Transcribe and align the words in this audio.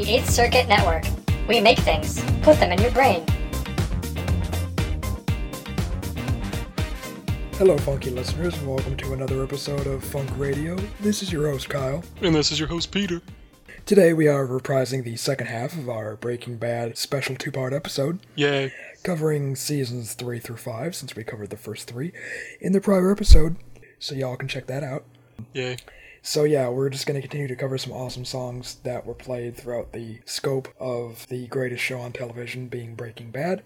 The 0.00 0.06
8th 0.06 0.30
Circuit 0.30 0.66
Network. 0.66 1.04
We 1.46 1.60
make 1.60 1.78
things, 1.80 2.24
put 2.40 2.58
them 2.58 2.72
in 2.72 2.80
your 2.80 2.90
brain. 2.90 3.22
Hello, 7.58 7.76
funky 7.76 8.08
listeners, 8.08 8.56
and 8.56 8.66
welcome 8.66 8.96
to 8.96 9.12
another 9.12 9.44
episode 9.44 9.86
of 9.86 10.02
Funk 10.02 10.30
Radio. 10.38 10.76
This 11.00 11.22
is 11.22 11.30
your 11.30 11.50
host, 11.50 11.68
Kyle. 11.68 12.02
And 12.22 12.34
this 12.34 12.50
is 12.50 12.58
your 12.58 12.68
host, 12.68 12.90
Peter. 12.92 13.20
Today 13.84 14.14
we 14.14 14.26
are 14.26 14.46
reprising 14.46 15.04
the 15.04 15.16
second 15.16 15.48
half 15.48 15.74
of 15.74 15.90
our 15.90 16.16
Breaking 16.16 16.56
Bad 16.56 16.96
special 16.96 17.36
two 17.36 17.52
part 17.52 17.74
episode, 17.74 18.20
Yay. 18.36 18.72
covering 19.02 19.54
seasons 19.54 20.14
3 20.14 20.38
through 20.38 20.56
5, 20.56 20.96
since 20.96 21.14
we 21.14 21.24
covered 21.24 21.50
the 21.50 21.58
first 21.58 21.86
three 21.86 22.12
in 22.58 22.72
the 22.72 22.80
prior 22.80 23.12
episode, 23.12 23.56
so 23.98 24.14
y'all 24.14 24.36
can 24.36 24.48
check 24.48 24.66
that 24.66 24.82
out. 24.82 25.04
Yay. 25.52 25.76
So, 26.22 26.44
yeah, 26.44 26.68
we're 26.68 26.90
just 26.90 27.06
going 27.06 27.20
to 27.20 27.26
continue 27.26 27.48
to 27.48 27.56
cover 27.56 27.78
some 27.78 27.92
awesome 27.92 28.24
songs 28.24 28.76
that 28.84 29.06
were 29.06 29.14
played 29.14 29.56
throughout 29.56 29.92
the 29.92 30.20
scope 30.26 30.68
of 30.78 31.26
the 31.28 31.46
greatest 31.46 31.82
show 31.82 31.98
on 32.00 32.12
television 32.12 32.68
being 32.68 32.94
Breaking 32.94 33.30
Bad. 33.30 33.62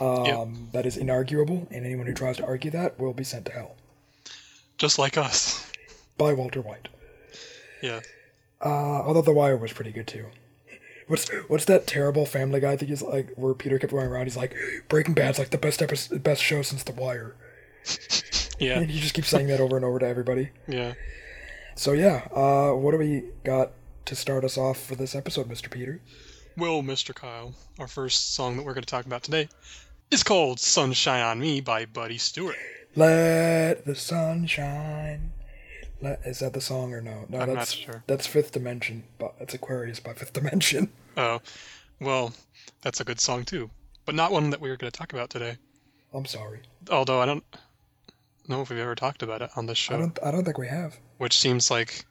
Um, 0.00 0.68
That 0.72 0.86
is 0.86 0.96
inarguable, 0.96 1.66
and 1.70 1.86
anyone 1.86 2.06
who 2.06 2.14
tries 2.14 2.36
to 2.38 2.44
argue 2.44 2.70
that 2.72 2.98
will 2.98 3.12
be 3.12 3.24
sent 3.24 3.46
to 3.46 3.52
hell. 3.52 3.76
Just 4.76 4.98
like 4.98 5.16
us. 5.16 5.70
By 6.18 6.32
Walter 6.32 6.60
White. 6.60 6.88
Yeah. 7.82 8.00
Uh, 8.60 8.68
although 9.02 9.22
The 9.22 9.32
Wire 9.32 9.56
was 9.56 9.72
pretty 9.72 9.92
good 9.92 10.06
too. 10.06 10.26
What's 11.06 11.28
what's 11.48 11.64
that 11.64 11.86
terrible 11.86 12.24
Family 12.26 12.60
Guy 12.60 12.76
thing? 12.76 12.88
He's 12.88 13.02
like 13.02 13.32
where 13.36 13.54
Peter 13.54 13.78
kept 13.78 13.92
going 13.92 14.06
around. 14.06 14.26
He's 14.26 14.36
like, 14.36 14.54
Breaking 14.88 15.14
Bad's 15.14 15.38
like 15.38 15.50
the 15.50 15.58
best 15.58 15.82
episode, 15.82 16.22
best 16.22 16.42
show 16.42 16.62
since 16.62 16.82
The 16.84 16.92
Wire, 16.92 17.34
Yeah. 18.58 18.78
and 18.80 18.90
he 18.90 19.00
just 19.00 19.14
keep 19.14 19.24
saying 19.24 19.46
that 19.48 19.60
over 19.60 19.76
and 19.76 19.84
over 19.84 19.98
to 19.98 20.06
everybody. 20.06 20.50
Yeah. 20.68 20.94
So 21.74 21.92
yeah, 21.92 22.28
uh, 22.34 22.72
what 22.72 22.92
do 22.92 22.98
we 22.98 23.24
got 23.44 23.72
to 24.06 24.14
start 24.14 24.44
us 24.44 24.58
off 24.58 24.78
for 24.78 24.94
this 24.96 25.14
episode, 25.14 25.48
Mister 25.48 25.68
Peter? 25.68 26.00
Well, 26.56 26.82
Mr. 26.82 27.14
Kyle, 27.14 27.54
our 27.78 27.86
first 27.86 28.34
song 28.34 28.56
that 28.56 28.64
we're 28.64 28.74
going 28.74 28.82
to 28.82 28.90
talk 28.90 29.06
about 29.06 29.22
today 29.22 29.48
is 30.10 30.22
called 30.22 30.60
Sunshine 30.60 31.22
on 31.22 31.38
Me 31.40 31.60
by 31.60 31.86
Buddy 31.86 32.18
Stewart. 32.18 32.56
Let 32.96 33.84
the 33.86 33.94
sun 33.94 34.46
shine. 34.46 35.32
Let, 36.02 36.20
is 36.26 36.40
that 36.40 36.52
the 36.52 36.60
song 36.60 36.92
or 36.92 37.00
no? 37.00 37.26
No, 37.28 37.40
I'm 37.40 37.54
that's 37.54 37.72
sure. 37.72 38.02
that's 38.06 38.26
Fifth 38.26 38.52
Dimension, 38.52 39.04
but 39.18 39.34
it's 39.38 39.54
Aquarius 39.54 40.00
by 40.00 40.12
Fifth 40.12 40.32
Dimension. 40.32 40.90
Oh, 41.16 41.40
well, 42.00 42.32
that's 42.82 43.00
a 43.00 43.04
good 43.04 43.20
song 43.20 43.44
too, 43.44 43.68
but 44.06 44.14
not 44.14 44.30
one 44.30 44.50
that 44.50 44.60
we 44.60 44.70
are 44.70 44.76
going 44.76 44.90
to 44.90 44.96
talk 44.96 45.12
about 45.12 45.28
today. 45.28 45.56
I'm 46.14 46.24
sorry, 46.24 46.60
Although 46.88 47.20
I 47.20 47.26
don't 47.26 47.44
know 48.50 48.62
if 48.62 48.70
we've 48.70 48.78
ever 48.78 48.94
talked 48.94 49.22
about 49.22 49.42
it 49.42 49.50
on 49.56 49.66
this 49.66 49.78
I 49.78 49.80
show, 49.92 49.98
don't 49.98 50.18
I 50.22 50.30
don't 50.30 50.44
think 50.44 50.58
we 50.58 50.68
have 50.68 50.96
which 51.18 51.38
seems 51.38 51.70
like 51.70 52.04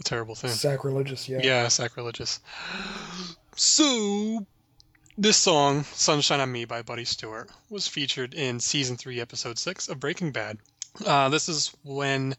a 0.00 0.02
terrible 0.02 0.34
thing. 0.34 0.50
sacrilegious. 0.50 1.28
Yeah. 1.28 1.40
Yeah, 1.42 1.68
sacrilegious. 1.68 2.40
So, 3.56 4.46
this 5.16 5.36
song, 5.36 5.84
Sunshine 5.84 6.40
on 6.40 6.52
Me 6.52 6.64
by 6.66 6.82
Buddy 6.82 7.04
Stewart, 7.04 7.50
was 7.70 7.88
featured 7.88 8.34
in 8.34 8.60
season 8.60 8.96
3, 8.96 9.20
episode 9.20 9.58
6 9.58 9.88
of 9.88 9.98
Breaking 10.00 10.32
Bad. 10.32 10.58
Uh, 11.04 11.28
this 11.30 11.48
is 11.48 11.72
when 11.82 12.34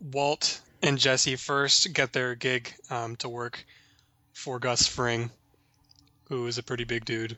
Walt 0.00 0.60
and 0.82 0.98
Jesse 0.98 1.36
first 1.36 1.92
get 1.92 2.12
their 2.12 2.34
gig 2.34 2.72
um, 2.90 3.16
to 3.16 3.28
work 3.28 3.64
for 4.32 4.58
Gus 4.58 4.86
Fring, 4.86 5.30
who 6.28 6.46
is 6.46 6.58
a 6.58 6.62
pretty 6.62 6.84
big 6.84 7.04
dude 7.04 7.36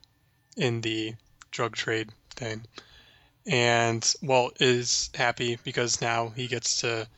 in 0.57 0.81
the 0.81 1.15
drug 1.51 1.77
trade 1.77 2.09
thing. 2.35 2.63
And 3.47 4.15
Walt 4.23 4.61
is 4.61 5.11
happy 5.15 5.59
because 5.65 6.01
now 6.01 6.29
he 6.29 6.47
gets 6.47 6.81
to 6.83 7.09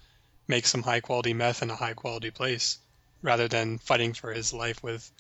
make 0.49 0.67
some 0.67 0.83
high 0.83 1.01
quality 1.01 1.35
meth 1.35 1.63
in 1.63 1.71
a 1.71 1.77
high 1.77 1.95
quality 1.95 2.31
place 2.31 2.79
rather 3.23 3.49
than 3.49 3.79
fighting 3.79 4.13
for 4.15 4.33
his 4.33 4.53
life 4.53 4.83
with 4.83 5.11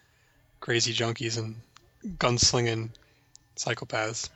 crazy 0.60 0.92
junkies 0.92 1.38
and 1.38 1.56
gunslinging 2.18 2.90
psychopaths. 3.56 4.28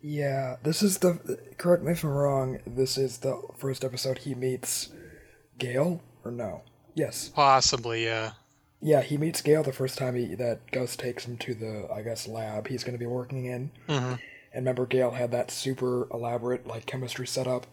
Yeah, 0.00 0.56
this 0.62 0.82
is 0.82 0.98
the. 0.98 1.38
Correct 1.56 1.82
me 1.82 1.92
if 1.92 2.04
I'm 2.04 2.10
wrong. 2.10 2.60
This 2.66 2.96
is 2.96 3.18
the 3.18 3.40
first 3.56 3.84
episode 3.84 4.18
he 4.18 4.34
meets 4.34 4.90
Gale, 5.58 6.00
or 6.24 6.30
no? 6.30 6.62
Yes. 6.94 7.30
Possibly, 7.34 8.04
yeah. 8.04 8.32
Yeah, 8.80 9.02
he 9.02 9.16
meets 9.16 9.42
Gale 9.42 9.64
the 9.64 9.72
first 9.72 9.98
time 9.98 10.14
he 10.14 10.36
that 10.36 10.70
Gus 10.70 10.94
takes 10.94 11.24
him 11.24 11.36
to 11.38 11.54
the 11.54 11.88
I 11.92 12.02
guess 12.02 12.28
lab 12.28 12.68
he's 12.68 12.84
going 12.84 12.94
to 12.94 12.98
be 12.98 13.06
working 13.06 13.46
in. 13.46 13.70
hmm 13.88 14.14
And 14.52 14.62
remember, 14.64 14.86
Gale 14.86 15.10
had 15.12 15.30
that 15.32 15.50
super 15.50 16.08
elaborate 16.12 16.66
like 16.66 16.86
chemistry 16.86 17.26
setup, 17.26 17.66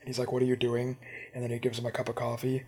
and 0.00 0.08
he's 0.08 0.18
like, 0.18 0.32
"What 0.32 0.42
are 0.42 0.46
you 0.46 0.56
doing?" 0.56 0.96
And 1.34 1.42
then 1.42 1.50
he 1.50 1.58
gives 1.58 1.78
him 1.78 1.86
a 1.86 1.90
cup 1.92 2.08
of 2.08 2.14
coffee. 2.14 2.64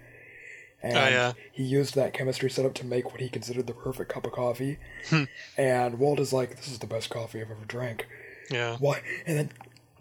And 0.82 0.96
Oh, 0.96 1.08
yeah. 1.08 1.32
he 1.52 1.62
used 1.64 1.94
that 1.94 2.12
chemistry 2.12 2.50
setup 2.50 2.74
to 2.74 2.86
make 2.86 3.10
what 3.10 3.20
he 3.20 3.28
considered 3.30 3.66
the 3.66 3.72
perfect 3.74 4.12
cup 4.12 4.26
of 4.26 4.32
coffee. 4.32 4.78
Hmm. 5.08 5.24
and 5.56 5.98
Walt 5.98 6.20
is 6.20 6.32
like, 6.32 6.56
"This 6.56 6.68
is 6.68 6.78
the 6.80 6.86
best 6.86 7.08
coffee 7.10 7.40
I've 7.40 7.50
ever 7.50 7.64
drank." 7.66 8.06
Yeah. 8.50 8.76
why 8.78 9.00
and 9.26 9.36
then 9.38 9.50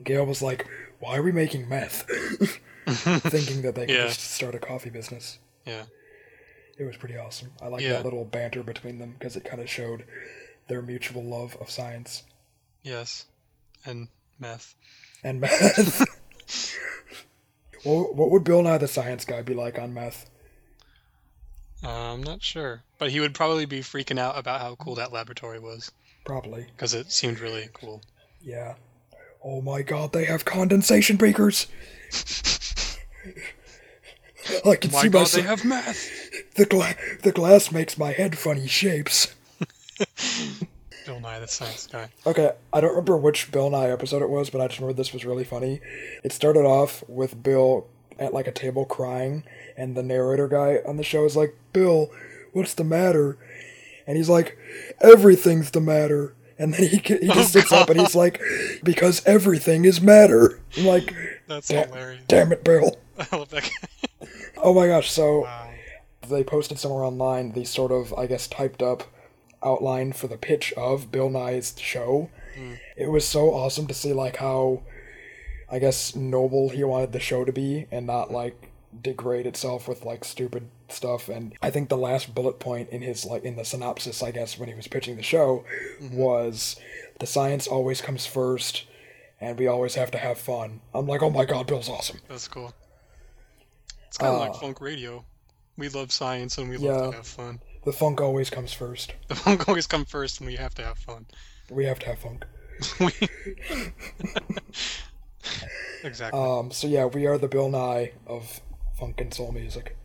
gale 0.03 0.23
was 0.25 0.39
like 0.43 0.67
why 0.99 1.17
are 1.17 1.23
we 1.23 1.31
making 1.31 1.67
meth 1.67 2.03
thinking 2.85 3.61
that 3.63 3.73
they 3.75 3.87
could 3.87 3.95
Yeah. 3.95 4.07
just 4.07 4.19
start 4.22 4.53
a 4.53 4.59
coffee 4.59 4.91
business 4.91 5.39
Yeah. 5.66 5.85
it 6.77 6.83
was 6.83 6.95
pretty 6.97 7.17
awesome 7.17 7.53
i 7.61 7.67
like 7.67 7.81
Yeah. 7.81 7.93
that 7.93 8.03
little 8.03 8.23
banter 8.23 8.61
between 8.61 8.99
them 8.99 9.16
because 9.17 9.35
it 9.35 9.43
kind 9.45 9.61
of 9.63 9.67
showed 9.69 10.03
their 10.67 10.83
mutual 10.83 11.23
love 11.23 11.57
of 11.59 11.72
science 11.72 12.23
Yes. 12.83 13.25
And 13.85 14.07
meth. 14.40 14.75
and 15.23 15.40
meth 15.40 16.01
what, 17.84 18.16
would 18.31 18.44
bill 18.44 18.62
nye 18.63 18.78
the 18.78 18.88
science 18.88 19.25
guy 19.25 19.41
be 19.41 19.53
like 19.53 19.78
on 19.79 19.94
meth 19.94 20.29
Uh, 21.84 22.13
I'm 22.13 22.23
not 22.23 22.41
sure. 22.41 22.81
But 22.97 23.12
he 23.12 23.19
would 23.19 23.34
probably 23.35 23.66
be 23.66 23.81
freaking 23.81 24.18
out 24.19 24.38
about 24.38 24.62
how 24.62 24.75
cool 24.75 24.96
that 24.96 25.13
laboratory 25.13 25.59
was 25.59 25.91
probably 26.25 26.66
because 26.75 26.94
it 26.96 27.12
seemed 27.12 27.40
really 27.40 27.69
cool. 27.73 28.01
yeah 28.41 28.73
oh 29.44 29.62
my 29.62 29.81
god 29.84 30.12
they 30.13 30.25
have 30.25 30.44
condensation 30.46 31.16
beakers 31.17 31.67
I 34.66 34.75
can 34.75 34.91
My 34.91 35.02
see 35.02 35.09
god, 35.09 35.19
myself. 35.22 35.31
they 35.44 35.50
have 35.50 35.66
math. 35.66 36.07
the, 36.56 36.66
gla- 36.67 36.96
the 37.23 37.31
glass 37.31 37.72
makes 37.72 37.97
my 37.97 38.12
head 38.12 38.38
funny 38.38 38.67
shapes. 38.67 39.34
Bill 41.05 41.19
Nye 41.19 41.39
the 41.39 41.47
Science 41.47 41.88
Guy. 41.88 42.09
Okay, 42.25 42.51
I 42.73 42.81
don't 42.81 42.91
remember 42.91 43.17
which 43.17 43.51
Bill 43.51 43.69
Nye 43.69 43.89
episode 43.89 44.21
it 44.21 44.29
was, 44.29 44.49
but 44.49 44.59
I 44.59 44.67
just 44.67 44.79
remember 44.79 44.97
this 44.97 45.13
was 45.13 45.25
really 45.25 45.43
funny. 45.43 45.79
It 46.23 46.31
started 46.31 46.66
off 46.66 47.03
with 47.07 47.41
Bill 47.43 47.88
at 48.17 48.33
like 48.33 48.47
a 48.47 48.51
table 48.51 48.85
crying, 48.85 49.43
and 49.77 49.95
the 49.95 50.03
narrator 50.03 50.47
guy 50.47 50.79
on 50.88 50.97
the 50.97 51.03
show 51.03 51.25
is 51.25 51.35
like, 51.35 51.55
Bill, 51.73 52.09
what's 52.53 52.73
the 52.73 52.83
matter? 52.83 53.38
And 54.07 54.17
he's 54.17 54.29
like, 54.29 54.57
everything's 54.99 55.71
the 55.71 55.81
matter. 55.81 56.33
And 56.57 56.73
then 56.73 56.88
he, 56.88 56.97
he 56.97 57.27
just 57.27 57.51
sits 57.51 57.72
up 57.72 57.89
and 57.89 57.99
he's 57.99 58.16
oh, 58.16 58.19
like, 58.19 58.41
because 58.83 59.22
everything 59.25 59.83
is 59.85 59.99
matter. 59.99 60.61
I'm 60.77 60.85
like, 60.85 61.13
That's 61.47 61.69
hilarious. 61.69 62.23
damn 62.27 62.51
it, 62.51 62.63
Bill. 62.63 62.97
I 63.19 63.35
love 63.35 63.49
that 63.49 63.63
guy. 63.63 64.27
Oh 64.57 64.73
my 64.73 64.87
gosh, 64.87 65.11
so 65.11 65.41
wow. 65.41 65.69
they 66.29 66.43
posted 66.43 66.79
somewhere 66.79 67.03
online 67.03 67.51
the 67.51 67.66
sort 67.66 67.91
of, 67.91 68.13
I 68.13 68.25
guess, 68.25 68.47
typed 68.47 68.81
up 68.81 69.03
outline 69.65 70.13
for 70.13 70.27
the 70.27 70.37
pitch 70.37 70.71
of 70.73 71.11
Bill 71.11 71.29
Nye's 71.29 71.73
show. 71.79 72.29
It 72.95 73.09
was 73.09 73.27
so 73.27 73.53
awesome 73.53 73.87
to 73.87 73.93
see, 73.93 74.13
like, 74.13 74.37
how, 74.37 74.83
I 75.69 75.79
guess, 75.79 76.15
noble 76.15 76.69
he 76.69 76.83
wanted 76.85 77.11
the 77.11 77.19
show 77.19 77.43
to 77.43 77.51
be 77.51 77.87
and 77.91 78.07
not, 78.07 78.31
like, 78.31 78.71
degrade 79.01 79.45
itself 79.45 79.89
with, 79.89 80.05
like, 80.05 80.23
stupid 80.23 80.69
stuff. 80.87 81.27
And 81.27 81.53
I 81.61 81.69
think 81.69 81.89
the 81.89 81.97
last 81.97 82.33
bullet 82.33 82.59
point 82.59 82.89
in 82.91 83.01
his, 83.01 83.25
like, 83.25 83.43
in 83.43 83.57
the 83.57 83.65
synopsis, 83.65 84.23
I 84.23 84.31
guess, 84.31 84.57
when 84.57 84.69
he 84.69 84.75
was 84.75 84.87
pitching 84.87 85.17
the 85.17 85.23
show 85.23 85.65
was 86.13 86.77
the 87.19 87.25
science 87.27 87.67
always 87.67 87.99
comes 88.01 88.25
first 88.25 88.85
and 89.41 89.59
we 89.59 89.67
always 89.67 89.95
have 89.95 90.11
to 90.11 90.17
have 90.17 90.37
fun. 90.37 90.79
I'm 90.93 91.07
like, 91.07 91.21
oh 91.21 91.29
my 91.29 91.43
god, 91.43 91.67
Bill's 91.67 91.89
awesome. 91.89 92.21
That's 92.29 92.47
cool. 92.47 92.73
It's 94.07 94.17
kind 94.17 94.33
of 94.33 94.41
Uh, 94.41 94.45
like 94.49 94.55
funk 94.61 94.79
radio. 94.79 95.25
We 95.77 95.89
love 95.89 96.13
science 96.13 96.57
and 96.57 96.69
we 96.69 96.77
Yeah. 96.77 96.91
love 96.93 97.11
to 97.11 97.17
have 97.17 97.27
fun. 97.27 97.59
The 97.85 97.94
funk 97.94 98.20
always 98.22 98.49
comes 98.49 98.73
first. 98.73 99.14
The 99.28 99.35
funk 99.35 99.67
always 99.67 99.87
come 99.87 100.05
first 100.05 100.40
and 100.40 100.47
we 100.47 100.55
have 100.55 100.73
to 100.76 100.84
have 100.84 100.97
fun. 100.97 101.26
We 101.70 101.85
have 101.85 101.99
to 101.99 102.05
have 102.08 102.20
funk. 102.20 102.46
Exactly. 106.03 106.40
Um, 106.40 106.72
so 106.72 106.87
yeah, 106.87 107.05
we 107.05 107.26
are 107.26 107.37
the 107.37 107.47
Bill 107.47 107.70
Nye 107.70 108.11
of 108.28 108.61
funk 108.99 109.22
and 109.22 109.34
soul 109.34 109.52
music. 109.52 109.97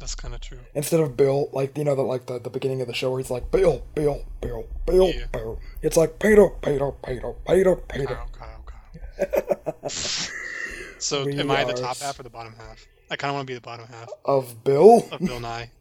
That's 0.00 0.14
kind 0.16 0.34
of 0.34 0.40
true. 0.40 0.58
Instead 0.74 0.98
of 1.00 1.16
Bill, 1.16 1.48
like 1.52 1.78
you 1.78 1.84
know, 1.84 1.94
the, 1.94 2.02
like 2.02 2.26
the, 2.26 2.40
the 2.40 2.50
beginning 2.50 2.80
of 2.80 2.88
the 2.88 2.94
show 2.94 3.10
where 3.10 3.20
he's 3.20 3.30
like 3.30 3.50
Bill, 3.52 3.84
Bill, 3.94 4.24
Bill, 4.40 4.66
Bill, 4.86 5.12
Yeah. 5.14 5.26
Bill. 5.32 5.60
It's 5.82 5.96
like 5.96 6.18
Peter, 6.18 6.48
Peter, 6.48 6.90
Peter, 7.04 7.32
Peter, 7.46 7.76
Peter. 7.76 8.06
Kyle, 8.06 8.30
Kyle, 8.32 8.64
Kyle. 8.66 9.88
so, 9.88 11.24
We 11.26 11.38
am 11.38 11.50
I 11.50 11.62
the 11.64 11.74
top 11.74 11.98
half 11.98 12.18
or 12.18 12.24
the 12.24 12.30
bottom 12.30 12.54
half? 12.58 12.84
I 13.10 13.16
kind 13.16 13.30
of 13.30 13.34
want 13.36 13.46
to 13.46 13.50
be 13.50 13.54
the 13.54 13.60
bottom 13.60 13.86
half 13.86 14.08
Of 14.24 14.64
Bill? 14.64 15.06
of 15.12 15.20
Bill 15.20 15.38
Nye. 15.40 15.70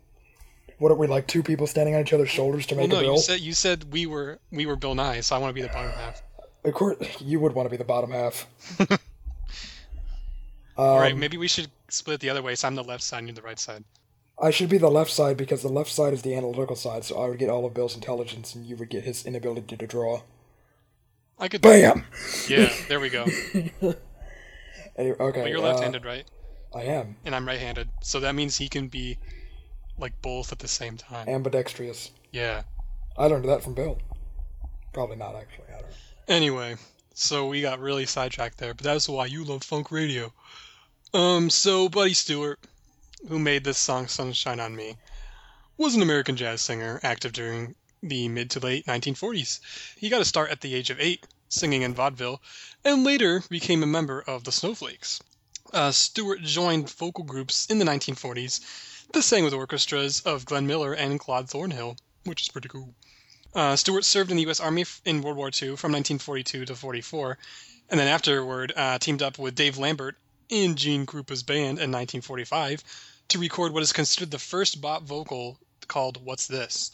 What 0.82 0.92
are 0.92 0.96
we 0.96 1.06
like? 1.06 1.28
Two 1.28 1.44
people 1.44 1.68
standing 1.68 1.94
on 1.94 2.02
each 2.02 2.12
other's 2.12 2.32
shoulders 2.32 2.66
to 2.66 2.76
Well, 2.76 2.88
make 2.88 2.92
no, 2.92 2.98
a 2.98 3.02
Bill? 3.02 3.12
you 3.14 3.20
said 3.20 3.40
you 3.40 3.54
said 3.54 3.94
we 3.94 4.08
were 4.08 4.40
we 4.52 4.66
were 4.66 4.76
Bill 4.76 4.96
Nye, 4.96 5.22
so 5.22 5.36
I 5.36 5.38
want 5.38 5.52
to 5.52 5.54
be 5.54 5.62
the 5.62 5.68
bottom 5.68 5.92
half. 5.92 6.24
Of 6.66 6.74
course, 6.74 6.98
you 7.22 7.40
would 7.40 7.54
want 7.54 7.68
to 7.68 7.70
be 7.70 7.78
the 7.78 7.84
bottom 7.84 8.10
half. 8.10 8.48
um, 8.80 8.98
All 10.78 11.00
right, 11.00 11.16
maybe 11.16 11.38
we 11.38 11.48
should 11.48 11.68
split 11.90 12.16
it 12.16 12.22
the 12.22 12.32
other 12.32 12.42
way. 12.42 12.56
So 12.56 12.68
I'm 12.68 12.74
the 12.74 12.84
left 12.84 13.04
side, 13.04 13.20
and 13.20 13.28
you're 13.28 13.36
the 13.36 13.44
right 13.44 13.60
side. 13.60 13.84
I 14.42 14.50
should 14.50 14.70
be 14.70 14.80
the 14.80 14.90
left 14.90 15.12
side 15.12 15.38
because 15.38 15.62
the 15.62 15.70
left 15.70 15.92
side 15.92 16.14
is 16.14 16.24
the 16.24 16.34
analytical 16.34 16.76
side, 16.76 17.04
so 17.04 17.22
I 17.22 17.30
would 17.30 17.38
get 17.38 17.52
all 17.52 17.64
of 17.64 17.76
Bill's 17.76 17.94
intelligence 17.94 18.56
and 18.56 18.66
you 18.66 18.76
would 18.76 18.90
get 18.90 19.04
his 19.04 19.24
inability 19.24 19.78
to 19.78 19.86
draw. 19.86 20.24
I 21.38 21.48
could. 21.48 21.62
Bam! 21.62 22.06
Yeah, 22.50 22.74
there 22.88 23.00
we 23.00 23.10
go. 23.10 23.28
Anyway, 24.98 25.16
okay. 25.20 25.42
But 25.44 25.50
you're 25.52 25.60
uh, 25.60 25.70
left-handed, 25.70 26.04
right? 26.04 26.26
I 26.76 26.82
am. 26.82 27.16
And 27.24 27.34
I'm 27.34 27.48
right-handed, 27.48 27.88
so 28.02 28.20
that 28.20 28.36
means 28.36 28.58
he 28.58 28.68
can 28.68 28.88
be 28.90 29.18
like 29.98 30.22
both 30.22 30.52
at 30.52 30.60
the 30.60 30.68
same 30.68 30.98
time. 30.98 31.28
Ambidextrous. 31.28 32.12
Yeah. 32.32 32.64
I 33.18 33.28
learned 33.28 33.46
that 33.50 33.64
from 33.64 33.74
Bill. 33.74 34.00
Probably 34.94 35.16
not, 35.16 35.36
actually. 35.36 35.68
I 35.70 35.82
don't 35.82 35.90
know. 35.90 35.96
Anyway, 36.28 36.76
so 37.14 37.48
we 37.48 37.62
got 37.62 37.80
really 37.80 38.06
sidetracked 38.06 38.58
there, 38.58 38.74
but 38.74 38.84
that's 38.84 39.08
why 39.08 39.26
you 39.26 39.44
love 39.44 39.64
funk 39.64 39.92
radio. 39.92 40.34
Um, 41.14 41.50
so 41.50 41.90
Buddy 41.90 42.14
Stewart, 42.14 42.60
who 43.28 43.38
made 43.38 43.64
this 43.64 43.78
song 43.78 44.08
"Sunshine 44.08 44.60
on 44.60 44.76
Me," 44.76 44.96
was 45.78 45.96
an 45.96 46.02
American 46.02 46.38
jazz 46.38 46.62
singer 46.62 47.00
active 47.04 47.34
during 47.34 47.76
the 48.02 48.28
mid 48.30 48.50
to 48.52 48.60
late 48.60 48.86
1940s. 48.86 49.60
He 49.98 50.10
got 50.10 50.22
a 50.22 50.26
start 50.26 50.52
at 50.52 50.62
the 50.62 50.74
age 50.74 50.90
of 50.90 51.00
eight, 51.00 51.28
singing 51.50 51.82
in 51.82 51.94
vaudeville, 51.94 52.42
and 52.84 53.04
later 53.04 53.44
became 53.50 53.84
a 53.84 53.88
member 53.88 54.22
of 54.22 54.44
the 54.44 54.52
Snowflakes. 54.52 55.22
Uh, 55.74 55.92
Stewart 55.92 56.42
joined 56.42 56.90
vocal 56.90 57.24
groups 57.24 57.66
in 57.68 57.78
the 57.78 57.86
1940s 57.86 58.62
that 59.14 59.24
sang 59.24 59.44
with 59.44 59.54
orchestras 59.54 60.22
of 60.22 60.46
Glenn 60.46 60.68
Miller 60.68 60.94
and 60.94 61.20
Claude 61.20 61.50
Thornhill, 61.50 61.98
which 62.24 62.42
is 62.44 62.48
pretty 62.48 62.70
cool. 62.70 62.94
Uh, 63.54 63.76
Stewart 63.76 64.06
served 64.06 64.32
in 64.32 64.38
the 64.38 64.44
U.S. 64.44 64.62
Army 64.62 64.86
in 65.04 65.22
World 65.22 65.36
War 65.36 65.48
II 65.48 65.76
from 65.76 65.92
1942 65.92 66.66
to 66.66 66.76
44, 66.76 67.38
and 67.90 68.00
then 68.00 68.08
afterward 68.08 68.72
uh, 68.74 68.98
teamed 69.00 69.22
up 69.22 69.38
with 69.38 69.56
Dave 69.56 69.78
Lambert 69.78 70.16
in 70.48 70.76
Gene 70.78 71.06
Krupa's 71.06 71.44
band 71.44 71.80
in 71.80 71.92
1945 71.92 72.84
to 73.28 73.40
record 73.40 73.74
what 73.74 73.84
is 73.84 73.92
considered 73.92 74.32
the 74.32 74.40
first 74.40 74.80
bop 74.80 75.04
vocal 75.04 75.58
called 75.88 76.24
"What's 76.24 76.48
This." 76.48 76.92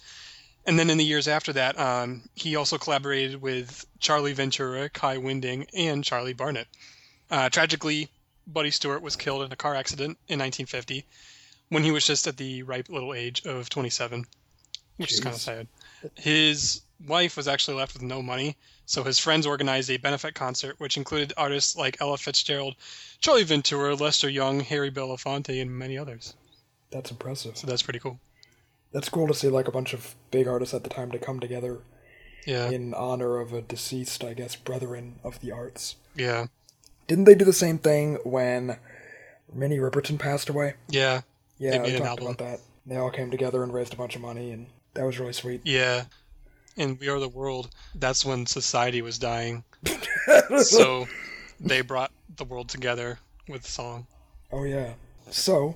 And 0.65 0.79
then 0.79 0.89
in 0.89 0.97
the 0.97 1.05
years 1.05 1.27
after 1.27 1.53
that, 1.53 1.79
um, 1.79 2.27
he 2.33 2.55
also 2.55 2.79
collaborated 2.79 3.39
with 3.41 3.85
Charlie 3.99 4.33
Ventura, 4.33 4.89
Kai 4.89 5.19
Winding, 5.19 5.67
and 5.71 6.03
Charlie 6.03 6.33
Barnet. 6.33 6.67
Uh, 7.29 7.49
tragically, 7.49 8.09
Buddy 8.47 8.71
Stewart 8.71 9.03
was 9.03 9.15
killed 9.15 9.43
in 9.43 9.51
a 9.51 9.55
car 9.55 9.75
accident 9.75 10.17
in 10.27 10.39
1950 10.39 11.05
when 11.69 11.83
he 11.83 11.91
was 11.91 12.05
just 12.05 12.27
at 12.27 12.37
the 12.37 12.63
ripe 12.63 12.89
little 12.89 13.13
age 13.13 13.45
of 13.45 13.69
27, 13.69 14.25
which 14.97 15.11
is 15.13 15.19
kind 15.19 15.35
of 15.35 15.41
sad. 15.41 15.67
His 16.15 16.81
wife 17.07 17.37
was 17.37 17.47
actually 17.47 17.77
left 17.77 17.93
with 17.93 18.03
no 18.03 18.21
money, 18.21 18.55
so 18.85 19.03
his 19.03 19.19
friends 19.19 19.45
organized 19.45 19.89
a 19.89 19.97
benefit 19.97 20.33
concert, 20.33 20.75
which 20.79 20.97
included 20.97 21.33
artists 21.37 21.75
like 21.75 21.97
Ella 22.01 22.17
Fitzgerald, 22.17 22.75
Charlie 23.19 23.43
Ventura, 23.43 23.95
Lester 23.95 24.29
Young, 24.29 24.59
Harry 24.61 24.91
Belafonte, 24.91 25.61
and 25.61 25.69
many 25.71 25.97
others. 25.97 26.35
That's 26.91 27.11
impressive. 27.11 27.57
So 27.57 27.67
that's 27.67 27.83
pretty 27.83 27.99
cool. 27.99 28.19
That's 28.93 29.09
cool 29.09 29.27
to 29.27 29.33
see, 29.33 29.49
like, 29.49 29.67
a 29.67 29.71
bunch 29.71 29.93
of 29.93 30.15
big 30.31 30.47
artists 30.47 30.73
at 30.73 30.83
the 30.83 30.89
time 30.89 31.11
to 31.11 31.19
come 31.19 31.39
together 31.41 31.79
Yeah, 32.45 32.69
in 32.69 32.93
honor 32.93 33.39
of 33.39 33.51
a 33.51 33.61
deceased, 33.61 34.23
I 34.23 34.33
guess, 34.33 34.55
brethren 34.55 35.19
of 35.23 35.41
the 35.41 35.51
arts. 35.51 35.97
yeah, 36.15 36.45
Didn't 37.07 37.25
they 37.25 37.35
do 37.35 37.43
the 37.43 37.51
same 37.53 37.77
thing 37.77 38.15
when 38.23 38.77
Minnie 39.53 39.79
Riperton 39.79 40.17
passed 40.17 40.47
away? 40.47 40.75
yeah, 40.87 41.21
Yeah, 41.59 41.71
They 41.71 41.77
we 41.79 41.83
made 41.83 41.95
an 41.95 42.01
talked 42.01 42.09
album. 42.21 42.27
about 42.27 42.37
that. 42.39 42.59
They 42.85 42.95
all 42.97 43.09
came 43.11 43.31
together 43.31 43.63
and 43.63 43.73
raised 43.73 43.93
a 43.93 43.97
bunch 43.97 44.15
of 44.15 44.21
money, 44.21 44.51
and 44.51 44.67
that 44.93 45.03
was 45.05 45.19
really 45.19 45.33
sweet. 45.33 45.61
yeah. 45.65 46.05
And 46.77 46.99
We 46.99 47.07
Are 47.09 47.19
the 47.19 47.27
World. 47.29 47.69
That's 47.95 48.23
when 48.23 48.45
society 48.45 49.01
was 49.01 49.17
dying. 49.17 49.63
so 50.59 51.07
they 51.59 51.81
brought 51.81 52.11
the 52.35 52.45
world 52.45 52.69
together 52.69 53.17
with 53.47 53.63
the 53.63 53.71
song. 53.71 54.05
Oh 54.51 54.63
yeah. 54.63 54.93
So, 55.31 55.75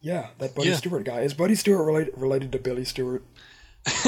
yeah, 0.00 0.28
that 0.38 0.54
Buddy 0.54 0.68
Yeah. 0.70 0.76
Stewart 0.76 1.04
guy 1.04 1.20
is 1.22 1.34
Buddy 1.34 1.56
Stewart 1.56 1.84
related 1.84 2.14
related 2.16 2.52
to 2.52 2.58
Billy 2.58 2.84
Stewart. 2.84 3.24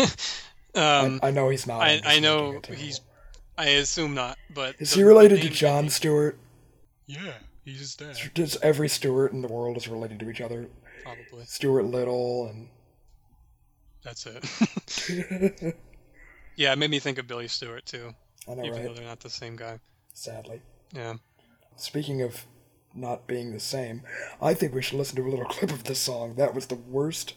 Um, 0.75 1.21
I, 1.23 1.29
I 1.29 1.31
know 1.33 1.51
he's 1.51 1.67
not. 1.67 1.83
I, 1.83 1.91
I'm 1.91 1.99
just 1.99 2.07
I 2.07 2.09
making 2.15 2.23
know 2.23 2.61
he's. 2.75 3.01
I 3.59 3.67
assume 3.67 4.15
not, 4.15 4.39
but 4.55 4.75
Is 4.79 4.91
the- 4.93 4.97
he 4.97 5.03
related 5.03 5.43
to 5.43 5.51
Jon 5.51 5.91
Stewart? 5.91 6.39
Yeah, 7.07 7.35
he's 7.65 7.79
his 7.81 7.97
dad, 7.97 8.17
Just 8.35 8.63
every 8.63 8.89
Stewart 8.89 9.33
in 9.33 9.43
the 9.43 9.49
world 9.49 9.77
is 9.77 9.89
related 9.89 10.19
to 10.21 10.31
each 10.31 10.41
other. 10.41 10.69
probably. 11.03 11.45
Stuart 11.45 11.85
Little 11.85 12.49
and 12.49 12.69
That's 14.03 14.27
it. 14.27 15.77
yeah, 16.57 16.73
it 16.73 16.79
made 16.79 16.91
me 16.91 16.99
think 16.99 17.19
of 17.19 17.27
Billy 17.27 17.49
Stewart 17.49 17.87
too, 17.87 18.13
I 18.49 18.55
know, 18.55 18.65
even 18.65 18.85
though 18.85 18.95
they're 18.95 19.05
not 19.05 19.21
the 19.21 19.31
same 19.31 19.57
guy. 19.57 19.79
Sadly. 20.15 20.61
Yeah. 20.93 21.15
Speaking 21.77 22.23
of 22.23 22.45
not 22.95 23.27
being 23.27 23.53
the 23.53 23.61
same, 23.61 24.03
I 24.41 24.55
think 24.55 24.75
we 24.75 24.83
should 24.83 24.99
listen 24.99 25.17
to 25.17 25.23
a 25.23 25.31
little 25.31 25.45
clip 25.51 25.73
of 25.73 25.85
this 25.85 25.99
song. 25.99 26.35
That 26.37 26.55
was 26.55 26.67
the 26.67 26.75
worst 26.75 27.35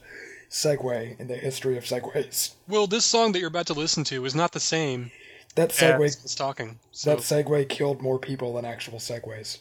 segue 0.49 1.19
in 1.19 1.27
the 1.27 1.35
history 1.35 1.77
of 1.77 1.85
segues. 1.85 2.53
Well, 2.67 2.87
this 2.87 3.05
song 3.05 3.31
that 3.31 3.39
you're 3.39 3.47
about 3.47 3.67
to 3.67 3.73
listen 3.73 4.03
to 4.05 4.25
is 4.25 4.35
not 4.35 4.51
the 4.51 4.59
same 4.59 5.11
That 5.55 5.71
as 5.71 5.77
segue 5.77 6.29
Stalking, 6.29 6.79
so 6.91 7.11
that 7.11 7.19
segue 7.19 7.69
killed 7.69 8.01
more 8.01 8.19
people 8.19 8.53
than 8.55 8.65
actual 8.65 8.99
segues. 8.99 9.59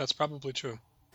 That's 0.00 0.12
probably 0.12 0.52
true. 0.52 0.78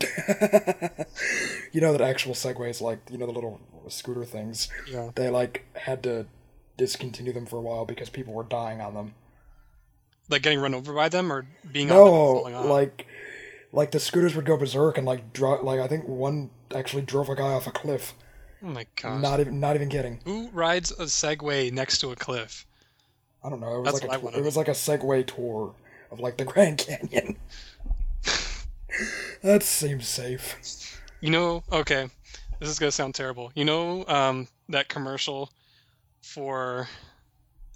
you 1.72 1.80
know 1.80 1.92
that 1.92 2.00
actual 2.00 2.34
segways, 2.34 2.80
like 2.80 2.98
you 3.10 3.18
know 3.18 3.26
the 3.26 3.32
little 3.32 3.60
scooter 3.88 4.24
things, 4.24 4.68
Yeah. 4.90 5.10
they 5.14 5.28
like 5.28 5.64
had 5.74 6.02
to 6.04 6.26
discontinue 6.76 7.32
them 7.32 7.46
for 7.46 7.56
a 7.56 7.60
while 7.62 7.84
because 7.84 8.08
people 8.10 8.32
were 8.34 8.44
dying 8.44 8.80
on 8.80 8.94
them. 8.94 9.14
Like 10.28 10.42
getting 10.42 10.60
run 10.60 10.74
over 10.74 10.92
by 10.92 11.08
them 11.08 11.32
or 11.32 11.46
being 11.70 11.88
No, 11.88 12.02
and 12.04 12.10
falling 12.12 12.54
off. 12.54 12.66
like 12.66 13.06
like 13.72 13.90
the 13.90 14.00
scooters 14.00 14.34
would 14.34 14.44
go 14.44 14.56
berserk 14.56 14.98
and 14.98 15.06
like 15.06 15.32
dro- 15.32 15.62
like 15.62 15.80
I 15.80 15.88
think 15.88 16.06
one 16.06 16.50
actually 16.74 17.02
drove 17.02 17.28
a 17.28 17.34
guy 17.36 17.52
off 17.52 17.66
a 17.66 17.70
cliff. 17.72 18.14
oh 18.62 18.66
my 18.68 18.86
gosh. 19.00 19.20
Not 19.22 19.40
even 19.40 19.60
not 19.60 19.76
even 19.76 19.88
kidding. 19.88 20.20
Who 20.24 20.48
rides 20.50 20.90
a 20.92 21.04
Segway 21.04 21.72
next 21.72 21.98
to 21.98 22.10
a 22.12 22.16
cliff? 22.16 22.66
I 23.44 23.50
don't 23.50 23.60
know. 23.60 23.76
It 23.76 23.80
was 23.82 24.00
That's 24.00 24.04
like 24.04 24.22
a, 24.34 24.38
it 24.38 24.44
was 24.44 24.56
like 24.56 24.68
a 24.68 24.72
Segway 24.72 25.26
tour 25.26 25.74
of 26.10 26.20
like 26.20 26.36
the 26.36 26.44
Grand 26.44 26.78
Canyon. 26.86 27.36
That 29.42 29.62
seems 29.62 30.06
safe. 30.08 31.00
You 31.20 31.30
know, 31.30 31.62
okay, 31.72 32.08
this 32.60 32.68
is 32.68 32.78
gonna 32.78 32.92
sound 32.92 33.14
terrible. 33.14 33.52
You 33.54 33.64
know, 33.64 34.04
um, 34.06 34.48
that 34.68 34.88
commercial 34.88 35.50
for 36.22 36.88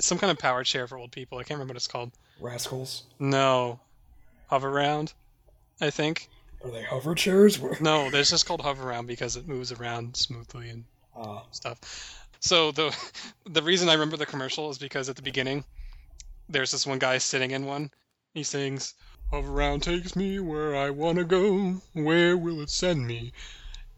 some 0.01 0.19
kind 0.19 0.31
of 0.31 0.39
power 0.39 0.65
chair 0.65 0.87
for 0.87 0.99
old 0.99 1.13
people. 1.13 1.39
I 1.39 1.43
can't 1.43 1.59
remember 1.59 1.73
what 1.73 1.77
it's 1.77 1.87
called. 1.87 2.11
Rascals. 2.41 3.05
No, 3.19 3.81
Hoveround. 4.51 5.13
I 5.81 5.91
think. 5.91 6.29
Are 6.65 6.71
they 6.71 6.83
hover 6.83 7.15
chairs? 7.15 7.59
No, 7.81 8.11
it's 8.13 8.31
just 8.31 8.45
called 8.47 8.61
Hoveround 8.61 9.07
because 9.07 9.37
it 9.37 9.49
moves 9.49 9.73
around 9.73 10.15
smoothly 10.17 10.69
and 10.69 10.85
Ah, 11.17 11.45
stuff. 11.51 12.27
So 12.41 12.71
the 12.73 12.95
the 13.51 13.63
reason 13.63 13.89
I 13.89 13.95
remember 13.95 14.17
the 14.17 14.27
commercial 14.27 14.71
is 14.71 14.79
because 14.79 15.09
at 15.09 15.17
the 15.17 15.23
beginning, 15.23 15.65
there's 16.49 16.71
this 16.71 16.87
one 16.87 16.99
guy 16.99 17.19
sitting 17.19 17.53
in 17.53 17.65
one. 17.65 17.91
He 18.35 18.43
sings, 18.43 18.95
"Hoveround 19.33 19.83
takes 19.83 20.17
me 20.17 20.41
where 20.41 20.75
I 20.75 20.91
wanna 20.91 21.25
go. 21.25 21.83
Where 21.93 22.37
will 22.37 22.61
it 22.61 22.71
send 22.71 23.07
me?" 23.07 23.33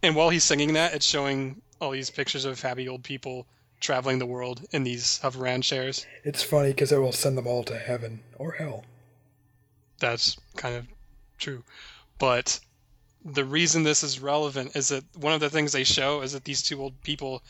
And 0.03 0.15
while 0.15 0.31
he's 0.31 0.45
singing 0.45 0.75
that, 0.75 0.95
it's 0.95 1.07
showing 1.07 1.63
all 1.81 1.91
these 1.93 2.11
pictures 2.11 2.45
of 2.45 2.61
happy 2.61 2.89
old 2.89 3.03
people 3.03 3.47
traveling 3.81 4.19
the 4.19 4.27
world 4.27 4.67
in 4.73 4.85
these 4.85 5.19
Hoveround 5.21 5.65
chairs. 5.65 6.07
it's 6.23 6.43
funny 6.43 6.69
because 6.71 6.93
it 6.93 6.99
will 6.99 7.13
send 7.13 7.37
them 7.37 7.47
all 7.47 7.65
to 7.65 7.79
heaven 7.79 8.23
or 8.39 8.53
hell. 8.53 8.85
That's 9.99 10.37
kind 10.57 10.77
of 10.77 10.87
true. 11.39 11.65
But 12.19 12.61
the 13.25 13.45
reason 13.45 13.83
this 13.83 14.03
is 14.03 14.21
relevant 14.21 14.77
is 14.77 14.89
that 14.89 15.05
one 15.17 15.33
of 15.33 15.41
the 15.41 15.51
things 15.51 15.73
they 15.73 15.85
show 15.85 16.23
is 16.23 16.33
that 16.33 16.45
these 16.45 16.63
two 16.63 16.81
old 16.81 17.01
people 17.03 17.43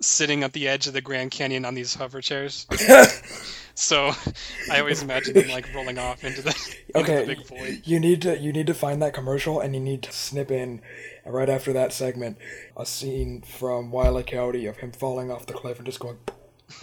sitting 0.00 0.42
at 0.44 0.52
the 0.52 0.68
edge 0.68 0.86
of 0.86 0.92
the 0.92 1.00
Grand 1.00 1.30
Canyon 1.30 1.64
on 1.64 1.74
these 1.74 1.94
hover 1.94 2.20
chairs. 2.20 2.66
So 3.80 4.10
I 4.72 4.80
always 4.80 5.02
imagine 5.02 5.34
them 5.34 5.48
like 5.48 5.72
rolling 5.72 5.98
off 5.98 6.24
into 6.24 6.42
the, 6.42 6.48
into 6.94 6.98
Okay, 7.12 7.20
the 7.24 7.34
big 7.36 7.46
void. 7.46 7.82
you 7.84 8.00
need 8.00 8.22
to 8.22 8.36
you 8.36 8.52
need 8.52 8.66
to 8.66 8.74
find 8.74 9.00
that 9.02 9.14
commercial 9.14 9.60
and 9.60 9.72
you 9.74 9.80
need 9.80 10.02
to 10.02 10.12
snip 10.12 10.50
in 10.50 10.82
right 11.24 11.48
after 11.48 11.72
that 11.74 11.92
segment 11.92 12.38
a 12.76 12.84
scene 12.84 13.40
from 13.42 13.90
Wile 13.92 14.18
E. 14.18 14.24
Coyote 14.24 14.66
of 14.66 14.78
him 14.78 14.90
falling 14.92 15.30
off 15.30 15.46
the 15.46 15.52
cliff 15.52 15.78
and 15.78 15.86
just 15.86 16.00
going 16.00 16.18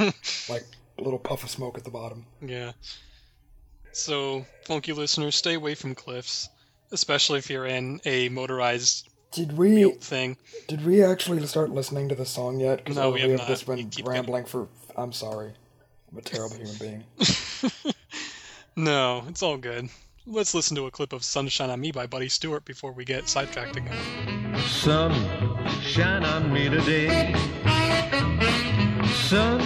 like 0.49 0.63
a 0.97 1.01
little 1.01 1.19
puff 1.19 1.43
of 1.43 1.49
smoke 1.49 1.77
at 1.77 1.83
the 1.83 1.91
bottom. 1.91 2.25
Yeah. 2.41 2.71
So, 3.91 4.45
funky 4.65 4.91
listeners, 4.93 5.35
stay 5.35 5.53
away 5.53 5.73
from 5.75 5.95
cliffs, 5.95 6.49
especially 6.91 7.39
if 7.39 7.49
you're 7.49 7.65
in 7.65 8.01
a 8.05 8.29
motorized 8.29 9.07
Did 9.31 9.57
we 9.57 9.89
thing. 9.91 10.37
did 10.67 10.85
we 10.85 11.03
actually 11.03 11.45
start 11.47 11.69
listening 11.71 12.09
to 12.09 12.15
the 12.15 12.25
song 12.25 12.59
yet? 12.59 12.77
Because 12.79 12.97
No, 12.97 13.11
we 13.11 13.21
have 13.21 13.31
not. 13.31 13.47
just 13.47 13.65
been 13.65 13.89
rambling 14.03 14.45
for. 14.45 14.67
I'm 14.97 15.13
sorry. 15.13 15.53
I'm 16.15 16.19
a 16.19 16.21
terrible 16.21 16.55
human 16.55 16.75
being. 16.79 17.03
No, 18.77 19.23
it's 19.29 19.41
all 19.41 19.55
good. 19.55 19.87
Let's 20.27 20.53
listen 20.53 20.75
to 20.75 20.85
a 20.85 20.91
clip 20.91 21.13
of 21.13 21.23
Sunshine 21.23 21.69
on 21.69 21.79
Me 21.79 21.93
by 21.93 22.07
Buddy 22.07 22.27
Stewart 22.27 22.65
before 22.65 22.91
we 22.91 23.05
get 23.05 23.29
sidetracked 23.29 23.77
again. 23.77 24.57
Sun, 24.67 25.13
shine 25.81 26.25
on 26.25 26.51
me 26.51 26.67
today. 26.67 27.33
Sun, 29.13 29.61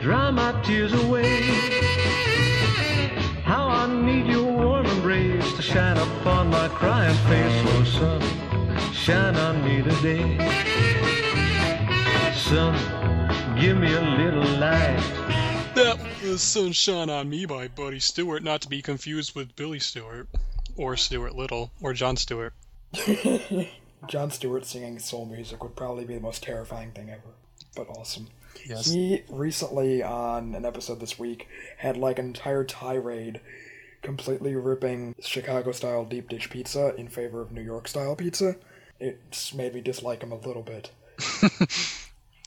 dry 0.00 0.30
my 0.30 0.58
tears 0.62 0.94
away. 0.94 1.40
How 3.44 3.68
I 3.68 3.86
need 3.86 4.26
your 4.26 4.50
warm 4.50 4.86
embrace 4.86 5.52
to 5.56 5.62
shine 5.62 5.98
upon 5.98 6.48
my 6.48 6.68
crying 6.68 7.14
face. 7.28 7.62
Oh, 7.66 7.84
sun, 7.84 8.92
shine 8.94 9.36
on 9.36 9.62
me 9.62 9.82
today. 9.82 10.38
Sun, 12.34 12.74
give 13.60 13.76
me 13.76 13.92
a 13.92 14.00
little 14.00 14.58
light. 14.58 15.19
That 15.80 15.98
was 16.22 16.42
Sunshine 16.42 17.08
on 17.08 17.30
Me 17.30 17.46
by 17.46 17.66
Buddy 17.68 18.00
Stewart, 18.00 18.42
not 18.42 18.60
to 18.60 18.68
be 18.68 18.82
confused 18.82 19.34
with 19.34 19.56
Billy 19.56 19.78
Stewart, 19.78 20.28
or 20.76 20.94
Stuart 20.94 21.34
Little, 21.34 21.70
or 21.80 21.94
Jon 21.94 22.18
Stewart. 22.18 22.52
Jon 24.06 24.30
Stewart 24.30 24.66
singing 24.66 24.98
soul 24.98 25.24
music 25.24 25.62
would 25.62 25.74
probably 25.74 26.04
be 26.04 26.14
the 26.14 26.20
most 26.20 26.42
terrifying 26.42 26.90
thing 26.90 27.08
ever, 27.08 27.32
but 27.74 27.88
awesome. 27.88 28.28
Yes. 28.68 28.92
He 28.92 29.22
recently, 29.30 30.02
on 30.02 30.54
an 30.54 30.66
episode 30.66 31.00
this 31.00 31.18
week, 31.18 31.48
had 31.78 31.96
like 31.96 32.18
an 32.18 32.26
entire 32.26 32.62
tirade 32.62 33.40
completely 34.02 34.54
ripping 34.54 35.14
Chicago 35.20 35.72
style 35.72 36.04
deep 36.04 36.28
dish 36.28 36.50
pizza 36.50 36.94
in 36.96 37.08
favor 37.08 37.40
of 37.40 37.52
New 37.52 37.62
York 37.62 37.88
style 37.88 38.14
pizza. 38.14 38.56
It's 39.00 39.54
made 39.54 39.72
me 39.72 39.80
dislike 39.80 40.22
him 40.22 40.32
a 40.32 40.36
little 40.36 40.62
bit. 40.62 40.90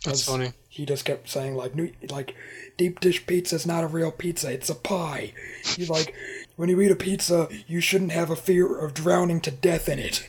That's 0.03 0.23
funny. 0.25 0.51
He 0.69 0.85
just 0.85 1.05
kept 1.05 1.29
saying 1.29 1.55
like 1.55 1.75
new 1.75 1.91
like 2.09 2.35
deep 2.77 2.99
dish 2.99 3.25
pizza 3.25 3.55
is 3.55 3.65
not 3.65 3.83
a 3.83 3.87
real 3.87 4.11
pizza, 4.11 4.51
it's 4.51 4.69
a 4.69 4.75
pie. 4.75 5.33
He's 5.63 5.89
like 5.89 6.13
when 6.55 6.69
you 6.69 6.81
eat 6.81 6.91
a 6.91 6.95
pizza, 6.95 7.47
you 7.67 7.79
shouldn't 7.79 8.11
have 8.11 8.29
a 8.29 8.35
fear 8.35 8.79
of 8.79 8.93
drowning 8.93 9.39
to 9.41 9.51
death 9.51 9.87
in 9.87 9.99
it. 9.99 10.27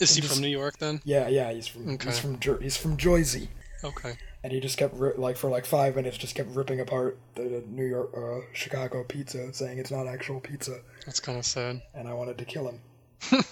Is 0.00 0.16
he 0.16 0.20
from 0.22 0.40
New 0.40 0.48
York 0.48 0.78
then? 0.78 1.00
Yeah, 1.04 1.28
yeah, 1.28 1.52
he's 1.52 1.68
from 1.68 1.88
Okay. 1.90 2.08
he's 2.08 2.18
from 2.18 2.38
he's 2.60 2.76
from 2.76 2.96
Jersey. 2.96 3.48
Okay. 3.84 4.14
and 4.44 4.52
he 4.52 4.58
just 4.60 4.76
kept 4.78 4.94
ri- 4.96 5.12
like 5.16 5.36
for 5.36 5.48
like 5.50 5.64
five 5.66 5.94
minutes 5.96 6.16
just 6.16 6.34
kept 6.34 6.50
ripping 6.50 6.80
apart 6.80 7.18
the 7.36 7.62
New 7.68 7.84
York 7.86 8.10
uh, 8.16 8.40
Chicago 8.52 9.04
pizza, 9.04 9.52
saying 9.52 9.78
it's 9.78 9.90
not 9.92 10.06
actual 10.08 10.40
pizza, 10.40 10.80
That's 11.06 11.20
kind 11.20 11.38
of 11.38 11.44
sad. 11.46 11.82
and 11.94 12.08
I 12.08 12.14
wanted 12.14 12.38
to 12.38 12.44
kill 12.44 12.68
him. 12.68 12.80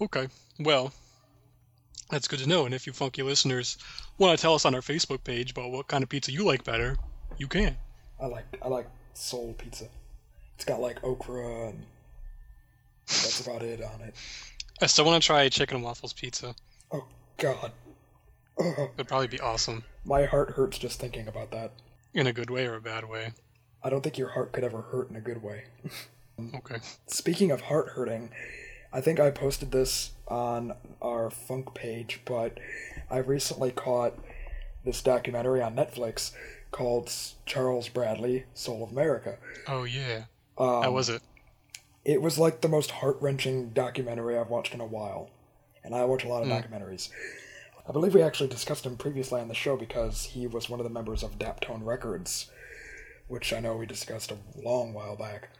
Okay. 0.00 0.26
Well, 0.58 0.92
that's 2.10 2.28
good 2.28 2.40
to 2.40 2.48
know. 2.48 2.66
And 2.66 2.74
if 2.74 2.86
you 2.86 2.92
funky 2.92 3.22
listeners 3.22 3.78
want 4.18 4.36
to 4.38 4.40
tell 4.42 4.54
us 4.54 4.64
on 4.64 4.74
our 4.74 4.80
Facebook 4.80 5.24
page 5.24 5.50
about 5.52 5.70
what 5.70 5.88
kind 5.88 6.02
of 6.02 6.08
pizza 6.08 6.32
you 6.32 6.44
like 6.44 6.64
better, 6.64 6.96
you 7.38 7.46
can. 7.48 7.76
I 8.20 8.26
like 8.26 8.44
I 8.62 8.68
like 8.68 8.86
soul 9.14 9.54
pizza. 9.58 9.86
It's 10.56 10.64
got 10.64 10.80
like 10.80 11.02
okra 11.02 11.68
and 11.68 11.82
that's 13.06 13.40
about 13.46 13.62
it 13.62 13.82
on 13.82 14.00
it. 14.00 14.14
I 14.80 14.86
still 14.86 15.04
want 15.04 15.22
to 15.22 15.26
try 15.26 15.48
chicken 15.48 15.76
and 15.76 15.84
waffles 15.84 16.12
pizza. 16.12 16.54
Oh 16.92 17.04
God, 17.38 17.72
It'd 18.58 19.08
probably 19.08 19.26
be 19.28 19.40
awesome 19.40 19.84
my 20.04 20.24
heart 20.26 20.50
hurts 20.50 20.78
just 20.78 21.00
thinking 21.00 21.26
about 21.28 21.50
that. 21.50 21.72
in 22.12 22.26
a 22.26 22.32
good 22.32 22.50
way 22.50 22.66
or 22.66 22.74
a 22.76 22.80
bad 22.80 23.08
way. 23.08 23.32
I 23.82 23.90
don't 23.90 24.02
think 24.02 24.18
your 24.18 24.28
heart 24.28 24.52
could 24.52 24.64
ever 24.64 24.82
hurt 24.82 25.10
in 25.10 25.16
a 25.16 25.20
good 25.20 25.42
way. 25.42 25.64
Okay. 26.56 26.78
Speaking 27.06 27.52
of 27.52 27.60
heart 27.60 27.90
hurting, 27.90 28.30
I 28.92 29.00
think 29.00 29.20
I 29.20 29.30
posted 29.30 29.70
this 29.70 30.10
on 30.26 30.74
our 31.00 31.30
funk 31.30 31.74
page, 31.74 32.22
but 32.24 32.58
I 33.14 33.18
recently 33.18 33.70
caught 33.70 34.18
this 34.84 35.00
documentary 35.00 35.62
on 35.62 35.76
Netflix 35.76 36.32
called 36.72 37.12
Charles 37.46 37.88
Bradley, 37.88 38.46
Soul 38.54 38.82
of 38.82 38.90
America. 38.90 39.38
Oh 39.68 39.84
yeah. 39.84 40.24
Um, 40.58 40.82
How 40.82 40.90
was 40.90 41.08
it? 41.08 41.22
It 42.04 42.20
was 42.20 42.38
like 42.40 42.60
the 42.60 42.68
most 42.68 42.90
heart 42.90 43.16
wrenching 43.20 43.70
documentary 43.70 44.36
I've 44.36 44.50
watched 44.50 44.74
in 44.74 44.80
a 44.80 44.84
while, 44.84 45.30
and 45.84 45.94
I 45.94 46.04
watch 46.06 46.24
a 46.24 46.28
lot 46.28 46.42
of 46.42 46.48
documentaries. 46.48 47.10
I 47.88 47.92
believe 47.92 48.14
we 48.14 48.22
actually 48.22 48.48
discussed 48.48 48.84
him 48.84 48.96
previously 48.96 49.40
on 49.40 49.46
the 49.46 49.54
show 49.54 49.76
because 49.76 50.24
he 50.24 50.48
was 50.48 50.68
one 50.68 50.80
of 50.80 50.84
the 50.84 50.90
members 50.90 51.22
of 51.22 51.38
Daptone 51.38 51.84
Records, 51.84 52.50
which 53.28 53.52
I 53.52 53.60
know 53.60 53.76
we 53.76 53.86
discussed 53.86 54.32
a 54.32 54.38
long 54.60 54.92
while 54.92 55.14
back. 55.16 55.50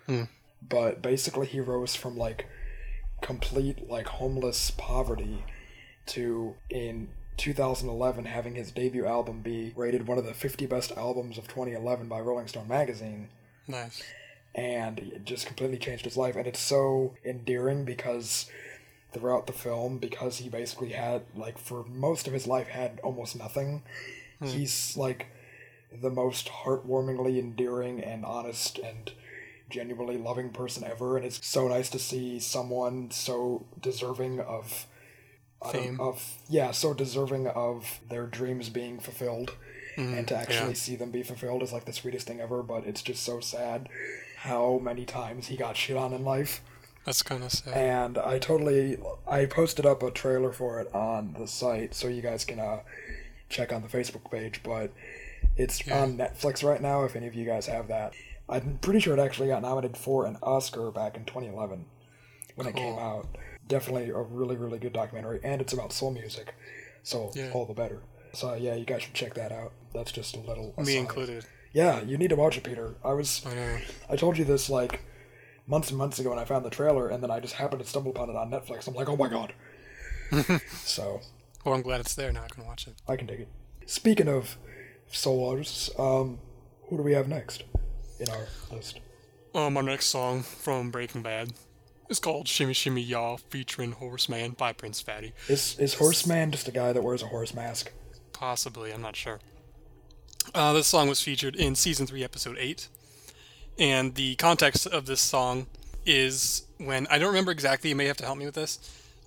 But 0.68 1.02
basically, 1.02 1.46
he 1.46 1.60
rose 1.60 1.94
from 1.94 2.16
like 2.16 2.46
complete 3.22 3.88
like 3.88 4.08
homeless 4.08 4.72
poverty 4.72 5.44
to 6.06 6.56
in 6.68 7.08
2011 7.36 8.26
having 8.26 8.54
his 8.54 8.70
debut 8.70 9.06
album 9.06 9.40
be 9.40 9.72
rated 9.76 10.06
one 10.06 10.18
of 10.18 10.24
the 10.24 10.34
50 10.34 10.66
best 10.66 10.92
albums 10.92 11.38
of 11.38 11.48
2011 11.48 12.08
by 12.08 12.20
Rolling 12.20 12.46
Stone 12.46 12.68
magazine. 12.68 13.28
Nice. 13.66 14.02
and 14.54 14.98
it 14.98 15.24
just 15.24 15.46
completely 15.46 15.78
changed 15.78 16.04
his 16.04 16.16
life. 16.16 16.36
And 16.36 16.46
it's 16.46 16.60
so 16.60 17.14
endearing 17.24 17.84
because 17.84 18.48
throughout 19.12 19.46
the 19.46 19.52
film 19.52 19.98
because 19.98 20.38
he 20.38 20.48
basically 20.48 20.90
had 20.90 21.22
like 21.36 21.56
for 21.56 21.84
most 21.84 22.26
of 22.26 22.32
his 22.32 22.46
life 22.46 22.66
had 22.66 22.98
almost 23.04 23.36
nothing 23.38 23.80
hmm. 24.40 24.46
he's 24.46 24.96
like 24.96 25.28
the 26.02 26.10
most 26.10 26.48
heartwarmingly 26.48 27.38
endearing 27.38 28.02
and 28.02 28.24
honest 28.24 28.78
and 28.78 29.12
genuinely 29.70 30.16
loving 30.16 30.50
person 30.50 30.84
ever. 30.84 31.16
And 31.16 31.24
it's 31.24 31.44
so 31.46 31.68
nice 31.68 31.88
to 31.90 31.98
see 31.98 32.38
someone 32.38 33.10
so 33.10 33.66
deserving 33.80 34.40
of 34.40 34.86
Fame. 35.72 36.00
of 36.00 36.22
yeah 36.48 36.70
so 36.70 36.92
deserving 36.94 37.46
of 37.48 38.00
their 38.08 38.26
dreams 38.26 38.68
being 38.68 38.98
fulfilled 38.98 39.54
and 39.96 40.26
to 40.26 40.34
actually 40.36 40.68
yeah. 40.70 40.74
see 40.74 40.96
them 40.96 41.12
be 41.12 41.22
fulfilled 41.22 41.62
is 41.62 41.72
like 41.72 41.84
the 41.84 41.92
sweetest 41.92 42.26
thing 42.26 42.40
ever 42.40 42.62
but 42.64 42.84
it's 42.84 43.00
just 43.02 43.22
so 43.22 43.38
sad 43.38 43.88
how 44.38 44.78
many 44.82 45.04
times 45.04 45.46
he 45.46 45.56
got 45.56 45.76
shit 45.76 45.96
on 45.96 46.12
in 46.12 46.24
life 46.24 46.60
That's 47.04 47.22
kind 47.22 47.44
of 47.44 47.52
sad. 47.52 47.74
and 47.76 48.18
i 48.18 48.38
totally 48.40 48.98
i 49.26 49.46
posted 49.46 49.86
up 49.86 50.02
a 50.02 50.10
trailer 50.10 50.52
for 50.52 50.80
it 50.80 50.92
on 50.92 51.36
the 51.38 51.46
site 51.46 51.94
so 51.94 52.08
you 52.08 52.22
guys 52.22 52.44
can 52.44 52.58
uh, 52.58 52.80
check 53.48 53.72
on 53.72 53.82
the 53.82 53.88
facebook 53.88 54.28
page 54.30 54.62
but 54.64 54.90
it's 55.56 55.86
Yeah. 55.86 56.02
on 56.02 56.18
netflix 56.18 56.64
right 56.64 56.82
now 56.82 57.04
if 57.04 57.14
any 57.14 57.28
of 57.28 57.34
you 57.34 57.44
guys 57.46 57.66
have 57.66 57.86
that 57.86 58.14
i'm 58.48 58.78
pretty 58.82 58.98
sure 58.98 59.14
it 59.16 59.20
actually 59.20 59.46
got 59.48 59.62
nominated 59.62 59.96
for 59.96 60.26
an 60.26 60.36
oscar 60.42 60.90
back 60.90 61.16
in 61.16 61.24
2011 61.24 61.84
when 62.56 62.66
it 62.66 62.74
came 62.74 62.98
out 62.98 63.28
definitely 63.68 64.10
a 64.10 64.18
really 64.20 64.56
really 64.56 64.78
good 64.78 64.92
documentary 64.92 65.40
and 65.42 65.60
it's 65.60 65.72
about 65.72 65.92
soul 65.92 66.10
music 66.10 66.54
so 67.02 67.30
Yeah. 67.34 67.50
all 67.54 67.64
the 67.66 67.74
better 67.74 68.02
so 68.32 68.54
yeah 68.54 68.74
you 68.74 68.84
guys 68.84 69.02
should 69.02 69.14
check 69.14 69.34
that 69.34 69.52
out 69.52 69.72
that's 69.94 70.12
just 70.12 70.36
a 70.36 70.40
little 70.40 70.74
Me 70.78 70.96
included. 70.96 71.44
yeah 71.72 72.00
you 72.02 72.16
need 72.18 72.28
to 72.28 72.36
watch 72.36 72.56
it 72.56 72.64
peter 72.64 72.94
i 73.04 73.12
was 73.12 73.44
I 73.46 73.54
know. 73.54 73.78
I 74.10 74.16
told 74.16 74.36
you 74.38 74.44
this 74.44 74.68
like 74.68 75.00
months 75.66 75.88
and 75.88 75.96
months 75.98 76.18
ago 76.18 76.28
when 76.28 76.38
I 76.38 76.44
found 76.44 76.62
the 76.62 76.68
trailer, 76.68 77.08
and 77.08 77.22
then 77.22 77.30
I 77.30 77.40
just 77.40 77.54
happened 77.54 77.82
to 77.82 77.88
stumble 77.88 78.10
upon 78.10 78.28
it 78.28 78.36
on 78.36 78.50
Netflix. 78.50 78.86
I'm 78.86 78.92
like, 78.92 79.08
oh 79.08 79.16
my 79.16 79.28
god. 79.28 79.54
so 80.84 81.20
Well, 81.64 81.74
I'm 81.74 81.80
glad 81.80 82.00
it's 82.00 82.14
there 82.14 82.30
now. 82.32 82.42
I 82.44 82.48
can 82.48 82.66
watch 82.66 82.86
it. 82.86 82.94
I 83.08 83.16
can 83.16 83.26
take 83.26 83.40
it. 83.40 83.48
Speaking 83.86 84.28
of 84.28 84.58
soul 85.08 85.48
artists, 85.48 85.88
um, 85.98 86.38
who 86.88 86.98
do 86.98 87.02
we 87.02 87.12
have 87.12 87.28
next 87.28 87.64
in 88.20 88.28
our 88.28 88.46
list? 88.70 89.00
Um, 89.54 89.76
our 89.78 89.82
next 89.82 90.06
song 90.06 90.42
from 90.42 90.90
Breaking 90.90 91.22
Bad 91.22 91.54
is 92.08 92.18
called 92.18 92.48
"Shimmy 92.48 92.72
Shimmy 92.72 93.02
Y'all" 93.02 93.36
featuring 93.36 93.92
Horseman 93.92 94.52
by 94.52 94.72
Prince 94.72 95.00
Fatty. 95.00 95.32
Is 95.48 95.78
is 95.78 95.94
Horseman 95.94 96.52
just 96.52 96.68
a 96.68 96.72
guy 96.72 96.92
that 96.92 97.02
wears 97.02 97.22
a 97.22 97.26
horse 97.26 97.54
mask? 97.54 97.92
Possibly, 98.32 98.92
I'm 98.92 99.02
not 99.02 99.16
sure. 99.16 99.40
Uh, 100.54 100.72
this 100.72 100.86
song 100.86 101.08
was 101.08 101.22
featured 101.22 101.56
in 101.56 101.74
season 101.74 102.06
three, 102.06 102.22
episode 102.22 102.56
eight, 102.58 102.88
and 103.78 104.14
the 104.14 104.34
context 104.36 104.86
of 104.86 105.06
this 105.06 105.20
song 105.20 105.66
is 106.04 106.66
when 106.78 107.06
I 107.08 107.18
don't 107.18 107.28
remember 107.28 107.52
exactly. 107.52 107.90
You 107.90 107.96
may 107.96 108.06
have 108.06 108.18
to 108.18 108.24
help 108.24 108.38
me 108.38 108.44
with 108.44 108.54
this, 108.54 108.78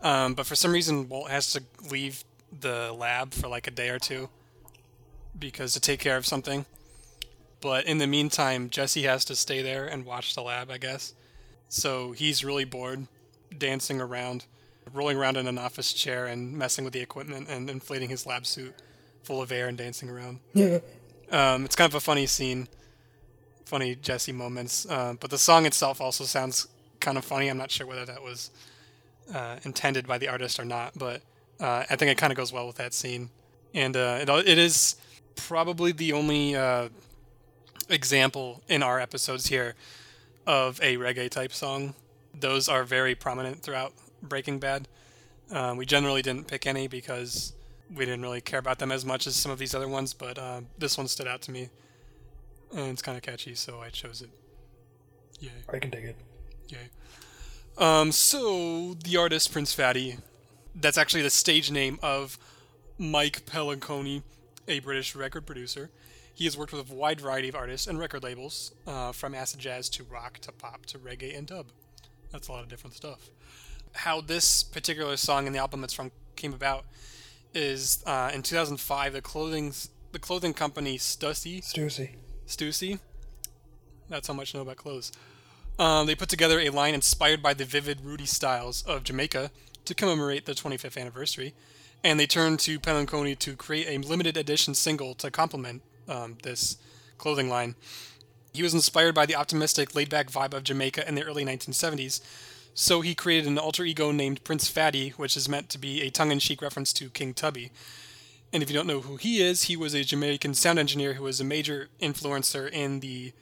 um, 0.02 0.36
but 0.36 0.46
for 0.46 0.56
some 0.56 0.72
reason 0.72 1.10
Walt 1.10 1.30
has 1.30 1.52
to 1.54 1.64
leave 1.90 2.24
the 2.60 2.94
lab 2.94 3.34
for 3.34 3.48
like 3.48 3.68
a 3.68 3.72
day 3.72 3.90
or 3.90 4.00
two 4.00 4.30
because 5.38 5.74
to 5.74 5.80
take 5.80 6.00
care 6.00 6.18
of 6.18 6.26
something. 6.26 6.66
But 7.62 7.86
in 7.86 7.98
the 7.98 8.08
meantime, 8.08 8.70
Jesse 8.70 9.04
has 9.04 9.26
to 9.26 9.36
stay 9.36 9.62
there 9.62 9.86
and 9.86 10.06
watch 10.06 10.36
the 10.36 10.42
lab, 10.42 10.70
I 10.70 10.78
guess. 10.78 11.14
So 11.70 12.12
he's 12.12 12.44
really 12.44 12.66
bored, 12.66 13.08
dancing 13.58 14.00
around, 14.00 14.46
rolling 14.94 15.18
around 15.18 15.38
in 15.38 15.48
an 15.48 15.58
office 15.58 15.94
chair 15.94 16.26
and 16.26 16.54
messing 16.54 16.84
with 16.84 16.94
the 16.94 17.02
equipment 17.02 17.50
and 17.50 17.70
inflating 17.70 18.10
his 18.10 18.26
lab 18.26 18.46
suit 18.46 18.74
full 19.24 19.42
of 19.42 19.52
air 19.52 19.68
and 19.68 19.78
dancing 19.78 20.10
around. 20.10 20.40
Yeah. 20.54 20.80
Um, 21.32 21.66
it's 21.66 21.76
kind 21.76 21.90
of 21.90 21.96
a 21.96 22.00
funny 22.00 22.26
scene, 22.26 22.68
funny 23.66 23.96
Jesse 23.96 24.32
moments. 24.32 24.86
Uh, 24.90 25.16
but 25.20 25.30
the 25.30 25.38
song 25.38 25.66
itself 25.66 26.00
also 26.00 26.24
sounds 26.24 26.68
kind 27.00 27.18
of 27.18 27.26
funny. 27.26 27.50
I'm 27.50 27.58
not 27.58 27.72
sure 27.72 27.86
whether 27.86 28.06
that 28.06 28.24
was 28.24 28.50
uh, 29.34 29.58
intended 29.64 30.08
by 30.08 30.18
the 30.18 30.30
artist 30.30 30.60
or 30.60 30.66
not, 30.66 30.94
but 30.98 31.22
uh, 31.60 31.84
I 31.90 31.96
think 31.98 32.12
it 32.12 32.18
kind 32.18 32.32
of 32.32 32.38
goes 32.38 32.54
well 32.54 32.66
with 32.66 32.78
that 32.78 32.94
scene. 32.94 33.30
And 33.74 33.98
uh, 33.98 34.20
it, 34.22 34.30
it 34.30 34.58
is 34.58 34.96
probably 35.36 35.92
the 35.92 36.14
only 36.14 36.56
uh, 36.56 36.88
example 37.90 38.62
in 38.70 38.82
our 38.82 39.00
episodes 39.00 39.48
here 39.48 39.76
of 40.48 40.80
a 40.82 40.98
reggae 40.98 41.30
type 41.30 41.54
song. 41.54 41.94
Those 42.34 42.68
are 42.70 42.84
very 42.84 43.14
prominent 43.14 43.62
throughout 43.62 43.94
Breaking 44.24 44.58
Bad. 44.58 44.88
Um, 45.52 45.78
we 45.78 45.86
generally 45.86 46.22
didn't 46.22 46.48
pick 46.48 46.66
any 46.66 46.88
because 46.88 47.54
we 47.94 48.06
didn't 48.06 48.22
really 48.22 48.42
care 48.42 48.60
about 48.60 48.80
them 48.80 48.92
as 48.92 49.06
much 49.06 49.28
as 49.28 49.36
some 49.36 49.52
of 49.52 49.60
these 49.60 49.76
other 49.76 49.88
ones, 49.88 50.14
but 50.14 50.40
uh, 50.40 50.62
this 50.78 50.98
one 50.98 51.08
stood 51.08 51.28
out 51.28 51.42
to 51.44 51.52
me, 51.52 51.70
and 52.74 52.88
it's 52.88 53.02
kind 53.02 53.18
of 53.18 53.24
catchy, 53.24 53.56
so 53.56 53.82
I 53.82 53.90
chose 53.90 54.22
it. 54.22 54.30
Yay, 55.40 55.52
I 55.72 55.80
can 55.80 55.92
take 55.92 56.06
it. 56.06 56.16
yay. 56.70 56.90
Um, 57.78 58.12
so 58.12 58.96
the 59.04 59.18
artist 59.18 59.52
Prince 59.52 59.74
Fatty, 59.74 60.18
that's 60.74 60.98
actually 60.98 61.22
the 61.22 61.30
stage 61.30 61.70
name 61.70 62.00
of 62.02 62.38
Mike 62.98 63.46
Pelanconi, 63.46 64.24
a 64.68 64.80
British 64.80 65.16
record 65.16 65.46
producer. 65.46 65.92
He 66.38 66.46
has 66.46 66.56
worked 66.56 66.72
with 66.72 66.92
a 66.92 66.94
wide 66.94 67.20
variety 67.20 67.50
of 67.50 67.56
artists 67.56 67.88
and 67.88 67.98
record 67.98 68.22
labels, 68.22 68.72
uh, 68.86 69.12
from 69.12 69.34
acid 69.34 69.60
jazz 69.60 69.90
to 69.90 70.04
rock 70.04 70.38
to 70.42 70.52
pop 70.52 70.86
to 70.86 71.00
reggae 71.00 71.36
and 71.36 71.48
dub. 71.48 71.66
That's 72.32 72.48
a 72.48 72.52
lot 72.52 72.62
of 72.62 72.70
different 72.70 72.96
stuff. 72.96 73.32
how 73.94 74.22
this 74.22 74.62
particular 74.62 75.18
song 75.18 75.48
in 75.48 75.54
the 75.54 75.58
album 75.58 75.84
it's 75.84 75.94
from 75.94 76.12
came 76.36 76.54
about 76.54 76.86
is 77.56 78.04
uh, 78.06 78.30
in 78.32 78.44
2005 78.44 79.14
the 79.14 79.22
clothing 79.22 79.74
the 80.12 80.20
clothing 80.20 80.54
company 80.54 81.00
Stussy 81.00 81.60
Stussy. 81.64 82.12
Stussy. 82.46 83.00
That's 84.08 84.28
how 84.28 84.36
much 84.36 84.54
I 84.54 84.60
know 84.60 84.62
about 84.62 84.78
clothes. 84.78 85.12
Um, 85.80 86.06
they 86.06 86.14
put 86.14 86.30
together 86.30 86.60
a 86.60 86.70
line 86.70 86.94
inspired 86.94 87.42
by 87.42 87.56
the 87.56 87.66
vivid 87.66 88.02
Rudy 88.02 88.28
styles 88.28 88.84
of 88.84 89.04
Jamaica 89.04 89.50
to 89.86 89.96
commemorate 89.96 90.46
the 90.46 90.54
25th 90.54 91.02
anniversary, 91.02 91.56
and 92.04 92.20
they 92.20 92.28
turned 92.28 92.60
to 92.60 92.80
Pelanconi 92.80 93.38
to 93.40 93.56
create 93.56 93.88
a 93.88 94.08
limited 94.08 94.38
edition 94.38 94.76
single 94.76 95.16
to 95.16 95.32
complement 95.32 95.82
um, 96.08 96.38
this 96.44 96.78
clothing 97.18 97.50
line. 97.50 97.76
He 98.54 98.64
was 98.64 98.74
inspired 98.74 99.14
by 99.14 99.26
the 99.26 99.36
optimistic, 99.36 99.96
laid 99.96 100.10
back 100.10 100.32
vibe 100.32 100.54
of 100.54 100.64
Jamaica 100.64 101.08
in 101.08 101.16
the 101.16 101.24
early 101.24 101.46
1970s, 101.46 102.22
so 102.74 103.02
he 103.02 103.16
created 103.16 103.48
an 103.48 103.58
alter 103.58 103.84
ego 103.84 104.12
named 104.12 104.44
Prince 104.44 104.68
Fatty, 104.68 105.10
which 105.10 105.36
is 105.36 105.50
meant 105.50 105.68
to 105.70 105.80
be 105.80 106.02
a 106.02 106.12
tongue 106.12 106.32
in 106.32 106.38
cheek 106.38 106.62
reference 106.62 106.94
to 106.94 107.10
King 107.10 107.34
Tubby. 107.34 107.72
And 108.54 108.62
if 108.62 108.70
you 108.70 108.76
don't 108.76 108.86
know 108.86 109.02
who 109.02 109.18
he 109.18 109.42
is, 109.42 109.64
he 109.64 109.76
was 109.76 109.96
a 109.96 110.04
Jamaican 110.04 110.54
sound 110.54 110.78
engineer 110.78 111.14
who 111.14 111.24
was 111.24 111.42
a 111.42 111.44
major 111.44 111.90
influencer 112.00 112.70
in 112.72 113.00
the 113.00 113.34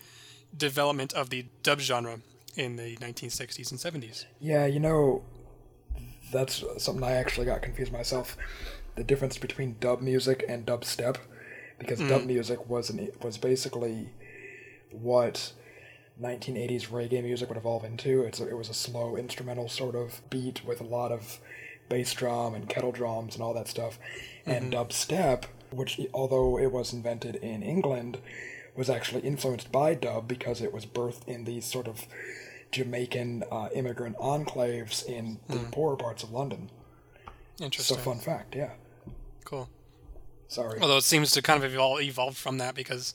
development 0.55 1.11
of 1.11 1.31
the 1.31 1.47
dub 1.63 1.79
genre 1.79 2.19
in 2.55 2.77
the 2.77 2.95
1960s 2.95 3.71
and 3.71 3.79
70s. 3.79 4.23
Yeah, 4.39 4.65
you 4.65 4.79
know, 4.79 5.23
that's 6.31 6.63
something 6.77 7.03
I 7.03 7.13
actually 7.13 7.45
got 7.45 7.61
confused 7.61 7.91
myself. 7.91 8.37
The 8.95 9.03
difference 9.03 9.37
between 9.37 9.75
dub 9.81 10.01
music 10.01 10.45
and 10.47 10.65
dubstep, 10.65 11.17
because 11.79 11.99
mm. 11.99 12.09
dub 12.09 12.25
music 12.25 12.69
was 12.69 12.89
an, 12.89 13.09
was 13.21 13.37
basically 13.37 14.09
what 14.91 15.53
1980s 16.21 16.87
reggae 16.87 17.23
music 17.23 17.49
would 17.49 17.57
evolve 17.57 17.83
into. 17.83 18.21
It's 18.23 18.39
a, 18.39 18.47
it 18.47 18.57
was 18.57 18.69
a 18.69 18.73
slow 18.73 19.15
instrumental 19.17 19.67
sort 19.67 19.95
of 19.95 20.21
beat 20.29 20.65
with 20.65 20.79
a 20.79 20.85
lot 20.85 21.11
of 21.11 21.39
bass 21.89 22.13
drum 22.13 22.55
and 22.55 22.67
kettle 22.69 22.91
drums 22.91 23.35
and 23.35 23.43
all 23.43 23.53
that 23.53 23.67
stuff. 23.67 23.99
And 24.45 24.71
mm-hmm. 24.71 24.81
dubstep, 24.81 25.45
which 25.71 25.99
although 26.13 26.57
it 26.57 26.71
was 26.71 26.93
invented 26.93 27.35
in 27.37 27.63
England, 27.63 28.19
was 28.75 28.89
actually 28.89 29.21
influenced 29.21 29.71
by 29.71 29.93
dub 29.93 30.27
because 30.27 30.61
it 30.61 30.73
was 30.73 30.85
birthed 30.85 31.27
in 31.27 31.45
these 31.45 31.65
sort 31.65 31.87
of 31.87 32.05
Jamaican 32.71 33.43
uh, 33.51 33.69
immigrant 33.73 34.17
enclaves 34.17 35.05
in 35.05 35.39
the 35.47 35.55
mm. 35.55 35.71
poorer 35.71 35.95
parts 35.95 36.23
of 36.23 36.31
London. 36.31 36.69
Interesting. 37.59 37.97
So 37.97 38.01
fun 38.03 38.19
fact, 38.19 38.55
yeah. 38.55 38.71
Cool. 39.45 39.69
Sorry. 40.55 40.79
Although 40.79 40.97
it 40.97 41.03
seems 41.03 41.31
to 41.31 41.41
kind 41.41 41.61
of 41.61 41.73
evolve, 41.73 42.01
evolved 42.01 42.37
from 42.37 42.59
that 42.59 42.75
because 42.75 43.13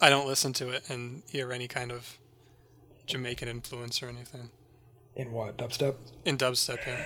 I 0.00 0.08
don't 0.08 0.26
listen 0.26 0.54
to 0.54 0.70
it 0.70 0.88
and 0.88 1.22
hear 1.28 1.52
any 1.52 1.68
kind 1.68 1.92
of 1.92 2.16
Jamaican 3.06 3.48
influence 3.48 4.02
or 4.02 4.08
anything. 4.08 4.48
In 5.14 5.32
what 5.32 5.58
dubstep? 5.58 5.96
In 6.24 6.38
dubstep, 6.38 6.86
yeah. 6.86 7.04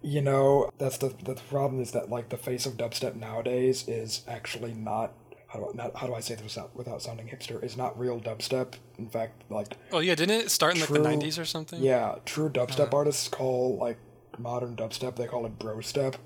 You 0.00 0.22
know, 0.22 0.70
that's 0.78 0.96
the 0.96 1.14
the 1.22 1.34
problem 1.34 1.82
is 1.82 1.90
that 1.92 2.08
like 2.08 2.30
the 2.30 2.38
face 2.38 2.64
of 2.64 2.78
dubstep 2.78 3.16
nowadays 3.16 3.86
is 3.86 4.22
actually 4.26 4.72
not 4.72 5.12
how 5.48 5.58
do 5.58 5.66
I, 5.66 5.76
not, 5.76 5.96
how 5.96 6.06
do 6.06 6.14
I 6.14 6.20
say 6.20 6.34
this 6.34 6.44
without, 6.44 6.74
without 6.74 7.02
sounding 7.02 7.28
hipster? 7.28 7.62
Is 7.62 7.76
not 7.76 7.98
real 7.98 8.18
dubstep. 8.18 8.74
In 8.96 9.10
fact, 9.10 9.42
like 9.50 9.76
Oh 9.92 9.98
yeah, 9.98 10.14
didn't 10.14 10.40
it 10.40 10.50
start 10.50 10.74
in 10.74 10.80
like 10.80 10.88
the 10.88 10.98
90s 11.00 11.38
or 11.38 11.44
something? 11.44 11.82
yeah, 11.82 12.16
true 12.24 12.48
dubstep 12.48 12.86
uh-huh. 12.86 12.96
artists 12.96 13.28
call 13.28 13.76
like 13.76 13.98
modern 14.38 14.74
dubstep 14.74 15.16
they 15.16 15.26
call 15.26 15.44
it 15.44 15.58
bro 15.58 15.80
step 15.80 16.16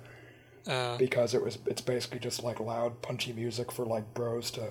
Uh, 0.68 0.98
because 0.98 1.32
it 1.34 1.42
was 1.42 1.58
it's 1.66 1.80
basically 1.80 2.18
just 2.20 2.44
like 2.44 2.60
loud 2.60 3.00
punchy 3.00 3.32
music 3.32 3.72
for 3.72 3.86
like 3.86 4.12
bros 4.14 4.50
to 4.50 4.70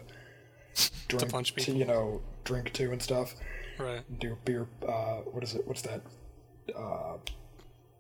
drink 1.08 1.32
punch 1.32 1.56
to 1.56 1.72
you 1.72 1.86
know 1.86 2.22
drink 2.44 2.72
to 2.74 2.92
and 2.92 3.02
stuff. 3.02 3.34
right. 3.80 4.04
Do 4.20 4.38
beer. 4.46 4.68
Uh, 4.88 5.22
what 5.32 5.44
is 5.44 5.56
it? 5.56 5.68
What's 5.68 5.82
that? 5.82 6.02
Uh, 6.78 7.18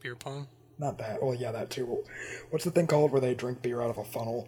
Beer 0.02 0.16
pong. 0.16 0.48
not 0.78 0.98
that. 1.00 1.24
Well, 1.24 1.34
yeah, 1.34 1.52
that 1.52 1.70
too. 1.72 2.04
What's 2.52 2.66
the 2.66 2.72
thing 2.72 2.86
called 2.86 3.12
where 3.12 3.20
they 3.22 3.34
drink 3.34 3.62
beer 3.64 3.82
out 3.82 3.90
of 3.90 3.98
a 3.98 4.04
funnel? 4.04 4.48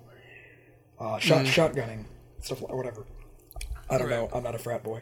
Uh, 0.99 1.17
shot 1.17 1.45
shotgunning 1.45 2.05
stuff, 2.41 2.61
like 2.61 2.73
whatever. 2.73 3.05
I 3.89 3.97
don't 3.97 4.09
know. 4.09 4.29
I'm 4.33 4.43
not 4.43 4.53
a 4.53 4.59
frat 4.59 4.83
boy. 4.83 5.01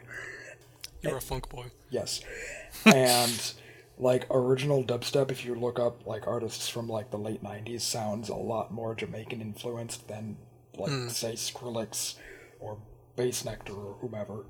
You're 1.02 1.18
a 1.18 1.20
funk 1.20 1.48
boy. 1.50 1.66
Yes, 1.90 2.22
and 2.86 3.52
like 3.98 4.26
original 4.30 4.84
dubstep, 4.84 5.30
if 5.30 5.44
you 5.44 5.54
look 5.54 5.78
up 5.78 6.06
like 6.06 6.26
artists 6.26 6.68
from 6.68 6.88
like 6.88 7.10
the 7.10 7.18
late 7.18 7.42
'90s, 7.42 7.80
sounds 7.80 8.28
a 8.28 8.34
lot 8.34 8.72
more 8.72 8.94
Jamaican 8.94 9.40
influenced 9.40 10.08
than 10.08 10.36
like 10.76 11.10
say 11.10 11.32
Skrillex 11.32 12.14
or 12.60 12.78
Bassnectar 13.16 13.76
or 13.76 13.96
whomever. 14.00 14.44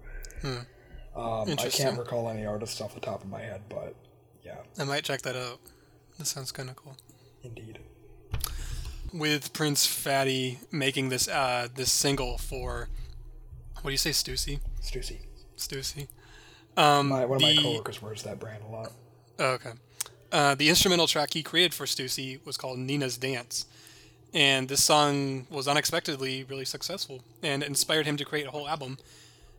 Um, 1.16 1.50
I 1.58 1.68
can't 1.68 1.98
recall 1.98 2.28
any 2.28 2.46
artists 2.46 2.80
off 2.80 2.94
the 2.94 3.00
top 3.00 3.24
of 3.24 3.28
my 3.30 3.40
head, 3.40 3.62
but 3.68 3.94
yeah, 4.44 4.58
I 4.78 4.84
might 4.84 5.04
check 5.04 5.22
that 5.22 5.36
out. 5.36 5.58
That 6.18 6.26
sounds 6.26 6.52
kind 6.52 6.68
of 6.68 6.76
cool. 6.76 6.96
indeed. 7.42 7.78
With 9.12 9.52
Prince 9.54 9.86
Fatty 9.86 10.58
making 10.70 11.08
this 11.08 11.28
uh 11.28 11.68
this 11.74 11.90
single 11.90 12.36
for 12.36 12.88
what 13.76 13.84
do 13.84 13.90
you 13.92 13.96
say, 13.96 14.10
Stussy? 14.10 14.60
Stussy. 14.82 15.20
Stussy. 15.56 16.08
Um, 16.76 17.08
My, 17.08 17.24
one 17.24 17.36
of 17.36 17.48
the, 17.48 17.56
my 17.56 17.62
coworkers 17.62 18.02
wears 18.02 18.22
that 18.24 18.38
brand 18.38 18.62
a 18.64 18.70
lot. 18.70 18.92
Oh, 19.38 19.52
okay. 19.52 19.72
Uh, 20.30 20.54
the 20.54 20.68
instrumental 20.68 21.06
track 21.06 21.32
he 21.32 21.42
created 21.42 21.72
for 21.72 21.86
Stussy 21.86 22.44
was 22.44 22.56
called 22.56 22.78
Nina's 22.78 23.16
Dance. 23.16 23.66
And 24.34 24.68
this 24.68 24.84
song 24.84 25.46
was 25.48 25.66
unexpectedly 25.66 26.44
really 26.44 26.66
successful 26.66 27.22
and 27.42 27.62
inspired 27.62 28.06
him 28.06 28.16
to 28.18 28.24
create 28.24 28.46
a 28.46 28.50
whole 28.50 28.68
album 28.68 28.98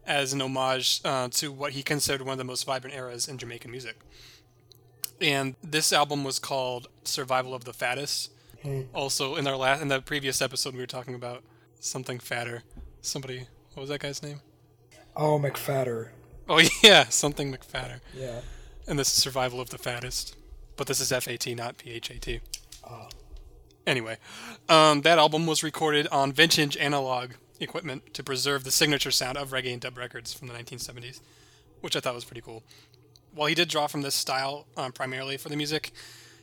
as 0.05 0.31
an 0.31 0.41
homage 0.41 1.01
uh, 1.03 1.27
to 1.29 1.51
what 1.51 1.71
he 1.73 1.81
considered 1.81 2.21
one 2.21 2.33
of 2.33 2.37
the 2.37 2.43
most 2.43 2.65
vibrant 2.65 2.95
eras 2.95 3.27
in 3.27 3.37
Jamaican 3.37 3.71
music. 3.71 3.99
And 5.21 5.55
this 5.63 5.91
album 5.91 6.23
was 6.23 6.39
called 6.39 6.87
Survival 7.03 7.53
of 7.53 7.65
the 7.65 7.73
Fattest. 7.73 8.31
Also, 8.93 9.35
in 9.35 9.47
our 9.47 9.55
last, 9.55 9.81
in 9.81 9.87
the 9.87 10.01
previous 10.01 10.41
episode, 10.41 10.73
we 10.73 10.79
were 10.81 10.85
talking 10.85 11.15
about 11.15 11.43
something 11.79 12.19
fatter. 12.19 12.63
Somebody, 13.01 13.47
what 13.73 13.81
was 13.81 13.89
that 13.89 14.01
guy's 14.01 14.21
name? 14.21 14.41
Oh, 15.15 15.39
McFatter. 15.39 16.09
Oh 16.47 16.61
yeah, 16.83 17.05
something 17.05 17.53
McFatter. 17.53 18.01
Yeah. 18.15 18.41
And 18.89 18.97
this 18.97 19.15
is 19.15 19.21
Survival 19.21 19.61
of 19.61 19.69
the 19.69 19.77
Fattest. 19.77 20.35
But 20.75 20.87
this 20.87 20.99
is 20.99 21.11
FAT, 21.11 21.55
not 21.55 21.77
PHAT. 21.77 22.41
Anyway, 23.85 24.17
um, 24.67 25.01
that 25.01 25.19
album 25.19 25.45
was 25.45 25.61
recorded 25.61 26.07
on 26.07 26.31
vintage 26.31 26.75
analog 26.75 27.33
equipment 27.59 28.15
to 28.15 28.23
preserve 28.23 28.63
the 28.63 28.71
signature 28.71 29.11
sound 29.11 29.37
of 29.37 29.51
reggae 29.51 29.73
and 29.73 29.81
dub 29.81 29.95
records 29.95 30.33
from 30.33 30.47
the 30.47 30.55
1970s, 30.55 31.19
which 31.81 31.95
I 31.95 31.99
thought 31.99 32.15
was 32.15 32.25
pretty 32.25 32.41
cool. 32.41 32.63
While 33.31 33.47
he 33.47 33.53
did 33.53 33.69
draw 33.69 33.85
from 33.85 34.01
this 34.01 34.15
style 34.15 34.65
um, 34.75 34.91
primarily 34.91 35.37
for 35.37 35.49
the 35.49 35.55
music, 35.55 35.91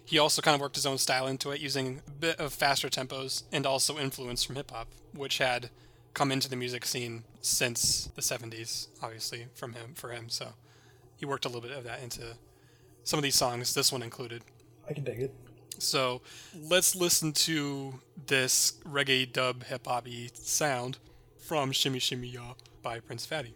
he 0.04 0.16
also 0.16 0.40
kind 0.40 0.54
of 0.54 0.61
worked 0.61 0.76
his 0.76 0.87
own 0.87 0.98
style 0.98 1.26
into 1.26 1.50
it 1.50 1.61
using 1.61 2.00
a 2.06 2.11
bit 2.12 2.38
of 2.38 2.52
faster 2.52 2.88
tempos 2.88 3.42
and 3.50 3.66
also 3.66 3.98
influence 3.98 4.44
from 4.44 4.54
hip 4.54 4.70
hop, 4.70 4.87
which 5.12 5.38
had 5.38 5.70
come 6.14 6.30
into 6.30 6.48
the 6.48 6.54
music 6.54 6.85
scene 6.85 7.24
since 7.40 8.06
the 8.14 8.22
70s, 8.22 8.87
obviously, 9.02 9.46
from 9.54 9.72
him 9.72 9.94
for 9.94 10.11
him. 10.11 10.28
So 10.28 10.52
he 11.16 11.26
worked 11.26 11.44
a 11.44 11.48
little 11.48 11.62
bit 11.62 11.72
of 11.72 11.85
that 11.85 12.02
into 12.02 12.22
some 13.05 13.18
of 13.18 13.22
these 13.22 13.37
songs, 13.37 13.74
this 13.74 13.92
one 13.92 14.02
included. 14.02 14.42
I 14.88 14.92
can 14.92 15.05
dig 15.05 15.20
it. 15.20 15.35
So 15.79 16.22
let's 16.68 16.96
listen 16.96 17.33
to 17.33 18.00
this 18.26 18.74
reggae 18.85 19.31
dub 19.31 19.64
hip 19.64 19.87
hoppy 19.87 20.31
sound 20.35 20.98
from 21.38 21.72
Shimmy 21.72 21.98
Shimmy 21.98 22.29
Ya 22.29 22.55
by 22.83 23.00
Prince 23.00 23.26
Fatty. 23.26 23.55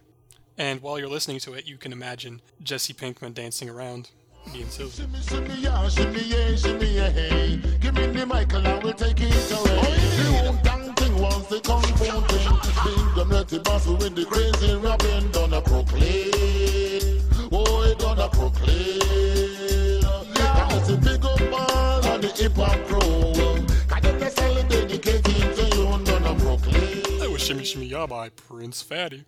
And 0.58 0.82
while 0.82 0.98
you're 0.98 1.08
listening 1.08 1.40
to 1.40 1.54
it, 1.54 1.66
you 1.66 1.78
can 1.78 1.92
imagine 1.92 2.42
Jesse 2.62 2.92
Pinkman 2.92 3.32
dancing 3.32 3.70
around, 3.70 4.10
being 4.52 4.68
silly. 4.68 4.90
Shimmy, 4.90 5.20
shimmy, 5.22 5.54
yeah, 5.56 5.88
shimmy, 5.88 6.20
yeah, 6.20 6.56
shimmy, 6.56 6.86
yeah, 6.94 7.10
hey. 7.10 7.60
Give 7.80 7.94
me 7.94 8.06
the 8.06 8.26
mic 8.26 8.52
and 8.52 8.68
I 8.68 8.78
will 8.78 8.92
take 8.92 9.20
it 9.20 9.50
away. 9.50 9.78
Oh, 9.80 10.42
the 10.42 10.48
old 10.48 10.62
dang 10.62 10.94
thing 10.94 11.16
wants 11.20 11.48
the 11.48 11.60
kung 11.60 11.82
fu 11.82 12.04
thing. 12.04 12.50
Big 12.84 13.14
them 13.14 13.28
dirty 13.30 13.58
boss 13.58 13.86
with 13.86 14.14
the 14.14 14.24
crazy 14.26 14.76
rapping. 14.76 15.30
Donna 15.30 15.62
proclaim. 15.62 16.99
It 18.10 18.16
donna 18.16 18.28
proclaim. 18.30 20.00
That's 20.34 20.88
a 20.88 20.96
big 20.96 21.24
up 21.24 21.38
ball 21.50 22.08
on 22.08 22.20
the 22.20 22.28
hip 22.34 22.52
hop 22.56 22.84
crew. 22.88 23.66
Got 23.86 24.02
them 24.02 24.18
necessarily 24.18 24.62
dedicated 24.64 25.24
to 25.24 25.62
you, 25.76 26.04
Donna 26.04 26.34
proclaim. 26.40 27.20
That 27.20 27.30
was 27.30 27.40
Shimmy 27.40 27.64
Shimmy 27.64 27.86
Ya 27.86 28.08
by 28.08 28.30
Prince 28.30 28.82
Fatty, 28.82 29.26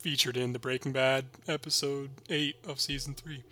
featured 0.00 0.36
in 0.36 0.52
the 0.52 0.58
Breaking 0.58 0.90
Bad 0.90 1.26
episode 1.46 2.10
8 2.28 2.56
of 2.66 2.80
season 2.80 3.14
3. 3.14 3.44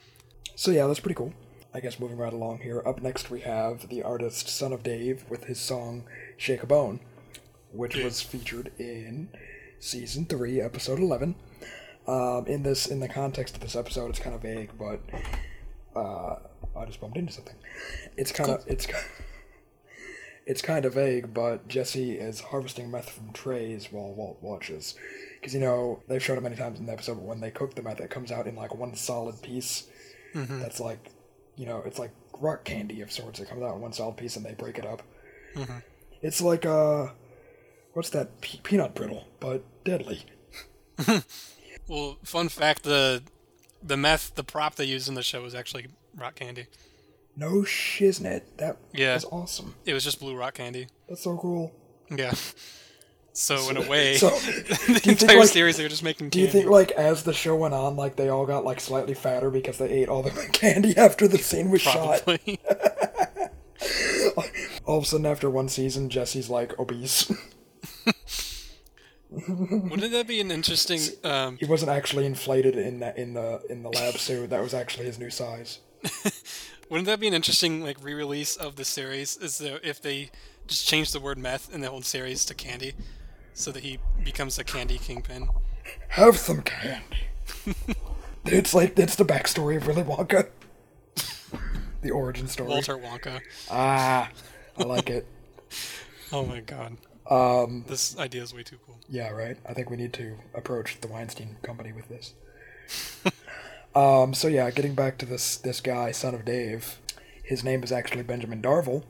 So 0.57 0.73
yeah, 0.73 0.89
that's 0.89 0.99
pretty 1.01 1.15
cool. 1.15 1.33
I 1.73 1.79
guess 1.79 2.01
moving 2.01 2.19
right 2.19 2.33
along 2.33 2.59
here. 2.59 2.83
Up 2.85 3.01
next 3.01 3.31
we 3.31 3.41
have 3.43 3.89
the 3.89 4.03
artist 4.03 4.49
Son 4.49 4.73
of 4.73 4.83
Dave 4.83 5.25
with 5.31 5.45
his 5.45 5.61
song 5.61 6.05
Shake 6.37 6.65
a 6.65 6.67
Bone, 6.67 6.99
which 7.71 7.95
was 7.97 8.21
featured 8.21 8.73
in 8.79 9.29
season 9.79 10.27
three, 10.27 10.61
episode 10.61 10.99
eleven. 10.99 11.37
Um, 12.07 12.47
in 12.47 12.63
this, 12.63 12.87
in 12.87 13.01
the 13.01 13.09
context 13.09 13.55
of 13.55 13.61
this 13.61 13.77
episode, 13.77 14.11
it's 14.11 14.19
kind 14.19 14.35
of 14.35 14.43
vague, 14.43 14.71
but 14.79 15.01
uh, 15.95 16.37
I 16.77 16.85
just 16.87 17.01
bumped 17.01 17.17
into 17.17 17.33
something. 17.33 17.55
It's 18.17 18.33
kind 18.33 18.51
of 18.51 18.65
it's. 18.67 18.87
It's 20.45 20.61
kind 20.61 20.85
of 20.85 20.95
vague, 20.95 21.33
but 21.33 21.69
Jesse 21.69 22.19
is 22.19 22.41
harvesting 22.41 22.91
meth 22.91 23.11
from 23.11 23.33
trays 23.33 23.93
while 23.93 24.13
Walt 24.13 24.39
watches. 24.41 24.97
Because, 25.41 25.55
you 25.55 25.61
know, 25.61 26.03
they've 26.09 26.21
showed 26.21 26.37
it 26.37 26.43
many 26.43 26.57
times 26.57 26.81
in 26.81 26.87
the 26.87 26.93
episode, 26.93 27.15
but 27.15 27.23
when 27.23 27.41
they 27.41 27.53
cook 27.53 27.77
the 27.77 27.83
meth, 27.83 28.01
it 28.01 28.11
comes 28.11 28.33
out 28.33 28.49
in 28.49 28.57
like 28.57 28.75
one 28.75 28.93
solid 28.97 29.41
piece 29.41 29.87
that's 30.35 30.81
like, 30.81 31.11
you 31.57 31.67
know, 31.67 31.83
it's 31.87 31.99
like 31.99 32.11
rock 32.41 32.65
candy 32.65 33.03
of 33.03 33.13
sorts. 33.13 33.39
It 33.39 33.49
comes 33.49 33.63
out 33.63 33.77
in 33.77 33.81
one 33.81 33.93
solid 33.93 34.17
piece 34.17 34.37
and 34.37 34.45
they 34.45 34.55
break 34.55 34.79
it 34.79 34.87
up. 34.87 35.03
Mm-hmm. 35.55 35.79
It's 36.23 36.41
like 36.41 36.67
uh, 36.67 37.09
what's 37.93 38.11
that 38.11 38.41
Pe- 38.41 38.59
peanut 38.63 38.95
brittle, 38.95 39.27
but 39.41 39.63
deadly. 39.85 40.25
Well, 41.89 42.19
fun 42.25 42.49
fact: 42.49 42.83
the 42.85 43.23
the 43.83 43.97
meth, 43.97 44.35
the 44.35 44.45
prop 44.45 44.77
they 44.77 44.85
used 44.85 45.09
in 45.09 45.15
the 45.15 45.23
show 45.23 45.43
was 45.43 45.55
actually 45.55 45.87
rock 46.17 46.37
candy. 46.37 46.67
No 47.37 47.63
shiznit. 47.63 48.43
That 48.59 48.77
Yeah. 48.93 49.15
was 49.15 49.25
awesome. 49.27 49.75
It 49.85 49.95
was 49.95 50.05
just 50.05 50.21
blue 50.21 50.37
rock 50.37 50.55
candy. 50.55 50.87
That's 51.09 51.23
so 51.23 51.37
cool. 51.37 51.73
Yeah. 52.11 52.33
So 53.35 53.71
in 53.71 53.79
a 53.79 53.89
way, 53.89 54.19
So, 54.19 54.29
the 54.29 54.99
think, 55.01 55.23
entire 55.23 55.39
like- 55.39 55.49
series 55.49 55.79
they 55.79 55.83
were 55.85 55.89
just 55.89 56.03
making 56.03 56.29
do 56.29 56.39
you 56.39 56.49
think 56.49 56.67
like 56.67 56.91
as 56.91 57.23
the 57.23 57.33
show 57.33 57.57
went 57.57 57.73
on, 57.73 57.97
like 57.97 58.17
they 58.17 58.29
all 58.29 58.45
got 58.45 58.63
like 58.67 58.79
slightly 58.79 59.15
fatter 59.15 59.49
because 59.49 59.79
they 59.79 59.89
ate 59.89 60.11
all 60.11 60.23
the 60.23 60.31
candy 60.53 60.95
after 60.99 61.27
the 61.27 61.39
scene 61.39 61.71
was 61.71 61.81
shot? 61.81 62.23
Probably. 62.25 62.61
All 64.85 64.99
of 64.99 65.05
a 65.05 65.07
sudden, 65.07 65.25
after 65.25 65.49
one 65.49 65.71
season, 65.71 66.11
Jesse's 66.11 66.51
like 66.51 66.79
obese. 66.79 67.33
Wouldn't 69.33 70.13
that 70.13 70.27
be 70.27 70.41
an 70.41 70.51
interesting? 70.51 71.01
Um, 71.25 71.57
he 71.57 71.65
wasn't 71.65 71.91
actually 71.91 72.27
inflated 72.27 72.77
in 72.77 73.01
that 73.01 73.17
in 73.17 73.33
the 73.35 73.63
in 73.71 73.83
the 73.83 73.89
lab 73.89 74.17
suit. 74.19 74.51
That 74.51 74.61
was 74.61 74.75
actually 74.75 75.07
his 75.07 75.19
new 75.19 75.31
size. 75.31 75.79
wouldn't 76.91 77.07
that 77.07 77.19
be 77.21 77.29
an 77.29 77.35
interesting 77.35 77.83
like 77.83 77.97
re-release 78.03 78.57
of 78.57 78.77
the 78.77 78.85
series? 78.85 79.37
Is 79.39 79.59
there 79.59 79.81
if 79.83 80.03
they 80.03 80.31
just 80.67 80.87
change 80.87 81.13
the 81.13 81.21
word 81.21 81.39
meth 81.39 81.73
in 81.73 81.81
the 81.81 81.89
whole 81.89 82.03
series 82.03 82.45
to 82.47 82.55
candy, 82.55 82.93
so 83.55 83.73
that 83.73 83.83
he 83.83 83.99
becomes 84.23 84.59
a 84.59 84.65
candy 84.65 84.99
kingpin? 84.99 85.49
Have 86.09 86.37
some 86.37 86.61
candy. 86.63 87.27
it's 88.45 88.75
like 88.75 88.99
it's 88.99 89.17
the 89.17 89.25
backstory 89.25 89.77
of 89.79 89.87
Willy 89.87 90.03
Wonka. 90.03 90.49
the 92.03 92.11
origin 92.11 92.49
story. 92.49 92.69
Walter 92.69 92.99
Wonka. 92.99 93.41
Ah, 93.71 94.29
I 94.77 94.83
like 94.83 95.09
it. 95.11 95.27
Oh 96.35 96.47
my 96.47 96.61
god. 96.61 96.97
Um, 97.29 97.85
This 97.89 98.19
idea 98.19 98.43
is 98.43 98.53
way 98.55 98.63
too 98.63 98.79
cool. 98.87 98.99
yeah, 99.09 99.31
right. 99.31 99.57
I 99.69 99.75
think 99.75 99.91
we 99.91 99.97
need 99.97 100.13
to 100.15 100.37
approach 100.55 101.01
the 101.01 101.09
Weinstein 101.09 101.57
Company 101.63 101.93
with 101.93 102.09
this. 102.09 102.35
um, 103.95 104.35
so 104.35 104.49
yeah, 104.49 104.71
getting 104.71 104.95
back 104.95 105.19
to 105.19 105.27
this 105.27 105.57
this 105.57 105.81
guy, 105.81 106.11
son 106.13 106.35
of 106.35 106.45
Dave. 106.45 106.99
His 107.45 107.63
name 107.65 107.83
is 107.83 107.93
actually 107.93 108.23
Benjamin 108.23 108.63
Darvill, 108.63 109.03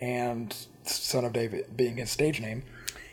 and 0.00 0.54
son 0.84 1.24
of 1.24 1.32
Dave 1.32 1.64
being 1.76 1.96
his 1.96 2.10
stage 2.10 2.40
name. 2.40 2.62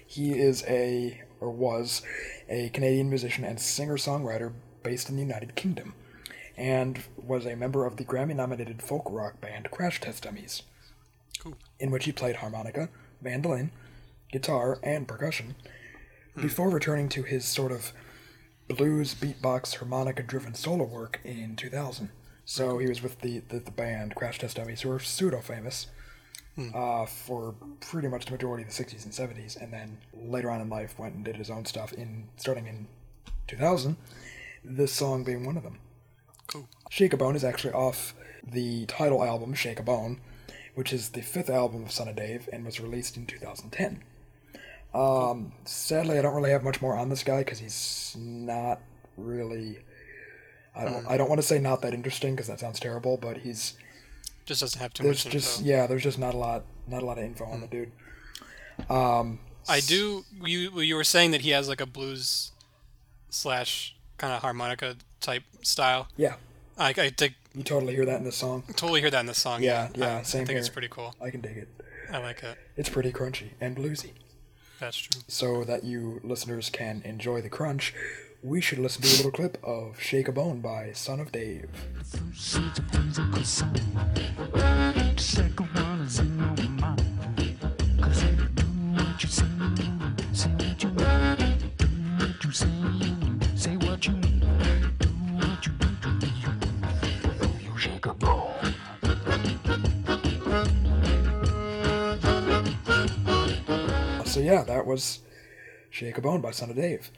He 0.05 0.37
is 0.37 0.63
a 0.67 1.21
or 1.39 1.49
was 1.51 2.01
a 2.49 2.69
Canadian 2.69 3.09
musician 3.09 3.45
and 3.45 3.59
singer 3.59 3.95
songwriter 3.97 4.51
based 4.83 5.09
in 5.09 5.15
the 5.15 5.21
United 5.21 5.55
Kingdom, 5.55 5.93
and 6.57 6.99
was 7.17 7.45
a 7.45 7.55
member 7.55 7.85
of 7.85 7.95
the 7.97 8.03
Grammy 8.05 8.35
nominated 8.35 8.81
folk 8.81 9.03
rock 9.09 9.39
band 9.41 9.69
Crash 9.71 9.99
Test 10.01 10.23
Dummies. 10.23 10.63
Cool. 11.39 11.55
in 11.79 11.89
which 11.89 12.03
he 12.03 12.11
played 12.11 12.37
harmonica, 12.37 12.89
mandolin, 13.21 13.71
guitar, 14.31 14.79
and 14.83 15.07
percussion, 15.07 15.55
before 16.35 16.69
returning 16.69 17.09
to 17.09 17.23
his 17.23 17.45
sort 17.45 17.71
of 17.71 17.91
blues, 18.67 19.15
beatbox, 19.15 19.75
harmonica 19.77 20.23
driven 20.23 20.53
solo 20.53 20.85
work 20.85 21.19
in 21.23 21.55
2000. 21.55 22.09
So 22.45 22.77
he 22.77 22.87
was 22.87 23.01
with 23.01 23.21
the, 23.21 23.39
the, 23.49 23.59
the 23.59 23.71
band 23.71 24.15
Crash 24.15 24.39
Test 24.39 24.57
Dummies, 24.57 24.81
who 24.81 24.89
were 24.89 24.99
pseudo 24.99 25.41
famous 25.41 25.87
uh, 26.73 27.05
for 27.05 27.55
pretty 27.79 28.07
much 28.07 28.25
the 28.25 28.31
majority 28.31 28.63
of 28.63 28.75
the 28.75 28.83
60s 28.83 29.05
and 29.05 29.13
70s, 29.13 29.61
and 29.61 29.71
then 29.71 29.97
later 30.13 30.49
on 30.49 30.61
in 30.61 30.69
life 30.69 30.97
went 30.99 31.15
and 31.15 31.23
did 31.23 31.35
his 31.35 31.49
own 31.49 31.65
stuff 31.65 31.93
in 31.93 32.27
starting 32.37 32.67
in 32.67 32.87
2000, 33.47 33.97
this 34.63 34.91
song 34.91 35.23
being 35.23 35.45
one 35.45 35.57
of 35.57 35.63
them. 35.63 35.79
Cool. 36.47 36.67
Shake 36.89 37.13
a 37.13 37.17
Bone 37.17 37.35
is 37.35 37.43
actually 37.43 37.73
off 37.73 38.13
the 38.43 38.85
title 38.87 39.23
album, 39.23 39.53
Shake 39.53 39.79
a 39.79 39.83
Bone, 39.83 40.19
which 40.75 40.91
is 40.91 41.09
the 41.09 41.21
fifth 41.21 41.49
album 41.49 41.83
of 41.83 41.91
Son 41.91 42.07
of 42.07 42.15
Dave 42.15 42.49
and 42.51 42.65
was 42.65 42.79
released 42.79 43.17
in 43.17 43.25
2010. 43.25 44.03
Um, 44.93 45.51
sadly, 45.65 46.17
I 46.17 46.21
don't 46.21 46.33
really 46.35 46.51
have 46.51 46.63
much 46.63 46.81
more 46.81 46.95
on 46.95 47.09
this 47.09 47.23
guy 47.23 47.39
because 47.39 47.59
he's 47.59 48.15
not 48.19 48.81
really. 49.17 49.79
I 50.75 50.85
don't. 50.85 51.05
I 51.07 51.17
don't 51.17 51.29
want 51.29 51.39
to 51.41 51.47
say 51.47 51.59
not 51.59 51.81
that 51.81 51.93
interesting 51.93 52.35
because 52.35 52.47
that 52.47 52.59
sounds 52.59 52.79
terrible, 52.79 53.17
but 53.17 53.37
he's 53.37 53.73
Just 54.45 54.61
doesn't 54.61 54.79
have 54.81 54.93
too 54.93 55.03
there's 55.03 55.25
much 55.25 55.31
just 55.33 55.59
info. 55.59 55.69
yeah, 55.69 55.87
there's 55.87 56.03
just 56.03 56.17
not 56.17 56.33
a 56.33 56.37
lot, 56.37 56.63
not 56.87 57.03
a 57.03 57.05
lot 57.05 57.17
of 57.17 57.23
info 57.23 57.45
on 57.45 57.61
the 57.61 57.67
dude. 57.67 57.91
Um, 58.89 59.39
I 59.67 59.79
do. 59.81 60.25
You 60.43 60.79
you 60.81 60.95
were 60.95 61.03
saying 61.03 61.31
that 61.31 61.41
he 61.41 61.49
has 61.51 61.67
like 61.67 61.81
a 61.81 61.85
blues 61.85 62.51
slash 63.29 63.95
kind 64.17 64.33
of 64.33 64.41
harmonica 64.41 64.95
type 65.21 65.43
style. 65.61 66.07
yeah, 66.17 66.35
I, 66.77 66.93
I 66.97 67.09
dig, 67.09 67.35
you 67.53 67.63
totally 67.63 67.93
hear 67.93 68.05
that 68.05 68.17
in 68.17 68.23
the 68.23 68.31
song. 68.31 68.63
totally 68.75 69.01
hear 69.01 69.09
that 69.11 69.19
in 69.19 69.25
the 69.27 69.33
song. 69.35 69.61
Yeah, 69.61 69.89
I- 69.93 69.97
yeah, 69.97 70.17
I, 70.17 70.21
same 70.23 70.45
think 70.45 70.57
it's 70.59 70.69
pretty 70.69 70.87
cool. 70.89 71.13
I 71.21 71.29
can 71.29 71.41
dig 71.41 71.57
it. 71.57 71.67
I 72.11 72.17
like 72.17 72.41
it. 72.43 72.57
It's 72.75 72.89
pretty 72.89 73.11
crunchy 73.11 73.49
and 73.61 73.75
bluesy. 73.77 74.11
That's 74.79 74.97
true. 74.97 75.21
so 75.27 75.63
that 75.65 75.83
you 75.83 76.21
listeners 76.23 76.69
can 76.69 77.01
enjoy 77.03 77.41
the 77.41 77.49
crunch, 77.49 77.93
we 78.41 78.61
should 78.61 78.79
listen 78.79 79.01
to 79.01 79.09
a 79.09 79.15
little 79.17 79.31
clip 79.31 79.57
of 79.63 79.99
Shake 79.99 80.29
a 80.29 80.31
Bone 80.31 80.61
by 80.61 80.93
Son 80.93 81.19
of 81.19 81.31
Dave. 81.31 81.69
So 104.39 104.45
yeah, 104.45 104.63
that 104.63 104.85
was 104.85 105.19
Shake 105.89 106.17
a 106.17 106.21
Bone 106.21 106.39
by 106.39 106.51
Son 106.51 106.69
of 106.69 106.77
Dave. 106.77 107.11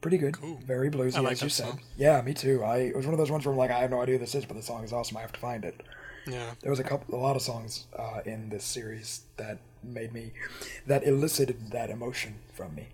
Pretty 0.00 0.18
good. 0.18 0.40
Cool. 0.40 0.60
Very 0.66 0.90
bluesy, 0.90 1.14
I 1.14 1.20
like 1.20 1.32
as 1.34 1.42
you 1.42 1.48
said. 1.48 1.66
song. 1.66 1.80
Yeah, 1.96 2.20
me 2.20 2.34
too. 2.34 2.64
I 2.64 2.78
it 2.78 2.96
was 2.96 3.06
one 3.06 3.14
of 3.14 3.18
those 3.18 3.30
ones 3.30 3.46
where 3.46 3.52
I'm 3.52 3.58
like, 3.58 3.70
I 3.70 3.78
have 3.78 3.92
no 3.92 4.02
idea 4.02 4.16
who 4.16 4.18
this 4.18 4.34
is, 4.34 4.44
but 4.44 4.56
the 4.56 4.62
song 4.64 4.82
is 4.82 4.92
awesome. 4.92 5.16
I 5.16 5.20
have 5.20 5.30
to 5.30 5.38
find 5.38 5.64
it. 5.64 5.84
Yeah. 6.26 6.54
There 6.60 6.70
was 6.70 6.80
a 6.80 6.84
couple, 6.84 7.14
a 7.14 7.20
lot 7.20 7.36
of 7.36 7.42
songs 7.42 7.86
uh, 7.96 8.22
in 8.26 8.48
this 8.48 8.64
series 8.64 9.20
that 9.36 9.58
made 9.84 10.12
me, 10.12 10.32
that 10.88 11.06
elicited 11.06 11.70
that 11.70 11.90
emotion 11.90 12.34
from 12.54 12.74
me. 12.74 12.88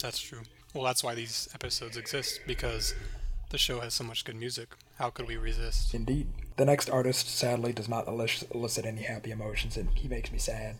That's 0.00 0.18
true. 0.18 0.40
Well, 0.72 0.84
that's 0.84 1.04
why 1.04 1.14
these 1.14 1.50
episodes 1.54 1.98
exist 1.98 2.40
because 2.46 2.94
the 3.50 3.58
show 3.58 3.80
has 3.80 3.92
so 3.92 4.04
much 4.04 4.24
good 4.24 4.36
music. 4.36 4.70
How 4.96 5.10
could 5.10 5.28
we 5.28 5.36
resist? 5.36 5.92
Indeed. 5.92 6.28
The 6.56 6.64
next 6.64 6.88
artist 6.88 7.28
sadly 7.28 7.74
does 7.74 7.90
not 7.90 8.08
elicit 8.08 8.86
any 8.86 9.02
happy 9.02 9.32
emotions, 9.32 9.76
and 9.76 9.90
he 9.90 10.08
makes 10.08 10.32
me 10.32 10.38
sad. 10.38 10.76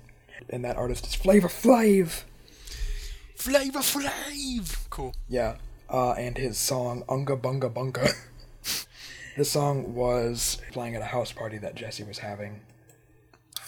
And 0.50 0.64
that 0.64 0.76
artist 0.76 1.06
is 1.06 1.14
Flavor 1.14 1.48
Flav. 1.48 2.22
Flavor 3.36 3.80
Flav. 3.80 4.86
Cool. 4.90 5.14
Yeah, 5.28 5.56
uh, 5.88 6.12
and 6.12 6.36
his 6.38 6.58
song 6.58 7.02
Unga 7.08 7.36
Bunga 7.36 7.72
Bunga. 7.72 8.12
this 9.36 9.50
song 9.50 9.94
was 9.94 10.58
playing 10.72 10.94
at 10.94 11.02
a 11.02 11.06
house 11.06 11.32
party 11.32 11.58
that 11.58 11.74
Jesse 11.74 12.04
was 12.04 12.18
having 12.18 12.60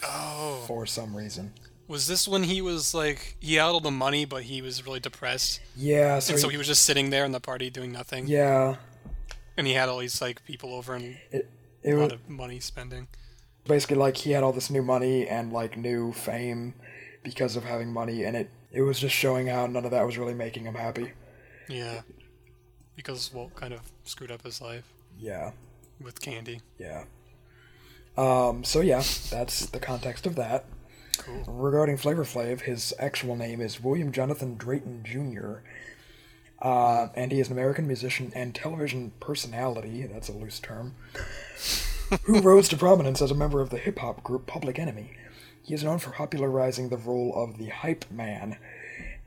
Oh, 0.06 0.62
for 0.66 0.84
some 0.86 1.16
reason. 1.16 1.52
was 1.88 2.06
this 2.06 2.28
when 2.28 2.44
he 2.44 2.60
was 2.60 2.94
like 2.94 3.36
he 3.40 3.54
had 3.54 3.64
all 3.64 3.80
the 3.80 3.90
money, 3.90 4.24
but 4.26 4.42
he 4.44 4.60
was 4.62 4.84
really 4.86 5.00
depressed, 5.00 5.60
Yeah, 5.76 6.18
so, 6.18 6.32
and 6.34 6.40
so 6.40 6.48
he- 6.48 6.52
he 6.54 6.58
was 6.58 6.66
just 6.66 6.82
sitting 6.82 7.10
there 7.10 7.24
in 7.24 7.32
the 7.32 7.40
party 7.40 7.70
doing 7.70 7.90
nothing, 7.92 8.26
yeah, 8.26 8.76
and 9.56 9.66
he 9.66 9.72
had 9.72 9.88
all 9.88 9.98
these 9.98 10.20
like 10.20 10.44
people 10.44 10.74
over 10.74 10.94
and 10.94 11.16
it 11.32 11.48
it 11.82 11.90
a 11.92 11.94
was 11.94 12.02
lot 12.02 12.12
of 12.12 12.28
money 12.28 12.60
spending. 12.60 13.08
Basically 13.66 13.96
like 13.96 14.16
he 14.18 14.32
had 14.32 14.42
all 14.42 14.52
this 14.52 14.70
new 14.70 14.82
money 14.82 15.26
and 15.28 15.52
like 15.52 15.76
new 15.76 16.12
fame 16.12 16.74
because 17.22 17.56
of 17.56 17.64
having 17.64 17.92
money, 17.92 18.24
and 18.24 18.36
it 18.36 18.50
it 18.72 18.82
was 18.82 18.98
just 18.98 19.14
showing 19.14 19.46
how 19.46 19.66
none 19.66 19.84
of 19.84 19.90
that 19.92 20.04
was 20.04 20.18
really 20.18 20.34
making 20.34 20.64
him 20.64 20.74
happy. 20.74 21.12
Yeah, 21.68 22.02
because 22.96 23.32
Walt 23.32 23.54
kind 23.54 23.72
of 23.72 23.80
screwed 24.04 24.30
up 24.30 24.42
his 24.42 24.60
life 24.60 24.84
Yeah, 25.18 25.52
with 26.00 26.20
candy. 26.20 26.60
yeah. 26.78 27.04
Um, 28.16 28.62
so 28.64 28.80
yeah, 28.80 29.02
that's 29.30 29.66
the 29.66 29.80
context 29.80 30.26
of 30.26 30.36
that. 30.36 30.64
Cool. 31.18 31.44
Regarding 31.46 31.96
Flavor 31.96 32.24
Flav, 32.24 32.62
his 32.62 32.92
actual 32.98 33.34
name 33.36 33.60
is 33.60 33.82
William 33.82 34.12
Jonathan 34.12 34.56
Drayton 34.56 35.02
Jr. 35.04 35.58
Uh, 36.60 37.08
and 37.14 37.30
he 37.32 37.40
is 37.40 37.48
an 37.48 37.52
American 37.54 37.86
musician 37.86 38.32
and 38.34 38.54
television 38.54 39.12
personality, 39.20 40.06
that's 40.06 40.28
a 40.28 40.32
loose 40.32 40.58
term, 40.60 40.94
who 42.24 42.40
rose 42.40 42.68
to 42.68 42.76
prominence 42.76 43.20
as 43.22 43.30
a 43.30 43.34
member 43.34 43.60
of 43.60 43.70
the 43.70 43.78
hip 43.78 43.98
hop 43.98 44.22
group 44.22 44.46
Public 44.46 44.78
Enemy. 44.78 45.12
He 45.62 45.74
is 45.74 45.82
known 45.84 45.98
for 45.98 46.10
popularizing 46.10 46.88
the 46.88 46.96
role 46.96 47.32
of 47.34 47.58
the 47.58 47.68
hype 47.68 48.04
man 48.10 48.58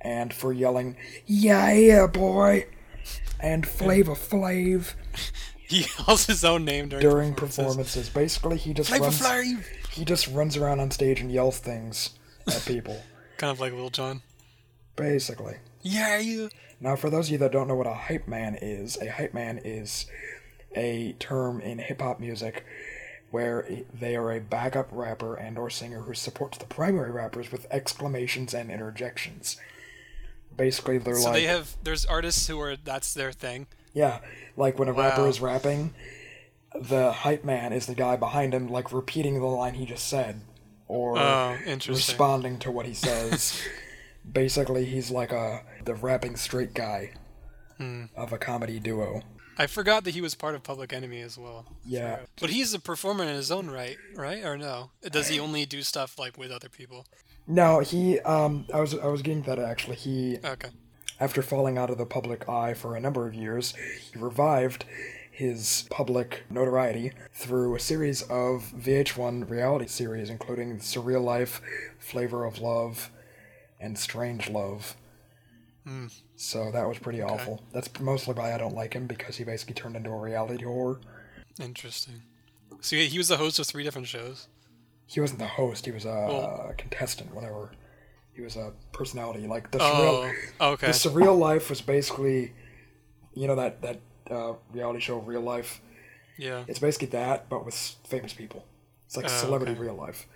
and 0.02 0.34
for 0.34 0.54
yelling, 0.54 0.96
Yeah, 1.26 1.72
yeah, 1.74 2.08
boy! 2.08 2.68
and 3.40 3.66
Flavor 3.68 4.14
Flav 4.16 4.94
He 5.68 5.86
yells 5.98 6.28
his 6.28 6.46
own 6.46 6.64
name 6.64 6.88
during, 6.90 7.02
during 7.02 7.34
performances. 7.34 8.08
performances. 8.08 8.10
Basically, 8.10 8.58
he 8.58 8.74
just 8.74 8.90
Flavor 8.90 9.06
runs, 9.06 9.20
Flav. 9.22 9.66
he 9.92 10.06
just 10.06 10.28
runs 10.30 10.56
around 10.56 10.80
on 10.80 10.92
stage 10.92 11.20
and 11.20 11.30
yells 11.32 11.60
things 11.60 12.12
at 12.48 12.64
people. 12.66 13.02
Kind 13.38 13.52
of 13.52 13.60
like 13.60 13.74
Lil 13.74 13.90
Jon. 13.90 14.22
Basically. 14.96 15.56
Yeah, 15.82 16.20
you. 16.20 16.50
Now, 16.80 16.96
for 16.96 17.10
those 17.10 17.28
of 17.28 17.34
you 17.34 17.38
that 17.40 17.52
don't 17.52 17.68
know 17.68 17.76
what 17.76 17.86
a 17.88 17.94
hype 17.94 18.28
man 18.30 18.58
is, 18.62 18.98
a 19.02 19.12
hype 19.12 19.34
man 19.34 19.60
is 19.64 20.06
a 20.78 21.14
term 21.20 21.60
in 21.60 21.80
hip 21.80 22.02
hop 22.02 22.20
music 22.20 22.64
where 23.32 23.68
they 23.94 24.16
are 24.16 24.32
a 24.32 24.40
backup 24.40 24.88
rapper 24.92 25.36
and 25.36 25.58
or 25.58 25.70
singer 25.70 26.02
who 26.04 26.14
supports 26.14 26.58
the 26.58 26.66
primary 26.66 27.12
rappers 27.12 27.52
with 27.52 27.68
exclamations 27.72 28.54
and 28.54 28.72
interjections. 28.72 29.58
Basically, 30.56 30.98
they're 30.98 31.16
So 31.16 31.26
like 31.26 31.34
they 31.34 31.44
have 31.44 31.76
there's 31.84 32.06
artists 32.06 32.48
who 32.48 32.60
are 32.62 32.76
that's 32.78 33.14
their 33.14 33.32
thing. 33.32 33.68
yeah, 33.94 34.20
like 34.56 34.80
when 34.80 34.88
a 34.88 34.94
rapper 34.94 35.28
is 35.28 35.42
rapping, 35.42 35.94
the 36.74 37.12
hype 37.12 37.44
man 37.44 37.74
is 37.74 37.86
the 37.86 37.96
guy 37.96 38.16
behind 38.16 38.54
him, 38.54 38.68
like 38.70 38.92
repeating 38.94 39.40
the 39.40 39.46
line 39.46 39.74
he 39.76 39.86
just 39.86 40.08
said, 40.08 40.42
or 40.88 41.18
Oh, 41.20 41.58
responding 41.68 42.58
to 42.60 42.72
what 42.72 42.86
he 42.86 42.94
says. 42.94 43.60
Basically, 44.32 44.86
he's 44.86 45.12
like 45.12 45.32
a 45.32 45.62
the 45.86 45.94
rapping 45.96 46.36
straight 46.38 46.74
guy 46.74 47.12
Hmm. 47.78 48.06
of 48.16 48.34
a 48.34 48.38
comedy 48.40 48.80
duo. 48.80 49.22
I 49.58 49.68
forgot 49.68 50.04
that 50.04 50.14
he 50.14 50.22
was 50.22 50.36
part 50.36 50.56
of 50.56 50.64
Public 50.64 50.94
Enemy 50.94 51.22
as 51.22 51.38
well. 51.38 51.66
Yeah, 51.86 52.20
But 52.40 52.52
he's 52.52 52.74
a 52.74 52.80
performer 52.80 53.24
in 53.24 53.30
his 53.36 53.50
own 53.52 53.70
right, 53.70 53.98
right? 54.16 54.44
Or 54.44 54.58
no? 54.58 54.92
Does 55.02 55.30
he 55.30 55.40
only 55.40 55.66
do 55.66 55.82
stuff 55.82 56.20
like 56.20 56.38
with 56.38 56.52
other 56.52 56.70
people? 56.70 57.06
no, 57.48 57.80
he 57.80 58.20
um, 58.22 58.66
I 58.74 58.80
was 58.82 58.94
I 58.94 59.08
was 59.08 59.22
getting 59.22 59.44
that 59.44 59.58
actually. 59.60 59.96
He 59.96 60.38
Okay. 60.44 60.70
after 61.20 61.42
falling 61.42 61.78
out 61.78 61.90
of 61.90 61.98
the 61.98 62.06
public 62.06 62.48
eye 62.50 62.74
for 62.74 62.96
a 62.96 63.00
number 63.00 63.26
of 63.28 63.34
years, 63.34 63.74
he 64.12 64.20
revived 64.20 64.84
his 65.32 65.86
public 65.92 66.44
notoriety 66.50 67.12
through 67.32 67.76
a 67.76 67.80
series 67.80 68.22
of 68.24 68.72
VH1 68.76 69.50
reality 69.50 69.86
series, 69.88 70.30
including 70.30 70.80
Surreal 70.80 71.24
Life, 71.24 71.62
Flavor 72.00 72.44
of 72.44 72.60
Love, 72.60 73.12
and 73.80 73.98
Strange 73.98 74.50
Love. 74.50 74.96
So 76.36 76.72
that 76.72 76.88
was 76.88 77.00
pretty 77.00 77.22
awful. 77.22 77.64
That's 77.74 77.90
mostly 78.00 78.34
why 78.34 78.54
I 78.54 78.58
don't 78.58 78.76
like 78.76 78.94
him 78.94 79.08
because 79.08 79.38
he 79.38 79.44
basically 79.44 79.74
turned 79.76 79.96
into 79.96 80.10
a 80.10 80.18
reality 80.20 80.64
whore. 80.64 81.00
Interesting. 81.62 82.22
So 82.82 82.96
he 82.96 83.18
was 83.18 83.28
the 83.28 83.38
host 83.38 83.58
of 83.60 83.66
three 83.68 83.84
different 83.84 84.08
shows. 84.08 84.48
He 85.08 85.20
wasn't 85.22 85.40
the 85.40 85.48
host; 85.48 85.86
he 85.86 85.92
was 85.92 86.06
a 86.06 86.10
Well- 86.10 86.74
contestant, 86.78 87.34
whatever. 87.34 87.72
He 88.34 88.42
was 88.42 88.56
a 88.56 88.74
personality, 88.92 89.48
like 89.48 89.72
the 89.72 89.80
Oh, 89.82 90.30
surreal. 90.60 90.72
okay. 90.74 90.88
The 90.88 90.94
surreal 90.94 91.38
life 91.40 91.70
was 91.70 91.82
basically, 91.82 92.54
you 93.34 93.48
know, 93.48 93.56
that 93.56 93.82
that 93.82 94.00
uh, 94.30 94.54
reality 94.72 95.00
show, 95.00 95.18
Real 95.20 95.42
Life. 95.42 95.82
Yeah. 96.38 96.66
It's 96.68 96.78
basically 96.80 97.08
that, 97.08 97.50
but 97.50 97.66
with 97.66 97.74
famous 98.06 98.34
people. 98.34 98.66
It's 99.08 99.16
like 99.16 99.26
Oh, 99.26 99.30
celebrity 99.30 99.72
okay. 99.72 99.82
real 99.82 99.96
life. 99.96 100.28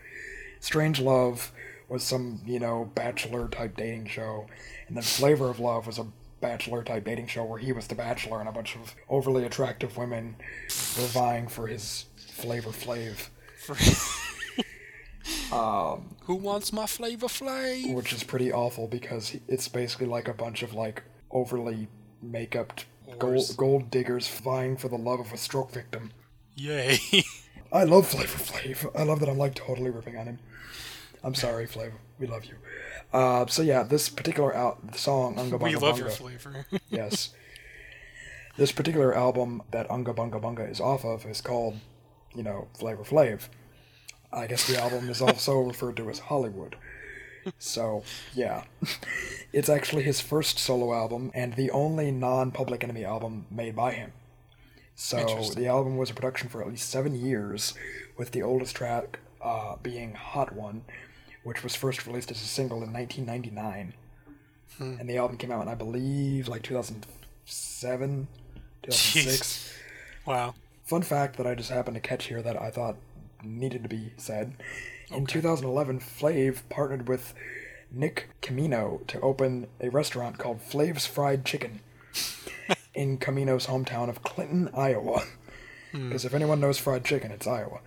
Strange 0.62 1.00
Love 1.00 1.52
was 1.92 2.04
some, 2.04 2.42
you 2.46 2.60
know, 2.60 2.90
bachelor 2.96 3.48
type 3.50 3.76
dating 3.76 4.08
show, 4.08 4.48
and 4.88 4.96
then 4.96 5.04
Flavor 5.04 5.50
of 5.50 5.60
Love 5.60 5.86
was 5.86 6.00
a 6.00 6.08
bachelor 6.40 6.84
type 6.84 7.04
dating 7.06 7.28
show 7.28 7.44
where 7.44 7.60
he 7.60 7.72
was 7.72 7.88
the 7.88 7.96
bachelor 7.96 8.40
and 8.40 8.50
a 8.50 8.52
bunch 8.52 8.76
of 8.76 8.96
overly 9.10 9.44
attractive 9.44 9.98
women 9.98 10.36
were 10.98 11.06
vying 11.08 11.48
for 11.48 11.68
his 11.68 12.06
Flavor 12.18 12.72
Flav, 12.72 13.30
um, 15.54 16.16
Who 16.24 16.36
wants 16.36 16.74
my 16.74 16.88
flavor 16.88 17.28
flav? 17.28 17.94
which 17.94 18.12
is 18.14 18.24
pretty 18.24 18.52
awful 18.52 18.88
because 18.88 19.38
it's 19.48 19.68
basically 19.68 20.08
like 20.08 20.28
a 20.28 20.34
bunch 20.34 20.64
of 20.64 20.74
like 20.74 21.04
overly 21.30 21.88
make-upped 22.24 22.86
gold, 23.20 23.54
gold 23.58 23.92
diggers 23.92 24.28
vying 24.28 24.78
for 24.78 24.88
the 24.88 24.98
love 24.98 25.20
of 25.20 25.32
a 25.32 25.38
stroke 25.38 25.72
victim. 25.72 26.12
Yay. 26.56 27.00
I 27.74 27.84
love 27.84 28.08
Flavor 28.08 28.40
Flav. 28.40 29.00
I 29.00 29.04
love 29.04 29.20
that 29.20 29.30
I'm 29.30 29.38
like 29.38 29.56
totally 29.56 29.92
ripping 29.92 30.18
on 30.18 30.26
him. 30.26 30.40
I'm 31.24 31.36
sorry, 31.36 31.68
Flav. 31.68 31.92
We 32.20 32.28
love 32.28 32.46
you. 32.46 32.56
Uh, 33.14 33.46
so 33.48 33.62
yeah, 33.62 33.84
this 33.84 34.10
particular 34.10 34.56
out 34.56 34.96
song, 34.96 35.38
Unga 35.38 35.58
Bunga 35.58 35.64
we 35.64 35.76
love 35.76 35.98
your 35.98 36.08
Bunga, 36.10 36.14
flavor. 36.14 36.66
yes. 36.90 37.30
This 38.58 38.72
particular 38.72 39.16
album 39.16 39.64
that 39.72 39.90
Unga 39.90 40.14
Bunga 40.14 40.42
Bunga 40.42 40.70
is 40.70 40.80
off 40.80 41.06
of 41.06 41.26
is 41.26 41.42
called, 41.42 41.78
you 42.36 42.44
know, 42.44 42.68
Flavor 42.78 43.04
Flav. 43.04 43.50
I 44.34 44.48
guess 44.48 44.68
the 44.68 44.82
album 44.82 45.10
is 45.10 45.22
also 45.22 45.60
referred 45.62 45.98
to 45.98 46.10
as 46.10 46.20
Hollywood. 46.20 46.76
So, 47.58 48.04
yeah. 48.34 48.64
It's 49.54 49.68
actually 49.68 50.04
his 50.04 50.22
first 50.22 50.58
solo 50.58 50.94
album 50.94 51.30
and 51.34 51.56
the 51.56 51.72
only 51.72 52.10
non 52.10 52.52
Public 52.52 52.86
Enemy 52.86 53.04
album 53.04 53.48
made 53.52 53.76
by 53.76 53.92
him. 53.92 54.14
So, 54.96 55.50
the 55.56 55.68
album 55.68 55.98
was 55.98 56.10
a 56.10 56.14
production 56.14 56.48
for 56.48 56.62
at 56.62 56.70
least 56.70 56.90
seven 56.90 57.16
years, 57.16 57.74
with 58.18 58.32
the 58.32 58.44
oldest 58.44 58.78
track 58.78 59.20
uh, 59.42 59.76
being 59.82 60.14
Hot 60.14 60.54
One, 60.56 60.84
which 61.44 61.64
was 61.64 61.76
first 61.76 62.06
released 62.06 62.32
as 62.32 62.42
a 62.42 62.46
single 62.46 62.84
in 62.84 62.94
1999. 62.94 63.94
Hmm. 64.78 65.00
And 65.00 65.10
the 65.10 65.18
album 65.18 65.38
came 65.38 65.52
out 65.52 65.62
in, 65.62 65.68
I 65.68 65.76
believe, 65.76 66.48
like 66.48 66.64
2007, 66.64 68.28
2006. 68.84 69.74
wow. 70.26 70.54
Fun 70.86 71.02
fact 71.02 71.38
that 71.38 71.48
I 71.48 71.56
just 71.56 71.70
happened 71.70 71.96
to 71.96 72.02
catch 72.02 72.26
here 72.26 72.42
that 72.42 72.62
I 72.62 72.70
thought 72.70 72.98
needed 73.44 73.84
to 73.84 73.90
be 73.90 74.14
said. 74.18 74.54
In 75.10 75.26
2011, 75.26 76.00
Flav 76.00 76.62
partnered 76.70 77.08
with 77.08 77.34
Nick 77.92 78.30
Camino 78.42 79.02
to 79.08 79.20
open 79.20 79.68
a 79.82 79.90
restaurant 79.90 80.38
called 80.38 80.62
Flav's 80.62 81.06
Fried 81.06 81.44
Chicken 81.44 81.82
in 82.94 83.18
Camino's 83.18 83.68
hometown 83.68 84.10
of 84.10 84.24
Clinton, 84.24 84.70
Iowa. 84.74 85.24
Hmm. 85.92 86.10
Because 86.10 86.26
if 86.26 86.34
anyone 86.34 86.60
knows 86.60 86.78
fried 86.78 87.04
chicken, 87.04 87.32
it's 87.32 87.48
Iowa. 87.48 87.80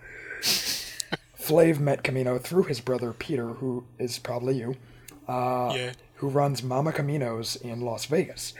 Flav 1.45 1.79
met 1.79 2.03
Camino 2.03 2.39
through 2.39 2.63
his 2.63 2.81
brother 2.81 3.13
Peter, 3.13 3.49
who 3.49 3.83
is 3.99 4.17
probably 4.17 4.57
you, 4.57 4.77
yeah. 5.27 5.91
who 6.15 6.27
runs 6.27 6.63
Mama 6.63 6.91
Camino's 6.91 7.55
in 7.55 7.81
Las 7.81 8.05
Vegas 8.05 8.53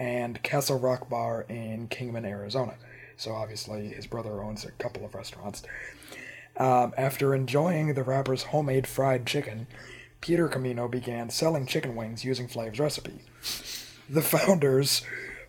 and 0.00 0.42
Castle 0.42 0.80
Rock 0.80 1.08
Bar 1.08 1.46
in 1.48 1.86
Kingman, 1.86 2.24
Arizona. 2.24 2.74
So 3.16 3.32
obviously, 3.32 3.88
his 3.88 4.08
brother 4.08 4.42
owns 4.42 4.64
a 4.64 4.72
couple 4.72 5.04
of 5.04 5.14
restaurants. 5.14 5.62
Um, 6.56 6.92
after 6.96 7.36
enjoying 7.36 7.94
the 7.94 8.02
rapper's 8.02 8.44
homemade 8.44 8.88
fried 8.88 9.26
chicken, 9.26 9.68
Peter 10.20 10.48
Camino 10.48 10.88
began 10.88 11.30
selling 11.30 11.66
chicken 11.66 11.94
wings 11.94 12.24
using 12.24 12.48
Flav's 12.48 12.80
recipe. 12.80 13.20
The 14.10 14.22
founders 14.22 15.02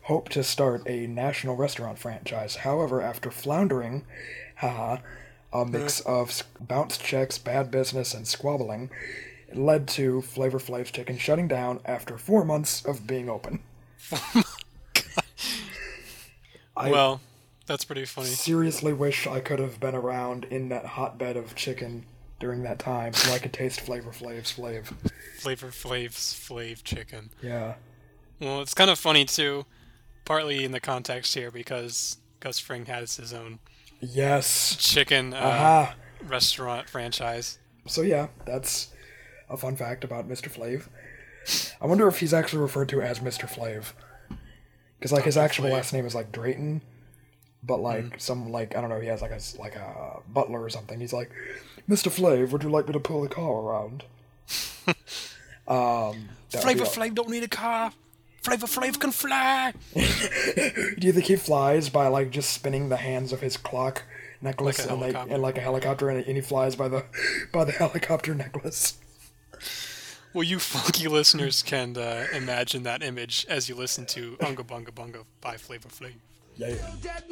hoped 0.04 0.34
to 0.34 0.44
start 0.44 0.84
a 0.88 1.08
national 1.08 1.56
restaurant 1.56 1.98
franchise. 1.98 2.58
However, 2.58 3.02
after 3.02 3.32
floundering, 3.32 4.06
haha, 4.58 4.98
a 5.62 5.66
mix 5.66 6.00
of 6.02 6.44
bounced 6.60 7.04
checks, 7.04 7.38
bad 7.38 7.72
business, 7.72 8.14
and 8.14 8.28
squabbling, 8.28 8.90
it 9.48 9.58
led 9.58 9.88
to 9.90 10.22
Flavor 10.22 10.60
Flav's 10.60 10.92
Chicken 10.92 11.18
shutting 11.18 11.48
down 11.48 11.80
after 11.86 12.18
four 12.18 12.44
months 12.46 12.84
of 12.86 13.08
being 13.08 13.30
open. 13.30 13.60
Oh 16.78 16.82
I 16.82 16.92
well, 16.92 17.22
that's 17.68 17.86
pretty 17.86 18.04
funny. 18.06 18.28
seriously 18.28 18.92
wish 18.92 19.28
I 19.28 19.40
could 19.40 19.60
have 19.60 19.80
been 19.80 19.96
around 19.96 20.44
in 20.46 20.68
that 20.70 20.86
hotbed 20.86 21.38
of 21.38 21.56
chicken 21.56 22.06
during 22.38 22.64
that 22.64 22.80
time 22.80 23.14
so 23.14 23.32
I 23.32 23.40
could 23.40 23.54
taste 23.54 23.80
Flavor 23.80 24.12
Flav's 24.12 24.52
Flav. 24.54 24.94
Flavor 25.40 25.68
Flav's 25.70 26.34
Flav 26.34 26.84
chicken. 26.84 27.30
Yeah. 27.42 27.76
Well, 28.42 28.62
it's 28.62 28.74
kind 28.74 28.90
of 28.90 29.00
funny 29.00 29.24
too, 29.24 29.66
partly 30.26 30.66
in 30.66 30.72
the 30.74 30.82
context 30.82 31.34
here 31.34 31.50
because 31.50 32.18
Gus 32.42 32.60
Fring 32.60 32.88
has 32.88 33.16
his 33.16 33.32
own 33.32 33.60
Yes. 34.02 34.76
chicken 34.78 35.34
uh, 35.34 35.38
Aha. 35.38 35.96
restaurant 36.28 36.90
franchise. 36.90 37.60
So 37.88 38.02
yeah, 38.02 38.28
that's 38.46 38.90
a 39.50 39.58
fun 39.58 39.76
fact 39.76 40.04
about 40.04 40.28
Mr. 40.28 40.50
Flav. 40.50 40.88
I 41.82 41.86
wonder 41.86 42.08
if 42.08 42.20
he's 42.20 42.34
actually 42.34 42.62
referred 42.62 42.90
to 42.90 43.02
as 43.02 43.20
Mr. 43.20 43.48
Flav. 43.48 43.94
Because 44.98 45.12
like 45.12 45.26
his 45.26 45.38
actual 45.38 45.66
Flav. 45.66 45.74
last 45.74 45.94
name 45.94 46.06
is 46.06 46.16
like 46.16 46.32
Drayton, 46.32 46.82
but 47.64 47.78
like 47.78 48.20
some 48.20 48.52
like 48.52 48.76
I 48.76 48.82
don't 48.82 48.90
know, 48.90 49.00
he 49.00 49.08
has 49.08 49.22
like 49.22 49.32
a 49.32 49.36
s- 49.36 49.58
like 49.60 49.76
a 49.76 50.20
butler 50.28 50.62
or 50.64 50.70
something. 50.70 51.00
He's 51.00 51.14
like, 51.14 51.30
Mr. 51.90 52.10
Flav, 52.12 52.52
would 52.52 52.64
you 52.64 52.70
like 52.70 52.88
me 52.88 52.94
to 52.94 53.00
pull 53.00 53.22
the 53.22 53.30
car 53.30 53.52
around? 53.62 54.04
um, 54.88 54.96
that 55.68 55.74
would 56.08 56.52
be 56.52 56.58
Flavor 56.58 56.84
all- 56.86 56.90
Flav 56.92 57.14
don't 57.16 57.30
need 57.30 57.44
a 57.44 57.48
car. 57.48 57.92
Flavor 58.46 58.68
Flav 58.68 59.00
can 59.00 59.12
fly. 59.12 59.74
Do 59.96 61.08
you 61.08 61.12
think 61.14 61.26
he 61.26 61.36
flies 61.36 61.90
by 61.90 62.08
like 62.08 62.30
just 62.30 62.52
spinning 62.52 62.90
the 62.90 62.98
hands 62.98 63.34
of 63.34 63.42
his 63.42 63.58
clock 63.58 64.04
necklace 64.42 64.78
Like 64.80 64.88
a 64.88 64.92
and 64.92 65.02
like 65.02 65.12
helicopter. 65.14 65.34
and 65.34 65.42
like 65.44 65.58
a 65.58 65.62
helicopter 65.62 66.10
and, 66.10 66.26
and 66.26 66.36
he 66.36 66.42
flies 66.42 66.76
by 66.76 66.88
the 66.88 67.06
by 67.52 67.64
the 67.64 67.72
helicopter 67.84 68.36
necklace? 68.36 68.98
Well, 70.34 70.44
you 70.44 70.60
funky 70.60 71.08
listeners 71.08 71.64
can 71.64 71.98
uh, 71.98 72.28
imagine 72.34 72.84
that 72.84 73.02
image 73.02 73.46
as 73.50 73.68
you 73.68 73.74
listen 73.76 74.06
to 74.08 74.38
Unga 74.42 74.64
Bunga 74.64 74.92
Bunga 74.92 75.24
by 75.42 75.58
Flavor 75.58 75.90
Flav. 75.90 76.14
Yeah. 76.58 76.76
That 77.02 77.26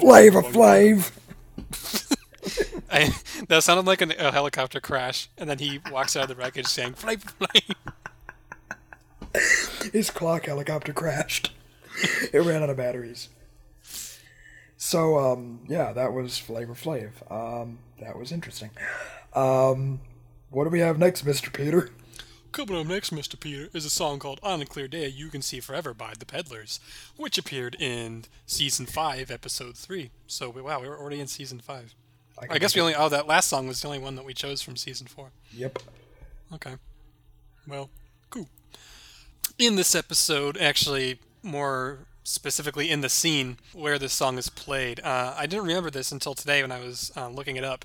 Flavor 0.00 0.42
Flav. 0.42 1.12
I 2.90 3.12
that 3.48 3.62
sounded 3.62 3.86
like 3.86 4.00
an, 4.00 4.12
a 4.18 4.32
helicopter 4.32 4.80
crash, 4.80 5.28
and 5.36 5.48
then 5.50 5.58
he 5.58 5.80
walks 5.90 6.16
out 6.16 6.24
of 6.24 6.28
the 6.28 6.36
wreckage 6.36 6.66
saying 6.66 6.94
"Flavor 6.94 7.28
Flav." 7.40 7.74
His 9.92 10.10
clock 10.10 10.46
helicopter 10.46 10.92
crashed. 10.92 11.52
it 12.32 12.38
ran 12.38 12.62
out 12.62 12.70
of 12.70 12.76
batteries. 12.76 13.28
So, 14.76 15.18
um, 15.18 15.60
yeah, 15.68 15.92
that 15.92 16.12
was 16.12 16.38
Flavor 16.38 16.74
Flav. 16.74 17.10
Um, 17.30 17.78
that 18.00 18.18
was 18.18 18.30
interesting. 18.30 18.70
Um, 19.34 20.00
what 20.50 20.64
do 20.64 20.70
we 20.70 20.80
have 20.80 20.98
next, 20.98 21.24
Mr. 21.24 21.52
Peter? 21.52 21.90
Coming 22.56 22.78
up 22.78 22.86
next, 22.86 23.12
Mr. 23.12 23.38
Peter, 23.38 23.68
is 23.74 23.84
a 23.84 23.90
song 23.90 24.18
called 24.18 24.40
On 24.42 24.62
a 24.62 24.64
Clear 24.64 24.88
Day 24.88 25.08
You 25.08 25.28
Can 25.28 25.42
See 25.42 25.60
Forever 25.60 25.92
by 25.92 26.14
The 26.18 26.24
Peddlers, 26.24 26.80
which 27.18 27.36
appeared 27.36 27.76
in 27.78 28.24
Season 28.46 28.86
5, 28.86 29.30
Episode 29.30 29.76
3. 29.76 30.10
So, 30.26 30.48
we- 30.48 30.62
wow, 30.62 30.80
we 30.80 30.88
were 30.88 30.98
already 30.98 31.20
in 31.20 31.26
Season 31.26 31.60
5. 31.60 31.94
I, 32.38 32.46
can 32.46 32.58
guess 32.58 32.74
we 32.74 32.80
only, 32.80 32.94
oh, 32.94 33.10
that 33.10 33.26
last 33.26 33.48
song 33.48 33.68
was 33.68 33.82
the 33.82 33.88
only 33.88 33.98
one 33.98 34.14
that 34.14 34.24
we 34.24 34.32
chose 34.32 34.62
from 34.62 34.76
Season 34.76 35.06
4. 35.06 35.32
Yep. 35.52 35.80
Okay. 36.54 36.76
Well, 37.68 37.90
cool. 38.30 38.48
In 39.58 39.76
this 39.76 39.94
episode, 39.94 40.56
actually, 40.56 41.18
more 41.42 42.06
specifically 42.24 42.90
in 42.90 43.02
the 43.02 43.10
scene 43.10 43.58
where 43.74 43.98
this 43.98 44.14
song 44.14 44.38
is 44.38 44.48
played, 44.48 44.98
uh, 45.00 45.34
I 45.36 45.44
didn't 45.44 45.66
remember 45.66 45.90
this 45.90 46.10
until 46.10 46.34
today 46.34 46.62
when 46.62 46.72
I 46.72 46.80
was 46.80 47.12
uh, 47.18 47.28
looking 47.28 47.56
it 47.56 47.64
up. 47.64 47.84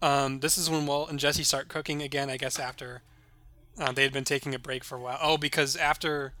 Um, 0.00 0.40
this 0.40 0.56
is 0.56 0.70
when 0.70 0.86
Walt 0.86 1.10
and 1.10 1.18
Jesse 1.18 1.42
start 1.42 1.68
cooking 1.68 2.00
again, 2.00 2.30
I 2.30 2.38
guess, 2.38 2.58
after 2.58 3.02
uh, 3.80 3.90
they 3.92 4.02
had 4.04 4.12
been 4.12 4.22
taking 4.24 4.54
a 4.54 4.58
break 4.60 4.84
for 4.84 4.96
a 4.96 5.00
while. 5.00 5.18
Oh, 5.20 5.36
because 5.36 5.74
after. 5.74 6.32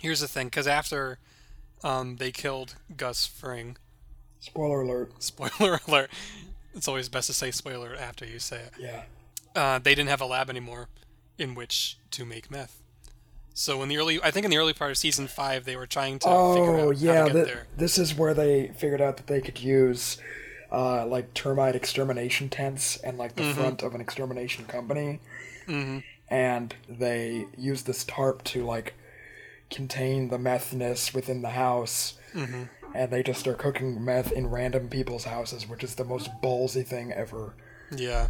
Here's 0.00 0.20
the 0.20 0.28
thing, 0.28 0.46
because 0.46 0.66
after 0.66 1.18
um, 1.84 2.16
they 2.16 2.30
killed 2.30 2.76
Gus 2.96 3.26
Fring, 3.26 3.76
Spoiler 4.38 4.80
alert. 4.80 5.12
spoiler 5.22 5.78
alert, 5.86 6.10
it's 6.74 6.88
always 6.88 7.10
best 7.10 7.26
to 7.26 7.34
say 7.34 7.50
spoiler 7.50 7.94
after 7.94 8.24
you 8.24 8.38
say 8.38 8.60
it 8.62 8.72
Yeah. 8.78 9.02
uh, 9.54 9.78
they 9.78 9.94
didn't 9.94 10.08
have 10.08 10.22
a 10.22 10.26
lab 10.26 10.48
anymore 10.48 10.88
in 11.36 11.54
which 11.54 11.98
to 12.12 12.24
make 12.24 12.50
meth. 12.50 12.80
So 13.52 13.82
in 13.82 13.90
the 13.90 13.98
early, 13.98 14.18
I 14.22 14.30
think 14.30 14.44
in 14.46 14.50
the 14.50 14.56
early 14.56 14.72
part 14.72 14.90
of 14.90 14.96
season 14.96 15.26
five, 15.26 15.66
they 15.66 15.76
were 15.76 15.86
trying 15.86 16.18
to 16.20 16.26
figure 16.28 16.76
Oh, 16.78 16.88
out 16.90 16.96
yeah. 16.96 17.14
how 17.18 17.24
to 17.28 17.32
get 17.34 17.44
thi- 17.46 17.52
there. 17.52 17.66
this 17.76 17.98
is 17.98 18.14
where 18.14 18.32
they 18.32 18.68
figured 18.68 19.02
out 19.02 19.18
that 19.18 19.26
they 19.26 19.42
could 19.42 19.60
use, 19.60 20.16
uh, 20.72 21.04
like, 21.04 21.34
termite 21.34 21.74
extermination 21.76 22.48
tents 22.48 22.96
and, 22.98 23.18
like, 23.18 23.34
the 23.36 23.52
front 23.52 23.82
of 23.82 23.94
an 23.94 24.00
extermination 24.00 24.64
company. 24.64 25.20
Mm-hmm. 25.66 25.98
And 26.30 26.74
they 26.88 27.46
use 27.58 27.82
this 27.82 28.04
tarp 28.04 28.44
to, 28.44 28.64
like, 28.64 28.94
contain 29.70 30.28
the 30.28 30.38
methness 30.38 31.12
within 31.12 31.42
the 31.42 31.50
house. 31.50 32.14
Mm-hmm. 32.34 32.64
And 32.94 33.12
they 33.12 33.22
just 33.22 33.46
are 33.46 33.54
cooking 33.54 34.04
meth 34.04 34.32
in 34.32 34.48
random 34.48 34.88
people's 34.88 35.24
houses, 35.24 35.68
which 35.68 35.84
is 35.84 35.94
the 35.94 36.04
most 36.04 36.30
ballsy 36.42 36.84
thing 36.84 37.12
ever. 37.12 37.54
Yeah, 37.94 38.28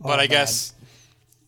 but 0.00 0.18
I 0.18 0.22
man. 0.22 0.28
guess, 0.28 0.74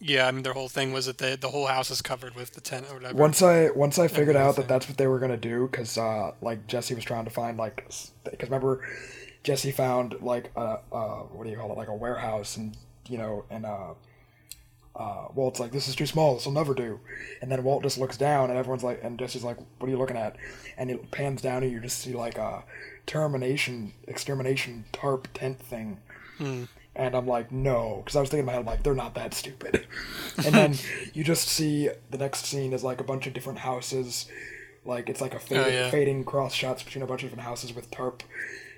yeah, 0.00 0.28
I 0.28 0.30
mean 0.30 0.42
their 0.42 0.52
whole 0.52 0.68
thing 0.68 0.92
was 0.92 1.07
that 1.07 1.18
the 1.18 1.37
the 1.40 1.48
whole 1.48 1.66
house 1.66 1.90
is 1.90 2.02
covered 2.02 2.35
with 2.35 2.52
the 2.52 2.61
tent 2.61 2.87
or 2.90 2.94
whatever. 2.94 3.16
Once 3.16 3.42
I 3.42 3.70
once 3.70 3.98
I 3.98 4.07
figured 4.07 4.37
out 4.37 4.57
that 4.57 4.68
that's 4.68 4.88
what 4.88 4.98
they 4.98 5.07
were 5.07 5.18
gonna 5.18 5.37
do, 5.37 5.68
because 5.68 5.98
uh, 5.98 6.33
like 6.40 6.66
Jesse 6.66 6.94
was 6.94 7.04
trying 7.04 7.24
to 7.24 7.30
find 7.30 7.57
like, 7.57 7.85
because 8.24 8.48
remember, 8.48 8.87
Jesse 9.42 9.72
found 9.72 10.16
like 10.20 10.52
a 10.57 10.78
uh, 10.92 11.20
what 11.33 11.44
do 11.44 11.50
you 11.50 11.57
call 11.57 11.72
it, 11.72 11.78
like 11.78 11.88
a 11.88 11.94
warehouse, 11.94 12.57
and 12.57 12.76
you 13.09 13.18
know, 13.18 13.44
and 13.50 13.66
uh, 13.66 13.94
uh, 14.96 15.26
Walt's 15.35 15.59
like, 15.61 15.72
this 15.72 15.88
is 15.88 15.96
too 15.96 16.07
small, 16.07 16.35
this 16.35 16.44
will 16.46 16.52
never 16.52 16.74
do, 16.74 17.00
and 17.42 17.50
then 17.50 17.64
Walt 17.64 17.83
just 17.83 17.98
looks 17.98 18.16
down, 18.16 18.50
and 18.50 18.59
everyone's 18.59 18.85
like, 18.85 19.00
and 19.02 19.18
Jesse's 19.18 19.42
like, 19.44 19.57
what 19.78 19.88
are 19.88 19.90
you 19.90 19.98
looking 19.98 20.16
at? 20.16 20.37
And 20.76 20.90
it 20.90 21.11
pans 21.11 21.42
down, 21.42 21.62
and 21.62 21.72
you 21.72 21.80
just 21.80 21.98
see 21.98 22.12
like 22.12 22.38
a 22.38 22.62
termination 23.07 23.92
extermination 24.09 24.85
tarp 24.92 25.28
tent 25.35 25.59
thing. 25.61 25.98
And 26.96 27.16
I'm 27.16 27.26
like, 27.26 27.50
no, 27.50 28.02
because 28.04 28.16
I 28.16 28.20
was 28.20 28.28
thinking 28.30 28.40
in 28.40 28.46
my 28.46 28.52
head, 28.52 28.66
like, 28.66 28.83
they're 28.83 28.94
not 28.94 29.14
that 29.14 29.35
stupid. 29.35 29.87
and 30.44 30.54
then 30.54 30.74
you 31.14 31.24
just 31.24 31.48
see 31.48 31.88
the 32.11 32.18
next 32.18 32.44
scene 32.46 32.72
is 32.72 32.85
like 32.85 33.00
a 33.00 33.04
bunch 33.04 33.26
of 33.26 33.33
different 33.35 33.61
houses, 33.61 34.26
like 34.85 35.09
it's 35.09 35.20
like 35.20 35.35
a 35.35 35.38
fading, 35.40 35.64
Oh, 35.64 35.68
yeah. 35.68 35.90
fading 35.90 36.24
cross 36.24 36.54
shots 36.54 36.83
between 36.83 37.02
a 37.02 37.07
bunch 37.07 37.22
of 37.22 37.30
different 37.30 37.46
houses 37.48 37.74
with 37.74 37.90
tarp 37.90 38.22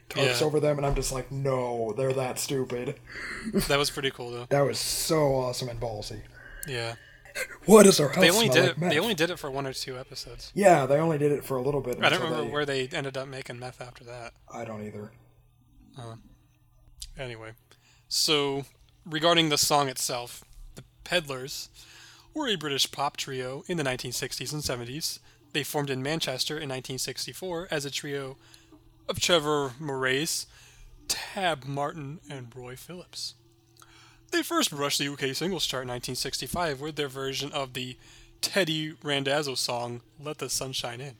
tarps 0.08 0.40
Yeah. 0.40 0.46
over 0.46 0.60
them, 0.60 0.76
and 0.78 0.86
I'm 0.86 0.94
just 0.94 1.12
like, 1.12 1.30
no, 1.32 1.92
they're 1.96 2.12
that 2.12 2.38
stupid. 2.38 2.96
that 3.68 3.78
was 3.78 3.90
pretty 3.90 4.10
cool 4.10 4.30
though. 4.30 4.46
That 4.48 4.60
was 4.62 4.78
so 4.78 5.34
awesome 5.34 5.68
and 5.68 5.80
ballsy. 5.80 6.20
Yeah, 6.68 6.94
What 7.66 7.86
is 7.86 8.00
our 8.00 8.08
house 8.08 8.16
they 8.18 8.30
only 8.30 8.48
did 8.48 8.62
like 8.62 8.70
it. 8.72 8.78
meth? 8.78 8.90
They 8.92 8.98
only 8.98 9.14
did 9.14 9.30
it 9.30 9.38
for 9.38 9.50
one 9.50 9.66
or 9.66 9.72
two 9.72 9.98
episodes. 9.98 10.50
Yeah, 10.54 10.86
they 10.86 10.96
only 10.98 11.18
did 11.18 11.30
it 11.32 11.44
for 11.44 11.56
a 11.56 11.62
little 11.62 11.80
bit. 11.80 11.98
I 12.02 12.08
don't 12.08 12.20
remember 12.22 12.44
they- 12.44 12.50
where 12.50 12.66
they 12.66 12.88
ended 12.88 13.16
up 13.16 13.28
making 13.28 13.58
meth 13.58 13.80
after 13.80 14.04
that. 14.04 14.32
I 14.52 14.64
don't 14.64 14.84
either. 14.86 15.12
Uh, 15.98 16.16
anyway, 17.18 17.52
so 18.08 18.64
regarding 19.04 19.48
the 19.48 19.58
song 19.58 19.88
itself, 19.88 20.44
the 20.74 20.84
Peddlers 21.04 21.68
were 22.34 22.48
a 22.48 22.56
British 22.56 22.90
pop 22.90 23.16
trio 23.16 23.64
in 23.68 23.76
the 23.76 23.82
1960s 23.84 24.52
and 24.52 24.62
70s. 24.62 25.20
They 25.52 25.62
formed 25.62 25.88
in 25.90 26.02
Manchester 26.02 26.54
in 26.54 26.68
1964 26.68 27.68
as 27.70 27.84
a 27.84 27.90
trio 27.90 28.36
of 29.08 29.20
Trevor 29.20 29.72
Morais, 29.78 30.46
Tab 31.08 31.64
Martin, 31.64 32.20
and 32.30 32.54
Roy 32.54 32.76
Phillips. 32.76 33.34
They 34.32 34.42
first 34.42 34.70
brushed 34.70 34.98
the 34.98 35.08
UK 35.08 35.34
singles 35.36 35.66
chart 35.66 35.82
in 35.84 35.88
1965 35.88 36.80
with 36.80 36.96
their 36.96 37.08
version 37.08 37.52
of 37.52 37.74
the 37.74 37.96
Teddy 38.40 38.94
Randazzo 39.02 39.54
song 39.54 40.02
"Let 40.22 40.38
the 40.38 40.50
Sunshine 40.50 41.00
In." 41.00 41.14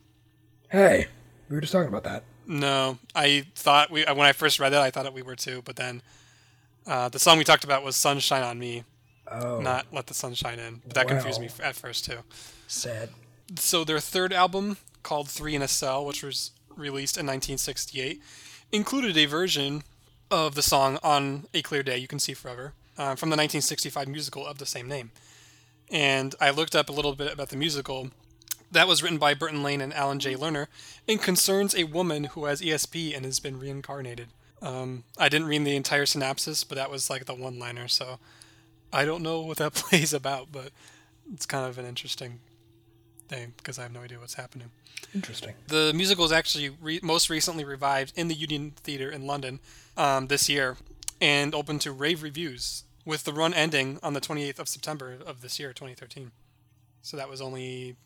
Hey, 0.69 1.07
we 1.49 1.55
were 1.55 1.61
just 1.61 1.73
talking 1.73 1.89
about 1.89 2.05
that. 2.05 2.25
No, 2.47 2.99
I 3.15 3.47
thought 3.55 3.91
we 3.91 4.05
when 4.05 4.21
I 4.21 4.33
first 4.33 4.59
read 4.61 4.73
that 4.73 4.83
I 4.83 4.91
thought 4.91 5.05
that 5.05 5.15
we 5.15 5.23
were 5.23 5.37
too, 5.37 5.63
but 5.65 5.77
then 5.77 6.03
uh, 6.87 7.09
the 7.09 7.19
song 7.19 7.39
we 7.39 7.45
talked 7.45 7.65
about 7.65 7.85
was 7.85 7.97
"Sunshine 7.97 8.43
on 8.43 8.59
Me," 8.59 8.85
Oh, 9.31 9.61
not 9.61 9.87
"Let 9.93 10.09
the 10.09 10.15
Sunshine 10.15 10.59
In." 10.59 10.83
But 10.85 10.95
that 10.95 11.09
confused 11.09 11.41
me 11.41 11.49
at 11.63 11.75
first 11.77 12.05
too. 12.05 12.19
sad. 12.67 13.11
So 13.57 13.85
their 13.85 14.01
third 14.01 14.33
album, 14.33 14.77
called 15.05 15.29
Three 15.29 15.55
in 15.55 15.63
a 15.63 15.69
Cell, 15.69 16.05
which 16.05 16.23
was 16.25 16.51
released 16.77 17.17
in 17.17 17.27
1968, 17.27 18.21
included 18.73 19.17
a 19.17 19.27
version 19.27 19.83
of 20.31 20.55
the 20.55 20.63
song 20.63 20.99
"On 21.03 21.47
a 21.55 21.63
Clear 21.63 21.83
Day 21.83 21.99
You 21.99 22.09
Can 22.09 22.19
See 22.19 22.35
Forever" 22.35 22.75
uh, 22.99 23.15
from 23.15 23.31
the 23.31 23.37
1965 23.37 24.09
musical 24.09 24.47
of 24.47 24.59
the 24.59 24.67
same 24.67 24.89
name. 24.89 25.11
And 25.91 26.35
I 26.41 26.51
looked 26.51 26.75
up 26.75 26.89
a 26.89 26.93
little 26.93 27.15
bit 27.15 27.33
about 27.33 27.51
the 27.51 27.57
musical. 27.57 28.11
That 28.73 28.89
was 28.89 29.03
written 29.03 29.19
by 29.19 29.35
Burton 29.35 29.63
Lane 29.63 29.81
and 29.81 29.95
Alan 29.95 30.19
J. 30.19 30.35
Lerner 30.35 30.67
and 31.07 31.23
concerns 31.23 31.75
a 31.75 31.85
woman 31.85 32.25
who 32.25 32.47
has 32.47 32.61
ESP 32.61 33.15
and 33.15 33.25
has 33.25 33.39
been 33.39 33.61
reincarnated. 33.61 34.29
Um, 34.61 35.05
I 35.19 35.29
didn't 35.29 35.47
read 35.47 35.65
the 35.65 35.77
entire 35.77 36.07
synopsis, 36.07 36.65
but 36.65 36.77
that 36.77 36.91
was 36.91 37.09
like 37.09 37.27
the 37.27 37.35
one 37.35 37.59
liner, 37.59 37.87
so 37.89 38.19
I 38.93 39.05
don't 39.05 39.23
know 39.23 39.41
what 39.41 39.59
that 39.59 39.75
plays 39.75 40.13
about, 40.13 40.51
but 40.51 40.71
it's 41.33 41.47
kind 41.47 41.67
of 41.67 41.79
an 41.79 41.87
interesting 41.87 42.41
thing 43.29 43.55
because 43.57 43.79
I 43.79 43.83
have 43.83 43.93
no 43.93 44.01
idea 44.01 44.19
what's 44.19 44.35
happening. 44.35 44.71
Interesting. 45.15 45.55
The 45.69 45.93
musical 45.95 46.25
is 46.25 46.33
actually 46.33 46.71
re- 46.71 47.01
most 47.03 47.31
recently 47.31 47.65
revived 47.65 48.13
in 48.17 48.29
the 48.29 48.35
Union 48.35 48.73
Theatre 48.77 49.11
in 49.11 49.27
London 49.27 49.61
um, 49.97 50.27
this 50.27 50.49
year 50.49 50.77
and 51.21 51.55
open 51.55 51.79
to 51.81 51.93
rave 51.93 52.23
reviews, 52.23 52.85
with 53.05 53.25
the 53.25 53.33
run 53.33 53.55
ending 53.55 53.99
on 54.03 54.13
the 54.13 54.21
28th 54.21 54.59
of 54.59 54.69
September 54.69 55.17
of 55.25 55.41
this 55.41 55.59
year, 55.59 55.73
2013. 55.73 56.33
So 57.03 57.17
that 57.17 57.29
was 57.29 57.41
only 57.41 57.97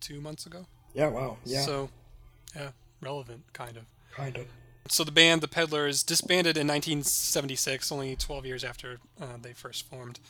two 0.00 0.20
months 0.20 0.46
ago. 0.46 0.66
Yeah. 0.94 1.08
Wow. 1.08 1.36
Yeah. 1.44 1.62
So, 1.62 1.90
yeah, 2.54 2.70
relevant, 3.02 3.42
kind 3.52 3.76
of. 3.76 3.84
kind 4.14 4.36
of. 4.36 4.46
So 4.88 5.02
the 5.02 5.10
band, 5.10 5.40
the 5.40 5.48
Peddlers, 5.48 6.04
disbanded 6.04 6.56
in 6.56 6.68
1976, 6.68 7.90
only 7.90 8.14
12 8.14 8.46
years 8.46 8.62
after 8.62 8.98
uh, 9.20 9.36
they 9.42 9.52
first 9.52 9.84
formed. 9.90 10.20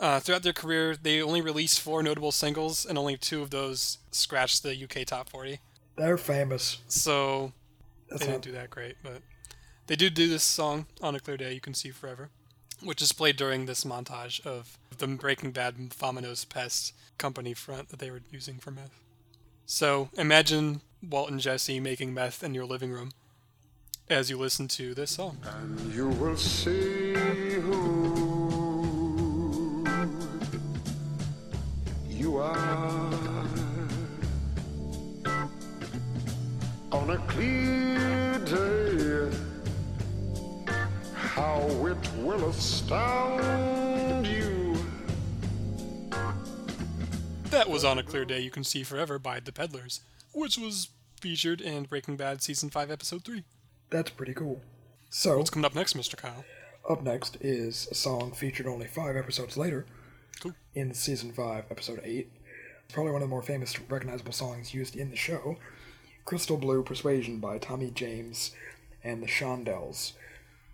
Uh, 0.00 0.20
throughout 0.20 0.42
their 0.42 0.52
career, 0.52 0.96
they 0.96 1.20
only 1.20 1.40
released 1.40 1.80
four 1.80 2.02
notable 2.02 2.30
singles, 2.32 2.86
and 2.86 2.96
only 2.96 3.16
two 3.16 3.42
of 3.42 3.50
those 3.50 3.98
scratched 4.12 4.62
the 4.62 4.80
UK 4.84 5.04
top 5.04 5.28
40. 5.28 5.58
They're 5.96 6.16
famous. 6.16 6.78
So 6.86 7.52
That's 8.08 8.20
they 8.20 8.28
not, 8.28 8.42
didn't 8.42 8.44
do 8.44 8.52
that 8.52 8.70
great, 8.70 8.96
but 9.02 9.22
they 9.88 9.96
do 9.96 10.08
do 10.08 10.28
this 10.28 10.44
song 10.44 10.86
on 11.02 11.16
a 11.16 11.20
clear 11.20 11.36
day 11.36 11.52
you 11.52 11.60
can 11.60 11.74
see 11.74 11.90
forever, 11.90 12.30
which 12.82 13.02
is 13.02 13.12
played 13.12 13.36
during 13.36 13.66
this 13.66 13.82
montage 13.84 14.44
of 14.46 14.78
the 14.98 15.08
Breaking 15.08 15.50
Bad 15.50 15.76
Vamonos 15.76 16.48
Pest 16.48 16.92
company 17.18 17.54
front 17.54 17.88
that 17.88 17.98
they 17.98 18.10
were 18.10 18.20
using 18.30 18.58
for 18.58 18.70
meth. 18.70 19.00
So 19.66 20.10
imagine 20.16 20.82
Walt 21.02 21.30
and 21.30 21.40
Jesse 21.40 21.80
making 21.80 22.14
meth 22.14 22.44
in 22.44 22.54
your 22.54 22.64
living 22.64 22.92
room 22.92 23.10
as 24.08 24.30
you 24.30 24.38
listen 24.38 24.68
to 24.68 24.94
this 24.94 25.10
song. 25.10 25.38
And 25.44 25.92
You 25.92 26.08
will 26.08 26.36
see 26.36 27.12
who 27.14 28.27
you 32.28 32.36
are 32.36 33.10
on 36.92 37.10
a 37.10 37.16
clear 37.26 38.38
day. 38.44 39.34
How 41.14 41.60
it 41.86 41.96
will 42.18 42.50
astound 42.50 44.26
you. 44.26 44.76
That 47.44 47.70
was 47.70 47.82
on 47.82 47.98
a 47.98 48.02
clear 48.02 48.26
day 48.26 48.40
you 48.40 48.50
can 48.50 48.62
see 48.64 48.82
forever 48.82 49.18
by 49.18 49.40
the 49.40 49.50
Peddlers, 49.50 50.00
which 50.32 50.58
was 50.58 50.90
featured 51.18 51.62
in 51.62 51.84
Breaking 51.84 52.16
Bad 52.18 52.42
season 52.42 52.68
five, 52.68 52.90
episode 52.90 53.24
three. 53.24 53.44
that's 53.88 54.10
pretty 54.10 54.34
cool. 54.34 54.60
So, 55.08 55.38
What's 55.38 55.48
coming 55.48 55.64
up 55.64 55.74
next, 55.74 55.96
Mr. 55.96 56.14
Kyle? 56.14 56.44
Up 56.86 57.02
next 57.02 57.38
is 57.40 57.88
a 57.90 57.94
song 57.94 58.32
featured 58.32 58.66
only 58.66 58.86
five 58.86 59.16
episodes 59.16 59.56
later 59.56 59.86
Cool. 60.40 60.54
in 60.74 60.94
season 60.94 61.32
5, 61.32 61.64
episode 61.70 62.00
8. 62.04 62.30
Probably 62.92 63.12
one 63.12 63.22
of 63.22 63.28
the 63.28 63.30
more 63.30 63.42
famous, 63.42 63.78
recognizable 63.80 64.32
songs 64.32 64.72
used 64.72 64.96
in 64.96 65.10
the 65.10 65.16
show 65.16 65.56
Crystal 66.24 66.56
Blue 66.56 66.82
Persuasion 66.82 67.38
by 67.38 67.58
Tommy 67.58 67.90
James 67.90 68.52
and 69.02 69.22
the 69.22 69.26
Shondells. 69.26 70.12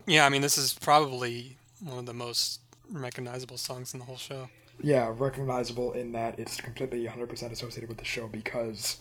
Yeah, 0.06 0.26
I 0.26 0.28
mean, 0.28 0.42
this 0.42 0.58
is 0.58 0.74
probably 0.74 1.56
one 1.80 1.98
of 1.98 2.06
the 2.06 2.14
most 2.14 2.60
recognizable 2.90 3.56
songs 3.56 3.94
in 3.94 4.00
the 4.00 4.06
whole 4.06 4.16
show. 4.16 4.48
Yeah, 4.82 5.12
recognizable 5.16 5.92
in 5.92 6.12
that 6.12 6.38
it's 6.38 6.60
completely 6.60 7.04
100% 7.06 7.52
associated 7.52 7.88
with 7.88 7.98
the 7.98 8.04
show 8.04 8.26
because 8.26 8.98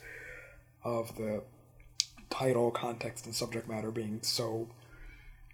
of 0.84 1.16
the 1.18 1.44
title, 2.30 2.72
context, 2.72 3.26
and 3.26 3.36
subject 3.36 3.68
matter 3.68 3.92
being 3.92 4.20
so 4.22 4.70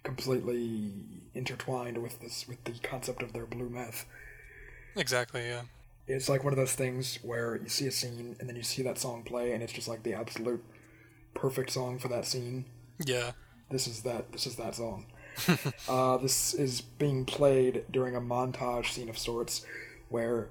completely 0.02 0.92
intertwined 1.34 1.98
with 1.98 2.20
this 2.20 2.46
with 2.48 2.62
the 2.64 2.72
concept 2.82 3.22
of 3.22 3.32
their 3.32 3.46
blue 3.46 3.68
meth. 3.68 4.06
Exactly, 4.96 5.42
yeah. 5.46 5.62
It's 6.06 6.28
like 6.28 6.42
one 6.42 6.52
of 6.52 6.56
those 6.58 6.74
things 6.74 7.18
where 7.22 7.56
you 7.62 7.68
see 7.68 7.86
a 7.86 7.90
scene 7.92 8.36
and 8.40 8.48
then 8.48 8.56
you 8.56 8.62
see 8.62 8.82
that 8.82 8.98
song 8.98 9.22
play 9.22 9.52
and 9.52 9.62
it's 9.62 9.72
just 9.72 9.86
like 9.88 10.02
the 10.02 10.14
absolute 10.14 10.62
perfect 11.34 11.70
song 11.70 11.98
for 11.98 12.08
that 12.08 12.24
scene. 12.26 12.64
Yeah. 13.04 13.32
This 13.70 13.86
is 13.86 14.02
that 14.02 14.32
this 14.32 14.46
is 14.46 14.56
that 14.56 14.74
song. 14.74 15.06
uh, 15.88 16.16
this 16.16 16.52
is 16.54 16.80
being 16.80 17.24
played 17.24 17.84
during 17.90 18.16
a 18.16 18.20
montage 18.20 18.86
scene 18.92 19.08
of 19.08 19.16
sorts 19.16 19.64
where 20.08 20.48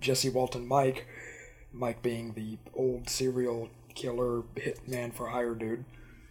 Jesse 0.00 0.28
Walton 0.28 0.66
Mike, 0.68 1.06
Mike 1.72 2.02
being 2.02 2.34
the 2.34 2.58
old 2.74 3.08
serial 3.08 3.70
killer 3.94 4.42
hitman 4.56 5.12
for 5.14 5.28
hire 5.28 5.54
dude, 5.54 5.84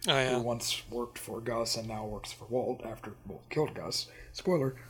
Oh, 0.08 0.14
yeah. 0.14 0.34
who 0.36 0.40
once 0.40 0.82
worked 0.88 1.18
for 1.18 1.40
Gus 1.40 1.76
and 1.76 1.88
now 1.88 2.06
works 2.06 2.32
for 2.32 2.44
Walt 2.46 2.80
after 2.86 3.14
Walt 3.26 3.42
killed 3.50 3.74
Gus. 3.74 4.06
Spoiler. 4.32 4.76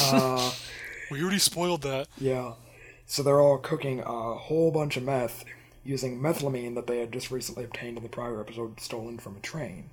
Uh, 0.00 0.50
We 1.10 1.20
already 1.22 1.38
spoiled 1.38 1.82
that. 1.82 2.08
yeah. 2.18 2.54
So 3.06 3.22
they're 3.22 3.40
all 3.40 3.58
cooking 3.58 4.00
a 4.00 4.34
whole 4.34 4.70
bunch 4.70 4.96
of 4.96 5.02
meth 5.02 5.44
using 5.84 6.18
methylamine 6.20 6.74
that 6.74 6.86
they 6.86 7.00
had 7.00 7.12
just 7.12 7.30
recently 7.30 7.62
obtained 7.64 7.98
in 7.98 8.02
the 8.02 8.08
prior 8.08 8.40
episode, 8.40 8.80
stolen 8.80 9.18
from 9.18 9.36
a 9.36 9.40
train, 9.40 9.90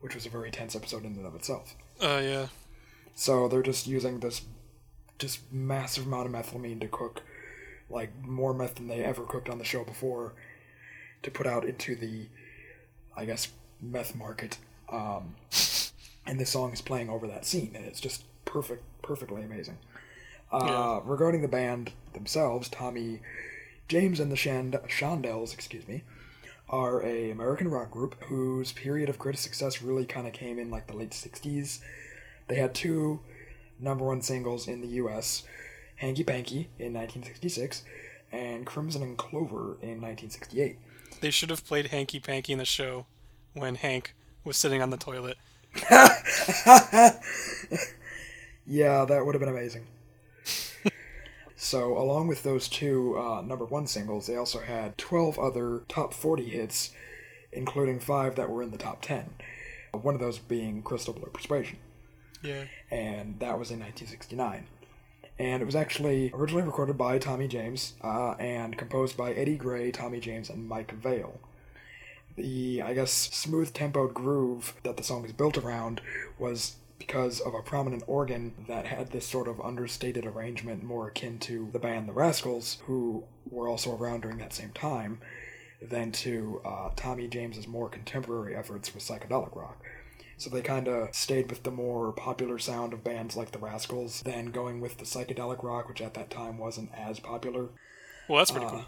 which 0.00 0.14
was 0.14 0.26
a 0.26 0.30
very 0.30 0.52
tense 0.52 0.76
episode 0.76 1.04
in 1.04 1.16
and 1.16 1.26
of 1.26 1.34
itself. 1.34 1.74
Uh, 2.00 2.20
yeah. 2.22 2.46
So 3.14 3.48
they're 3.48 3.62
just 3.64 3.88
using 3.88 4.20
this 4.20 4.42
just 5.18 5.40
massive 5.52 6.06
amount 6.06 6.26
of 6.26 6.32
methylamine 6.32 6.80
to 6.80 6.88
cook 6.88 7.22
like 7.90 8.10
more 8.24 8.54
meth 8.54 8.76
than 8.76 8.86
they 8.86 9.02
ever 9.04 9.24
cooked 9.24 9.48
on 9.50 9.58
the 9.58 9.64
show 9.64 9.82
before 9.84 10.32
to 11.24 11.30
put 11.30 11.46
out 11.46 11.64
into 11.64 11.96
the 11.96 12.26
I 13.16 13.24
guess 13.24 13.48
meth 13.82 14.14
market. 14.14 14.56
Um, 14.88 15.34
and 16.26 16.38
this 16.38 16.50
song 16.50 16.72
is 16.72 16.80
playing 16.80 17.10
over 17.10 17.26
that 17.26 17.44
scene 17.44 17.72
and 17.74 17.84
it's 17.84 18.00
just 18.00 18.22
perfect 18.44 18.84
perfectly 19.02 19.42
amazing. 19.42 19.78
Uh, 20.52 21.00
regarding 21.04 21.42
the 21.42 21.48
band 21.48 21.92
themselves, 22.12 22.68
Tommy 22.68 23.20
James 23.88 24.18
and 24.20 24.30
the 24.32 24.36
Shand- 24.36 24.78
Shondells, 24.88 25.52
excuse 25.54 25.86
me, 25.86 26.02
are 26.68 27.04
a 27.04 27.30
American 27.30 27.68
rock 27.68 27.90
group 27.90 28.16
whose 28.24 28.72
period 28.72 29.08
of 29.08 29.18
greatest 29.18 29.44
success 29.44 29.82
really 29.82 30.04
kind 30.04 30.26
of 30.26 30.32
came 30.32 30.58
in 30.58 30.70
like 30.70 30.86
the 30.86 30.96
late 30.96 31.10
60s. 31.10 31.80
They 32.48 32.56
had 32.56 32.74
two 32.74 33.20
number 33.78 34.04
one 34.04 34.22
singles 34.22 34.66
in 34.68 34.80
the 34.80 34.88
US 34.88 35.44
Hanky 35.96 36.24
Panky 36.24 36.68
in 36.78 36.92
1966 36.94 37.84
and 38.32 38.66
Crimson 38.66 39.02
and 39.02 39.16
Clover 39.16 39.76
in 39.82 40.00
1968. 40.00 40.78
They 41.20 41.30
should 41.30 41.50
have 41.50 41.66
played 41.66 41.88
Hanky 41.88 42.20
Panky 42.20 42.52
in 42.52 42.58
the 42.58 42.64
show 42.64 43.06
when 43.54 43.74
Hank 43.76 44.14
was 44.44 44.56
sitting 44.56 44.80
on 44.82 44.90
the 44.90 44.96
toilet. 44.96 45.36
Yeah, 48.66 49.04
that 49.04 49.26
would 49.26 49.34
have 49.34 49.40
been 49.40 49.48
amazing. 49.48 49.86
So, 51.62 51.94
along 51.98 52.26
with 52.26 52.42
those 52.42 52.68
two 52.68 53.18
uh, 53.18 53.42
number 53.42 53.66
one 53.66 53.86
singles, 53.86 54.26
they 54.26 54.34
also 54.34 54.60
had 54.60 54.96
12 54.96 55.38
other 55.38 55.82
top 55.88 56.14
40 56.14 56.44
hits, 56.44 56.90
including 57.52 58.00
five 58.00 58.34
that 58.36 58.48
were 58.48 58.62
in 58.62 58.70
the 58.70 58.78
top 58.78 59.02
10. 59.02 59.28
One 59.92 60.14
of 60.14 60.22
those 60.22 60.38
being 60.38 60.80
Crystal 60.82 61.12
Blue 61.12 61.28
Persuasion. 61.28 61.76
Yeah. 62.42 62.64
and 62.90 63.38
that 63.40 63.58
was 63.58 63.70
in 63.70 63.78
1969. 63.80 64.68
And 65.38 65.60
it 65.60 65.66
was 65.66 65.76
actually 65.76 66.30
originally 66.32 66.62
recorded 66.64 66.96
by 66.96 67.18
Tommy 67.18 67.46
James 67.46 67.92
uh, 68.02 68.30
and 68.38 68.78
composed 68.78 69.18
by 69.18 69.32
Eddie 69.32 69.58
Gray, 69.58 69.90
Tommy 69.90 70.18
James, 70.18 70.48
and 70.48 70.66
Mike 70.66 70.92
Vale. 70.92 71.38
The, 72.36 72.80
I 72.80 72.94
guess, 72.94 73.12
smooth 73.12 73.74
tempoed 73.74 74.14
groove 74.14 74.72
that 74.82 74.96
the 74.96 75.02
song 75.02 75.26
is 75.26 75.32
built 75.32 75.58
around 75.58 76.00
was 76.38 76.76
because 77.00 77.40
of 77.40 77.54
a 77.54 77.62
prominent 77.62 78.04
organ 78.06 78.52
that 78.68 78.86
had 78.86 79.10
this 79.10 79.26
sort 79.26 79.48
of 79.48 79.58
understated 79.60 80.26
arrangement 80.26 80.84
more 80.84 81.08
akin 81.08 81.38
to 81.38 81.70
the 81.72 81.78
band 81.78 82.06
The 82.06 82.12
Rascals, 82.12 82.76
who 82.84 83.24
were 83.50 83.68
also 83.68 83.96
around 83.96 84.20
during 84.20 84.36
that 84.38 84.52
same 84.52 84.70
time, 84.70 85.18
than 85.82 86.12
to 86.12 86.60
uh, 86.62 86.90
Tommy 86.94 87.26
James's 87.26 87.66
more 87.66 87.88
contemporary 87.88 88.54
efforts 88.54 88.94
with 88.94 89.02
psychedelic 89.02 89.56
rock. 89.56 89.82
So 90.36 90.50
they 90.50 90.60
kind 90.60 90.88
of 90.88 91.14
stayed 91.14 91.50
with 91.50 91.62
the 91.62 91.70
more 91.70 92.12
popular 92.12 92.58
sound 92.58 92.92
of 92.92 93.02
bands 93.02 93.34
like 93.34 93.52
the 93.52 93.58
Rascals 93.58 94.20
than 94.22 94.52
going 94.52 94.80
with 94.80 94.98
the 94.98 95.04
psychedelic 95.04 95.62
rock, 95.62 95.88
which 95.88 96.02
at 96.02 96.14
that 96.14 96.30
time 96.30 96.58
wasn't 96.58 96.90
as 96.94 97.18
popular. 97.18 97.70
Well, 98.28 98.38
that's 98.38 98.50
pretty 98.50 98.66
cool. 98.66 98.84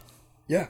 Yeah. 0.48 0.66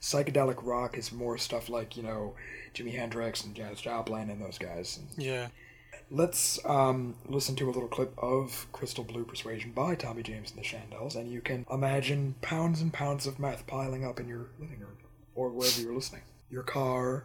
Psychedelic 0.00 0.58
rock 0.62 0.98
is 0.98 1.10
more 1.10 1.38
stuff 1.38 1.70
like, 1.70 1.96
you 1.96 2.02
know, 2.02 2.34
Jimi 2.74 2.94
Hendrix 2.94 3.44
and 3.44 3.54
Janis 3.54 3.80
Joplin 3.80 4.28
and 4.28 4.42
those 4.42 4.58
guys. 4.58 5.00
Yeah. 5.16 5.48
Let's 6.14 6.60
um, 6.66 7.14
listen 7.26 7.56
to 7.56 7.70
a 7.70 7.72
little 7.72 7.88
clip 7.88 8.12
of 8.18 8.66
Crystal 8.70 9.02
Blue 9.02 9.24
Persuasion 9.24 9.72
by 9.72 9.94
Tommy 9.94 10.22
James 10.22 10.50
and 10.50 10.62
the 10.62 10.62
Shondells, 10.68 11.16
and 11.16 11.32
you 11.32 11.40
can 11.40 11.64
imagine 11.70 12.34
pounds 12.42 12.82
and 12.82 12.92
pounds 12.92 13.26
of 13.26 13.38
meth 13.38 13.66
piling 13.66 14.04
up 14.04 14.20
in 14.20 14.28
your 14.28 14.48
living 14.60 14.80
room 14.80 14.98
or 15.34 15.48
wherever 15.48 15.80
you're 15.80 15.94
listening. 15.94 16.20
Your 16.50 16.64
car, 16.64 17.24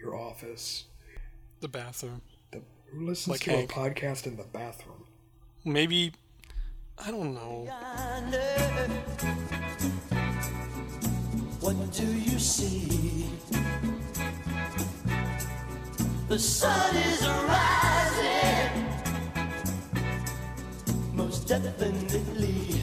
your 0.00 0.16
office. 0.16 0.86
The 1.60 1.68
bathroom. 1.68 2.22
The, 2.50 2.62
who 2.86 3.06
listens 3.06 3.34
Like 3.34 3.40
to 3.42 3.50
Hank. 3.50 3.70
a 3.70 3.72
podcast 3.72 4.26
in 4.26 4.36
the 4.36 4.42
bathroom? 4.42 5.04
Maybe. 5.64 6.10
I 6.98 7.12
don't 7.12 7.34
know. 7.34 7.68
What 11.60 11.92
do 11.92 12.04
you 12.04 12.38
see? 12.40 13.30
The 16.26 16.38
sun 16.38 16.96
is 16.96 17.22
rising, 17.22 17.83
definitely. 21.46 22.80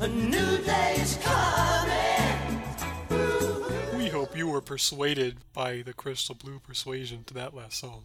A 0.00 0.08
new 0.08 0.58
day 0.58 0.96
is 0.98 1.18
coming. 1.22 2.62
We 3.96 4.08
hope 4.08 4.36
you 4.36 4.48
were 4.48 4.60
persuaded 4.60 5.38
by 5.52 5.82
the 5.82 5.92
Crystal 5.92 6.34
Blue 6.34 6.58
Persuasion 6.58 7.24
to 7.24 7.34
that 7.34 7.54
last 7.54 7.78
song. 7.78 8.04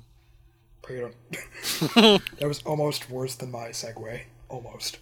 Pray 0.81 0.97
it 0.97 1.15
that 2.39 2.47
was 2.47 2.61
almost 2.63 3.09
worse 3.09 3.35
than 3.35 3.51
my 3.51 3.69
segue. 3.69 4.21
Almost. 4.49 4.99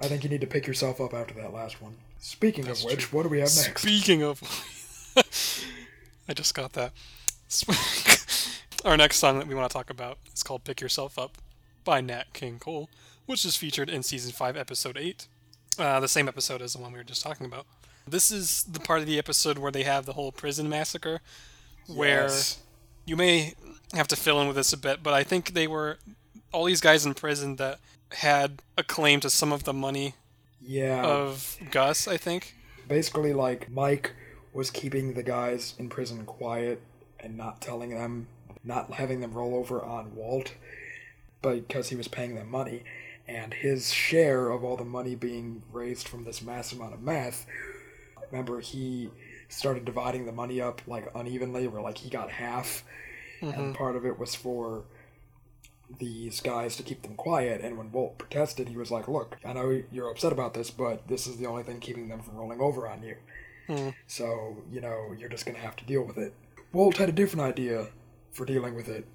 I 0.00 0.08
think 0.08 0.24
you 0.24 0.30
need 0.30 0.40
to 0.40 0.46
pick 0.46 0.66
yourself 0.66 1.00
up 1.00 1.14
after 1.14 1.34
that 1.34 1.52
last 1.52 1.80
one. 1.80 1.94
Speaking 2.18 2.68
of 2.68 2.82
which, 2.82 3.12
what 3.12 3.22
do 3.22 3.28
we 3.28 3.38
have 3.38 3.54
next? 3.54 3.80
Speaking 3.80 4.22
of, 4.22 4.42
I 6.28 6.34
just 6.34 6.54
got 6.54 6.72
that. 6.72 6.92
Our 8.86 8.96
next 8.96 9.16
song 9.16 9.38
that 9.40 9.48
we 9.48 9.54
want 9.54 9.68
to 9.70 9.74
talk 9.76 9.90
about 9.90 10.18
is 10.32 10.42
called 10.42 10.62
"Pick 10.64 10.80
Yourself 10.80 11.18
Up" 11.18 11.38
by 11.84 12.00
Nat 12.00 12.32
King 12.32 12.58
Cole, 12.60 12.88
which 13.26 13.44
is 13.44 13.56
featured 13.56 13.90
in 13.90 14.02
season 14.04 14.30
five, 14.32 14.56
episode 14.56 14.96
eight, 14.96 15.26
uh, 15.78 15.98
the 16.00 16.06
same 16.08 16.28
episode 16.28 16.62
as 16.62 16.72
the 16.74 16.78
one 16.80 16.92
we 16.92 16.98
were 16.98 17.04
just 17.04 17.22
talking 17.22 17.46
about. 17.46 17.66
This 18.06 18.30
is 18.30 18.62
the 18.62 18.78
part 18.78 19.00
of 19.00 19.06
the 19.06 19.18
episode 19.18 19.58
where 19.58 19.72
they 19.72 19.82
have 19.82 20.06
the 20.06 20.12
whole 20.12 20.30
prison 20.30 20.68
massacre, 20.68 21.20
where 21.88 22.22
Yes. 22.22 22.60
you 23.04 23.16
may 23.16 23.54
have 23.92 24.06
to 24.08 24.16
fill 24.16 24.40
in 24.40 24.46
with 24.46 24.54
this 24.56 24.72
a 24.72 24.76
bit, 24.76 25.02
but 25.02 25.12
I 25.12 25.24
think 25.24 25.54
they 25.54 25.66
were 25.66 25.98
all 26.52 26.64
these 26.64 26.80
guys 26.80 27.04
in 27.04 27.14
prison 27.14 27.56
that 27.56 27.80
had 28.12 28.62
a 28.78 28.84
claim 28.84 29.18
to 29.20 29.30
some 29.30 29.52
of 29.52 29.64
the 29.64 29.72
money 29.72 30.14
Yeah. 30.62 31.02
of 31.04 31.58
Gus. 31.72 32.06
I 32.06 32.16
think. 32.16 32.54
Basically, 32.86 33.32
like, 33.32 33.68
Mike 33.68 34.12
was 34.52 34.70
keeping 34.70 35.14
the 35.14 35.24
guys 35.24 35.74
in 35.76 35.88
prison 35.88 36.24
quiet 36.24 36.80
and 37.18 37.36
not 37.36 37.60
telling 37.60 37.90
them, 37.90 38.28
not 38.66 38.92
having 38.94 39.20
them 39.20 39.32
roll 39.32 39.54
over 39.54 39.82
on 39.82 40.14
Walt 40.14 40.54
because 41.42 41.88
he 41.88 41.96
was 41.96 42.08
paying 42.08 42.34
them 42.34 42.50
money. 42.50 42.82
And 43.28 43.54
his 43.54 43.92
share 43.92 44.50
of 44.50 44.64
all 44.64 44.76
the 44.76 44.84
money 44.84 45.14
being 45.14 45.62
raised 45.72 46.06
from 46.06 46.24
this 46.24 46.42
massive 46.42 46.78
amount 46.78 46.94
of 46.94 47.02
meth, 47.02 47.46
remember, 48.30 48.60
he 48.60 49.10
started 49.48 49.84
dividing 49.84 50.26
the 50.26 50.32
money 50.32 50.60
up, 50.60 50.80
like, 50.86 51.10
unevenly, 51.14 51.66
where, 51.66 51.82
like, 51.82 51.98
he 51.98 52.10
got 52.10 52.30
half. 52.30 52.84
and 53.40 53.52
mm-hmm. 53.52 53.72
part 53.72 53.96
of 53.96 54.06
it 54.06 54.18
was 54.18 54.34
for 54.34 54.84
these 55.98 56.40
guys 56.40 56.76
to 56.76 56.82
keep 56.82 57.02
them 57.02 57.14
quiet. 57.14 57.60
And 57.60 57.78
when 57.78 57.92
Walt 57.92 58.18
protested, 58.18 58.68
he 58.68 58.76
was 58.76 58.90
like, 58.90 59.08
"Look, 59.08 59.36
I 59.44 59.52
know 59.52 59.82
you're 59.92 60.10
upset 60.10 60.32
about 60.32 60.54
this, 60.54 60.70
but 60.70 61.06
this 61.08 61.26
is 61.26 61.36
the 61.36 61.46
only 61.46 61.62
thing 61.62 61.80
keeping 61.80 62.08
them 62.08 62.22
from 62.22 62.36
rolling 62.36 62.60
over 62.60 62.88
on 62.88 63.02
you. 63.02 63.16
Hmm. 63.66 63.90
So 64.06 64.62
you 64.70 64.80
know 64.80 65.14
you're 65.18 65.28
just 65.28 65.46
gonna 65.46 65.58
have 65.58 65.76
to 65.76 65.84
deal 65.84 66.02
with 66.02 66.18
it." 66.18 66.34
Walt 66.72 66.96
had 66.96 67.08
a 67.08 67.12
different 67.12 67.46
idea 67.46 67.88
for 68.36 68.44
dealing 68.44 68.74
with 68.74 68.88
it. 68.88 69.06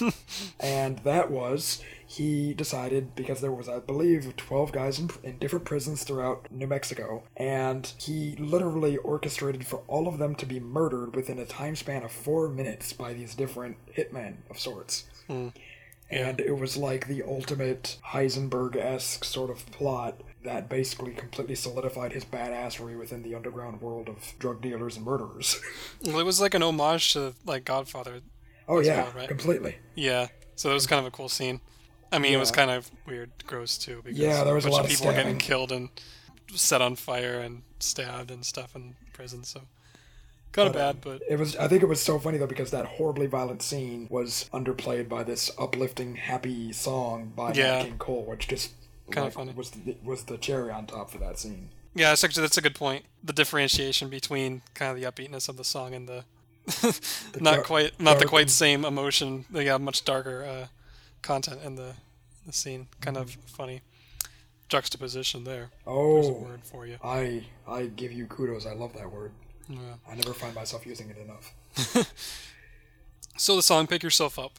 and 0.60 0.98
that 1.00 1.30
was 1.30 1.82
he 2.06 2.54
decided 2.54 3.14
because 3.14 3.40
there 3.40 3.52
was 3.52 3.68
I 3.68 3.78
believe 3.78 4.34
12 4.36 4.72
guys 4.72 4.98
in, 4.98 5.10
in 5.22 5.38
different 5.38 5.66
prisons 5.66 6.02
throughout 6.02 6.50
New 6.50 6.66
Mexico 6.66 7.24
and 7.36 7.92
he 7.98 8.36
literally 8.36 8.96
orchestrated 8.96 9.66
for 9.66 9.82
all 9.86 10.08
of 10.08 10.18
them 10.18 10.34
to 10.36 10.46
be 10.46 10.60
murdered 10.60 11.14
within 11.14 11.38
a 11.38 11.44
time 11.44 11.76
span 11.76 12.04
of 12.04 12.12
4 12.12 12.48
minutes 12.48 12.92
by 12.92 13.12
these 13.12 13.34
different 13.34 13.76
hitmen 13.94 14.36
of 14.48 14.58
sorts. 14.58 15.04
Hmm. 15.26 15.48
And 16.08 16.40
it 16.40 16.56
was 16.56 16.76
like 16.76 17.08
the 17.08 17.24
ultimate 17.24 17.98
Heisenberg-esque 18.12 19.24
sort 19.24 19.50
of 19.50 19.66
plot 19.72 20.20
that 20.44 20.68
basically 20.68 21.12
completely 21.12 21.56
solidified 21.56 22.12
his 22.12 22.24
badassery 22.24 22.96
within 22.96 23.24
the 23.24 23.34
underground 23.34 23.80
world 23.80 24.08
of 24.08 24.34
drug 24.38 24.62
dealers 24.62 24.96
and 24.96 25.04
murderers. 25.04 25.60
Well, 26.04 26.20
it 26.20 26.24
was 26.24 26.40
like 26.40 26.54
an 26.54 26.62
homage 26.62 27.14
to 27.14 27.34
like 27.44 27.64
Godfather. 27.64 28.20
Oh 28.68 28.80
yeah, 28.80 29.04
well, 29.04 29.12
right? 29.16 29.28
completely. 29.28 29.76
Yeah. 29.94 30.28
So 30.54 30.70
it 30.70 30.74
was 30.74 30.86
kind 30.86 31.00
of 31.00 31.06
a 31.06 31.10
cool 31.10 31.28
scene. 31.28 31.60
I 32.12 32.18
mean, 32.18 32.32
it 32.32 32.38
was 32.38 32.50
kind 32.50 32.70
of 32.70 32.90
weird, 33.06 33.30
gross 33.46 33.76
too. 33.76 34.00
Because 34.04 34.18
Yeah, 34.18 34.44
there 34.44 34.54
was 34.54 34.64
a 34.64 34.68
bunch 34.68 34.72
lot 34.72 34.84
of 34.84 34.90
of 34.90 34.90
people 34.90 35.06
were 35.08 35.12
getting 35.12 35.38
killed 35.38 35.72
and 35.72 35.88
set 36.54 36.80
on 36.80 36.96
fire 36.96 37.40
and 37.40 37.62
stabbed 37.80 38.30
and 38.30 38.44
stuff 38.44 38.74
in 38.76 38.94
prison. 39.12 39.44
So 39.44 39.62
kind 40.52 40.68
of 40.68 40.72
But, 40.74 40.80
uh, 40.80 40.92
bad, 40.92 41.00
but 41.02 41.22
It 41.28 41.38
was. 41.38 41.56
I 41.56 41.68
think 41.68 41.82
it 41.82 41.86
was 41.86 42.00
so 42.00 42.18
funny 42.18 42.38
though 42.38 42.46
because 42.46 42.70
that 42.70 42.86
horribly 42.86 43.26
violent 43.26 43.60
scene 43.62 44.06
was 44.08 44.48
underplayed 44.54 45.08
by 45.08 45.24
this 45.24 45.50
uplifting, 45.58 46.14
happy 46.16 46.72
song 46.72 47.32
by 47.36 47.52
Yeah. 47.52 47.78
Nat 47.78 47.82
King 47.82 47.98
Cole, 47.98 48.24
which 48.24 48.48
just 48.48 48.72
Kinda 49.10 49.30
funny. 49.30 49.52
was 49.52 49.70
the, 49.70 49.96
was 50.02 50.24
the 50.24 50.38
cherry 50.38 50.70
on 50.70 50.86
top 50.86 51.10
for 51.10 51.18
that 51.18 51.38
scene. 51.38 51.68
yeah, 51.94 52.08
that's 52.10 52.24
actually 52.24 52.42
that's 52.42 52.56
a 52.56 52.62
good 52.62 52.74
point. 52.74 53.04
The 53.22 53.32
differentiation 53.32 54.08
between 54.08 54.62
kind 54.74 54.90
of 54.92 55.00
the 55.00 55.10
upbeatness 55.10 55.48
of 55.48 55.56
the 55.56 55.64
song 55.64 55.92
and 55.94 56.08
the, 56.08 56.24
not 57.40 57.64
quite 57.64 57.98
not 58.00 58.18
the 58.18 58.26
quite 58.26 58.50
same 58.50 58.84
emotion. 58.84 59.44
They 59.50 59.66
have 59.66 59.80
much 59.80 60.04
darker 60.04 60.44
uh, 60.44 60.66
content 61.22 61.60
in 61.64 61.76
the 61.76 61.94
the 62.46 62.52
scene. 62.52 62.88
Kind 63.00 63.16
of 63.16 63.30
funny 63.46 63.82
juxtaposition 64.68 65.44
there. 65.44 65.70
Oh 65.86 66.14
there's 66.14 66.28
a 66.28 66.32
word 66.32 66.60
for 66.64 66.86
you. 66.86 66.96
I 67.02 67.46
I 67.66 67.86
give 67.86 68.12
you 68.12 68.26
kudos. 68.26 68.66
I 68.66 68.72
love 68.74 68.92
that 68.94 69.10
word. 69.10 69.32
Yeah. 69.68 69.78
I 70.08 70.14
never 70.14 70.32
find 70.32 70.54
myself 70.54 70.86
using 70.86 71.10
it 71.10 71.18
enough. 71.18 72.12
So 73.38 73.54
the 73.54 73.62
song 73.62 73.86
"Pick 73.86 74.02
Yourself 74.02 74.38
Up" 74.38 74.58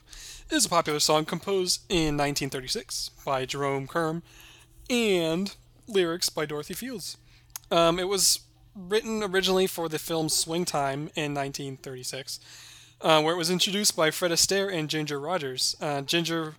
is 0.51 0.65
a 0.65 0.69
popular 0.69 0.99
song 0.99 1.25
composed 1.25 1.81
in 1.89 2.15
1936 2.15 3.09
by 3.25 3.43
Jerome 3.43 3.87
Kern 3.87 4.21
and 4.87 5.55
lyrics 5.87 6.29
by 6.29 6.45
Dorothy 6.45 6.75
Fields. 6.75 7.17
Um, 7.71 7.97
it 7.97 8.07
was 8.07 8.41
written 8.77 9.23
originally 9.23 9.67
for 9.67 9.89
the 9.89 9.99
film 9.99 10.29
Swing 10.29 10.65
Time 10.65 11.09
in 11.15 11.33
1936, 11.33 12.39
uh, 13.01 13.21
where 13.21 13.33
it 13.33 13.37
was 13.37 13.49
introduced 13.49 13.95
by 13.95 14.11
Fred 14.11 14.31
Astaire 14.31 14.71
and 14.71 14.89
Ginger 14.89 15.19
Rogers. 15.19 15.75
Uh, 15.81 16.01
Ginger 16.01 16.55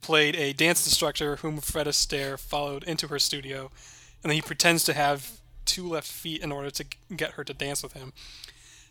played 0.00 0.36
a 0.36 0.52
dance 0.52 0.86
instructor 0.86 1.36
whom 1.36 1.58
Fred 1.58 1.86
Astaire 1.86 2.38
followed 2.38 2.84
into 2.84 3.08
her 3.08 3.18
studio, 3.18 3.70
and 4.22 4.30
then 4.30 4.36
he 4.36 4.42
pretends 4.42 4.84
to 4.84 4.92
have 4.92 5.40
two 5.64 5.88
left 5.88 6.06
feet 6.06 6.42
in 6.42 6.52
order 6.52 6.70
to 6.70 6.84
get 7.16 7.32
her 7.32 7.44
to 7.44 7.54
dance 7.54 7.82
with 7.82 7.94
him. 7.94 8.12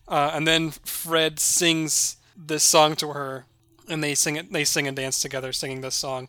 Uh, 0.07 0.31
and 0.33 0.47
then 0.47 0.71
Fred 0.71 1.39
sings 1.39 2.17
this 2.35 2.63
song 2.63 2.95
to 2.95 3.09
her, 3.09 3.45
and 3.87 4.03
they 4.03 4.15
sing 4.15 4.35
it. 4.35 4.51
They 4.51 4.63
sing 4.63 4.87
and 4.87 4.97
dance 4.97 5.21
together, 5.21 5.53
singing 5.53 5.81
this 5.81 5.95
song. 5.95 6.27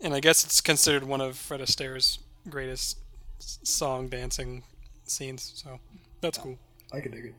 And 0.00 0.14
I 0.14 0.20
guess 0.20 0.44
it's 0.44 0.60
considered 0.60 1.04
one 1.04 1.20
of 1.20 1.36
Fred 1.36 1.60
Astaire's 1.60 2.18
greatest 2.48 2.98
song 3.38 4.08
dancing 4.08 4.62
scenes. 5.10 5.52
So 5.54 5.80
that's 6.20 6.38
cool. 6.38 6.58
I 6.92 7.00
can 7.00 7.12
dig 7.12 7.26
it. 7.26 7.34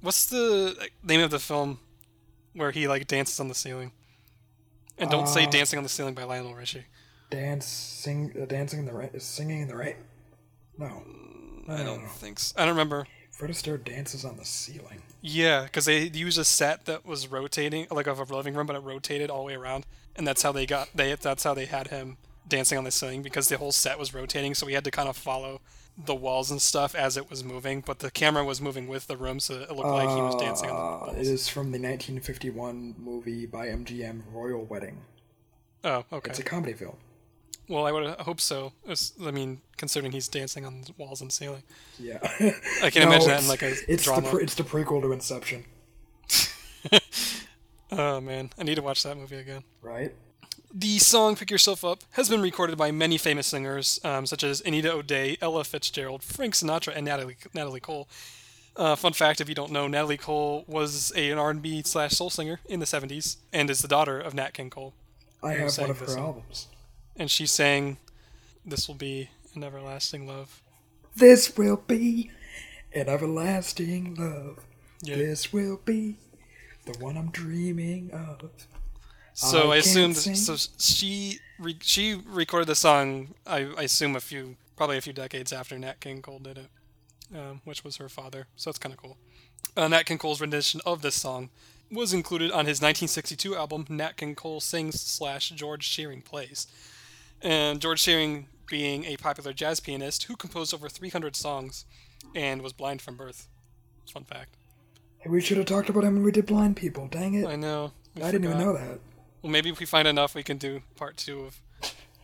What's 0.00 0.26
the 0.26 0.74
like, 0.78 0.92
name 1.02 1.20
of 1.20 1.30
the 1.30 1.38
film 1.38 1.78
where 2.54 2.70
he 2.70 2.88
like 2.88 3.06
dances 3.06 3.38
on 3.40 3.48
the 3.48 3.54
ceiling? 3.54 3.92
And 4.98 5.10
don't 5.10 5.28
say 5.28 5.46
Uh, 5.46 5.50
"Dancing 5.50 5.78
on 5.78 5.82
the 5.82 5.88
Ceiling" 5.88 6.14
by 6.14 6.24
Lionel 6.24 6.54
Richie. 6.54 6.84
Dance, 7.30 7.64
sing, 7.64 8.34
uh, 8.40 8.44
dancing 8.44 8.80
in 8.80 8.84
the 8.84 8.92
rain, 8.92 9.18
singing 9.18 9.62
in 9.62 9.68
the 9.68 9.76
rain. 9.76 9.96
No, 10.76 11.02
no, 11.66 11.74
I 11.74 11.82
don't 11.82 12.02
no. 12.02 12.08
think 12.08 12.38
so. 12.38 12.54
I 12.58 12.64
don't 12.64 12.74
remember. 12.74 13.06
Fred 13.30 13.50
Astaire 13.50 13.82
dances 13.82 14.24
on 14.24 14.36
the 14.36 14.44
ceiling. 14.44 15.00
Yeah, 15.22 15.62
because 15.62 15.86
they 15.86 16.02
used 16.08 16.38
a 16.38 16.44
set 16.44 16.84
that 16.84 17.06
was 17.06 17.28
rotating, 17.28 17.86
like 17.90 18.06
of 18.06 18.18
a 18.18 18.36
living 18.36 18.54
room, 18.54 18.66
but 18.66 18.76
it 18.76 18.80
rotated 18.80 19.30
all 19.30 19.38
the 19.38 19.46
way 19.46 19.54
around, 19.54 19.86
and 20.16 20.26
that's 20.26 20.42
how 20.42 20.52
they 20.52 20.66
got 20.66 20.88
they. 20.94 21.14
That's 21.14 21.44
how 21.44 21.54
they 21.54 21.66
had 21.66 21.88
him 21.88 22.18
dancing 22.46 22.76
on 22.76 22.84
the 22.84 22.90
ceiling 22.90 23.22
because 23.22 23.48
the 23.48 23.56
whole 23.56 23.72
set 23.72 23.98
was 23.98 24.12
rotating, 24.12 24.54
so 24.54 24.66
we 24.66 24.74
had 24.74 24.84
to 24.84 24.90
kind 24.90 25.08
of 25.08 25.16
follow 25.16 25.60
the 26.06 26.14
walls 26.14 26.50
and 26.50 26.60
stuff 26.62 26.94
as 26.94 27.16
it 27.16 27.28
was 27.30 27.42
moving, 27.44 27.80
but 27.80 27.98
the 28.00 28.10
camera 28.10 28.44
was 28.44 28.60
moving 28.60 28.88
with 28.88 29.06
the 29.06 29.16
room, 29.16 29.40
so 29.40 29.54
it 29.60 29.70
looked 29.70 29.88
like 29.88 30.08
he 30.08 30.22
was 30.22 30.34
dancing 30.36 30.70
on 30.70 30.76
the 30.76 30.82
Uh, 30.82 31.06
walls. 31.06 31.16
it 31.16 31.26
is 31.32 31.48
from 31.48 31.72
the 31.72 31.78
1951 31.78 32.94
movie 32.98 33.46
by 33.46 33.68
MGM, 33.68 34.22
Royal 34.32 34.64
Wedding. 34.64 34.98
Oh, 35.84 36.04
okay. 36.12 36.30
It's 36.30 36.38
a 36.38 36.42
comedy 36.42 36.72
film. 36.74 36.96
Well, 37.68 37.86
I 37.86 37.92
would 37.92 38.06
hope 38.20 38.40
so. 38.40 38.72
I 39.24 39.30
mean, 39.30 39.60
considering 39.76 40.12
he's 40.12 40.26
dancing 40.28 40.66
on 40.66 40.82
the 40.82 40.92
walls 40.98 41.20
and 41.20 41.30
ceiling, 41.32 41.62
Yeah, 41.98 42.18
I 42.82 42.90
can 42.90 43.02
No, 43.02 43.08
imagine 43.08 43.28
that 43.28 43.42
in 43.42 43.48
like 43.48 43.62
a 43.62 43.74
it's 43.88 44.04
drama. 44.04 44.22
the 44.22 44.28
pre- 44.30 44.42
it's 44.42 44.54
the 44.56 44.64
prequel 44.64 45.00
to 45.02 45.12
Inception, 45.12 45.64
oh 47.92 48.20
man, 48.20 48.50
I 48.58 48.62
need 48.64 48.76
to 48.76 48.82
watch 48.82 49.02
that 49.02 49.16
movie 49.16 49.36
again. 49.36 49.62
right? 49.82 50.12
The 50.72 51.00
song 51.00 51.34
"Pick 51.34 51.50
Yourself 51.50 51.84
Up" 51.84 52.04
has 52.12 52.28
been 52.28 52.40
recorded 52.40 52.78
by 52.78 52.92
many 52.92 53.18
famous 53.18 53.48
singers, 53.48 53.98
um, 54.04 54.24
such 54.24 54.44
as 54.44 54.60
Anita 54.60 54.92
O'Day, 54.92 55.36
Ella 55.40 55.64
Fitzgerald, 55.64 56.22
Frank 56.22 56.54
Sinatra, 56.54 56.94
and 56.94 57.04
Natalie 57.04 57.36
Natalie 57.52 57.80
Cole. 57.80 58.08
Uh, 58.76 58.94
fun 58.94 59.12
fact: 59.12 59.40
if 59.40 59.48
you 59.48 59.54
don't 59.56 59.72
know, 59.72 59.88
Natalie 59.88 60.16
Cole 60.16 60.64
was 60.68 61.12
a, 61.16 61.32
an 61.32 61.38
R&B 61.38 61.82
slash 61.84 62.12
soul 62.12 62.30
singer 62.30 62.60
in 62.66 62.78
the 62.78 62.86
'70s, 62.86 63.38
and 63.52 63.68
is 63.68 63.82
the 63.82 63.88
daughter 63.88 64.20
of 64.20 64.32
Nat 64.32 64.54
King 64.54 64.70
Cole. 64.70 64.94
I 65.42 65.54
have 65.54 65.76
one 65.76 65.90
of 65.90 65.98
her 65.98 66.06
song? 66.06 66.18
albums. 66.18 66.68
And 67.16 67.28
she 67.32 67.46
sang, 67.46 67.96
"This 68.64 68.86
will 68.86 68.94
be 68.94 69.30
an 69.56 69.64
everlasting 69.64 70.28
love." 70.28 70.62
This 71.16 71.56
will 71.58 71.82
be 71.88 72.30
an 72.94 73.08
everlasting 73.08 74.14
love. 74.14 74.60
This 75.02 75.52
will 75.52 75.80
be 75.84 76.18
the 76.84 76.96
one 77.00 77.16
I'm 77.16 77.30
dreaming 77.32 78.12
of. 78.12 78.50
So 79.40 79.70
I 79.70 79.76
I, 79.76 79.76
assumed 79.78 80.16
can't 80.22 80.36
so 80.36 80.56
she 80.78 81.38
re- 81.58 81.78
she 81.80 82.14
recorded 82.26 82.68
the 82.68 82.74
song. 82.74 83.34
I, 83.46 83.68
I 83.76 83.82
assume 83.84 84.14
a 84.14 84.20
few 84.20 84.56
probably 84.76 84.98
a 84.98 85.00
few 85.00 85.14
decades 85.14 85.50
after 85.50 85.78
Nat 85.78 85.98
King 86.00 86.20
Cole 86.20 86.40
did 86.40 86.58
it, 86.58 86.68
um, 87.34 87.62
which 87.64 87.82
was 87.82 87.96
her 87.96 88.10
father. 88.10 88.48
So 88.56 88.68
that's 88.68 88.78
kind 88.78 88.92
of 88.92 89.00
cool. 89.00 89.16
Uh, 89.74 89.88
Nat 89.88 90.02
King 90.02 90.18
Cole's 90.18 90.42
rendition 90.42 90.82
of 90.84 91.00
this 91.00 91.14
song 91.14 91.48
was 91.90 92.12
included 92.12 92.50
on 92.50 92.66
his 92.66 92.82
1962 92.82 93.56
album 93.56 93.86
Nat 93.88 94.18
King 94.18 94.34
Cole 94.34 94.60
Sings 94.60 95.00
slash 95.00 95.48
George 95.50 95.84
Shearing 95.84 96.20
Plays, 96.20 96.66
and 97.40 97.80
George 97.80 98.00
Shearing 98.00 98.46
being 98.66 99.06
a 99.06 99.16
popular 99.16 99.54
jazz 99.54 99.80
pianist 99.80 100.24
who 100.24 100.36
composed 100.36 100.74
over 100.74 100.90
300 100.90 101.34
songs 101.34 101.86
and 102.34 102.60
was 102.60 102.74
blind 102.74 103.00
from 103.00 103.16
birth. 103.16 103.48
Fun 104.12 104.24
fact. 104.24 104.56
Hey, 105.20 105.30
we 105.30 105.40
should 105.40 105.56
have 105.56 105.66
talked 105.66 105.88
about 105.88 106.04
him 106.04 106.14
when 106.16 106.24
we 106.24 106.32
did 106.32 106.46
Blind 106.46 106.76
People. 106.76 107.08
Dang 107.08 107.34
it! 107.34 107.46
I 107.46 107.56
know. 107.56 107.92
I 108.16 108.30
didn't 108.30 108.44
even 108.44 108.58
know 108.58 108.74
that. 108.74 109.00
Well, 109.42 109.50
maybe 109.50 109.70
if 109.70 109.80
we 109.80 109.86
find 109.86 110.06
enough, 110.06 110.34
we 110.34 110.42
can 110.42 110.58
do 110.58 110.82
part 110.96 111.16
two 111.16 111.40
of 111.44 111.60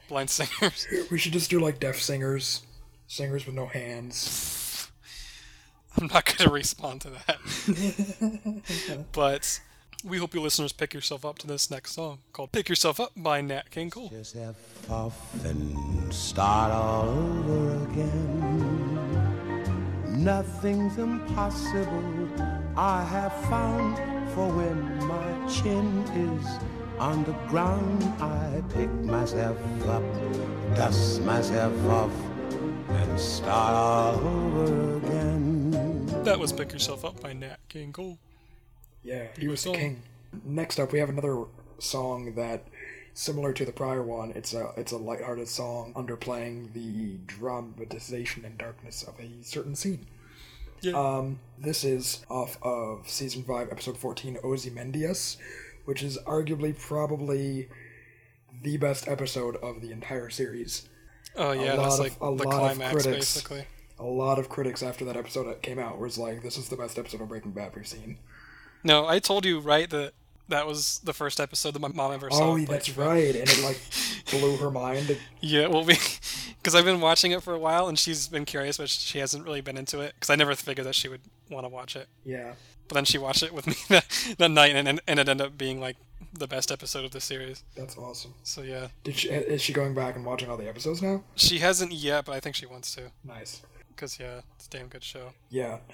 blind 0.09 0.31
singers. 0.31 0.87
We 1.11 1.19
should 1.19 1.33
just 1.33 1.51
do 1.51 1.61
like 1.61 1.81
deaf 1.81 1.97
singers, 1.97 2.63
singers 3.07 3.47
with 3.47 3.55
no 3.55 3.67
hands. 3.67 4.89
I'm 5.99 6.09
not 6.09 6.27
going 6.27 6.49
to 6.49 6.51
respond 6.51 7.01
to 7.03 7.11
that. 7.11 7.39
but 9.13 9.61
we 10.05 10.19
hope 10.19 10.35
you 10.35 10.43
listeners 10.43 10.73
pick 10.73 10.93
yourself 10.93 11.25
up 11.25 11.39
to 11.39 11.47
this 11.47 11.71
next 11.71 11.93
song 11.93 12.19
called 12.35 12.53
Pick 12.53 12.69
Yourself 12.69 13.01
Up 13.01 13.13
by 13.17 13.41
Nat 13.41 13.71
King 13.71 13.89
Cole. 13.89 14.11
yourself 14.13 14.57
off 14.91 15.45
and 15.45 16.13
start 16.13 16.71
all 16.71 17.09
over 17.09 17.85
again. 17.85 19.03
Nothing's 20.23 20.99
impossible, 20.99 22.29
I 22.77 23.03
have 23.05 23.33
found, 23.49 23.97
for 24.33 24.49
when 24.49 25.07
my 25.07 25.49
chin 25.49 26.03
is 26.15 26.76
on 26.99 27.25
the 27.25 27.33
ground, 27.49 28.03
I 28.21 28.63
pick 28.75 28.91
myself 28.91 29.59
up, 29.87 30.03
dust 30.75 31.23
myself 31.23 31.75
off, 31.87 32.13
and 32.89 33.21
start 33.21 33.75
all 33.75 34.15
over 34.15 34.97
again. 34.97 36.07
That 36.25 36.39
was 36.39 36.53
Pick 36.53 36.73
Yourself 36.73 37.05
Up 37.05 37.21
by 37.21 37.33
Nat 37.33 37.59
King 37.69 37.93
Cole. 37.93 38.19
Yeah, 39.03 39.27
he 39.39 39.47
was 39.47 39.63
the 39.63 39.69
song. 39.69 39.75
king. 39.75 40.03
Next 40.45 40.81
up, 40.81 40.93
we 40.93 40.99
have 40.99 41.09
another 41.09 41.45
song 41.79 42.35
that, 42.35 42.65
similar 43.15 43.53
to 43.53 43.65
the 43.65 43.73
prior 43.73 44.03
one, 44.03 44.33
it's 44.35 44.55
a 44.55 44.73
it's 44.77 44.93
a 44.93 44.97
lighthearted 44.97 45.49
song 45.49 45.93
underplaying 45.95 46.73
the 46.73 47.19
dramatization 47.27 48.45
and 48.45 48.59
darkness 48.59 49.03
of 49.03 49.21
a 49.21 49.45
certain 49.45 49.75
scene. 49.77 50.07
Yeah. 50.81 50.93
Um, 50.95 51.41
this 51.59 51.85
is 51.85 52.25
off 52.29 52.59
of 52.63 53.09
season 53.09 53.45
five, 53.45 53.69
episode 53.71 53.97
fourteen, 53.97 54.39
Ozymandias, 54.43 55.37
which 55.87 56.03
is 56.03 56.19
arguably 56.27 56.79
probably 56.79 57.69
the 58.63 58.77
best 58.77 59.09
episode 59.09 59.57
of 59.57 59.81
the 59.81 59.91
entire 59.93 60.29
series. 60.31 60.89
Oh, 61.35 61.53
yeah, 61.53 61.75
lot 61.75 61.85
that's 61.85 61.95
of- 61.95 62.01
like 62.01 62.17
a 62.17 62.19
the 62.19 62.31
lot 62.31 62.41
of 62.47 62.53
climax, 62.77 62.93
critics. 62.93 63.35
basically. 63.35 63.65
A 63.99 64.05
lot 64.05 64.39
of 64.39 64.49
critics 64.51 64.83
after 64.83 65.05
that 65.07 65.17
episode 65.17 65.63
came 65.63 65.79
out 65.79 65.99
was 65.99 66.19
like, 66.19 66.43
"This 66.43 66.59
is 66.59 66.69
the 66.69 66.77
best 66.77 66.99
episode 66.99 67.23
of 67.23 67.29
Breaking 67.29 67.53
Bad 67.53 67.75
we've 67.75 67.87
seen." 67.87 68.19
No, 68.85 69.07
I 69.07 69.19
told 69.21 69.47
you, 69.47 69.59
right, 69.59 69.89
that 69.89 70.13
that 70.49 70.67
was 70.67 70.99
the 71.01 71.13
first 71.15 71.41
episode 71.41 71.73
that 71.75 71.81
my 71.81 71.89
mom 71.89 72.13
ever 72.13 72.31
saw. 72.31 72.53
Oh, 72.53 72.59
that's 72.59 72.91
right, 72.97 73.35
and 73.35 73.49
it 73.49 73.63
like 73.65 73.81
blew 74.31 74.57
her 74.59 74.71
mind. 74.71 75.19
Yeah, 75.41 75.69
well, 75.69 75.85
because 75.85 76.75
I've 76.75 76.85
been 76.85 77.01
watching 77.01 77.33
it 77.33 77.43
for 77.43 77.55
a 77.55 77.59
while, 77.59 77.89
and 77.89 77.99
she's 77.99 78.29
been 78.29 78.45
curious, 78.45 78.77
but 78.77 78.91
she 78.91 79.19
hasn't 79.19 79.45
really 79.45 79.63
been 79.63 79.79
into 79.79 80.01
it. 80.01 80.13
Because 80.15 80.29
I 80.31 80.37
never 80.37 80.55
figured 80.55 80.87
that 80.87 80.95
she 80.95 81.09
would 81.09 81.23
want 81.51 81.65
to 81.65 81.69
watch 81.71 81.97
it. 81.97 82.07
Yeah, 82.25 82.53
But 82.89 82.95
then 82.95 83.05
she 83.05 83.19
watched 83.19 83.43
it 83.43 83.53
with 83.53 83.67
me 83.73 83.75
that, 83.89 84.07
that 84.39 84.51
night, 84.51 84.75
and, 84.77 84.87
and 84.89 85.01
and 85.07 85.19
it 85.21 85.29
ended 85.29 85.47
up 85.47 85.59
being 85.59 85.81
like 85.81 85.97
the 86.33 86.47
best 86.47 86.71
episode 86.71 87.05
of 87.05 87.11
the 87.13 87.21
series. 87.21 87.63
that's 87.77 87.97
awesome. 87.97 88.35
So 88.43 88.63
yeah, 88.63 88.89
Did 89.05 89.17
she, 89.17 89.29
is 89.29 89.63
she 89.63 89.73
going 89.73 89.95
back 89.95 90.17
and 90.17 90.25
watching 90.25 90.51
all 90.51 90.57
the 90.59 90.69
episodes 90.69 91.01
now? 91.03 91.23
she 91.35 91.59
hasn't 91.59 91.93
yet, 91.93 92.25
but 92.27 92.33
I 92.33 92.41
think 92.41 92.57
she 92.57 92.67
wants 92.67 92.95
to. 92.97 93.11
Nice. 93.25 93.63
Because 93.97 94.21
yeah, 94.21 94.43
it's 94.55 94.67
a 94.67 94.71
damn 94.71 94.89
good 94.89 95.03
show. 95.03 95.33
Yeah. 95.51 95.79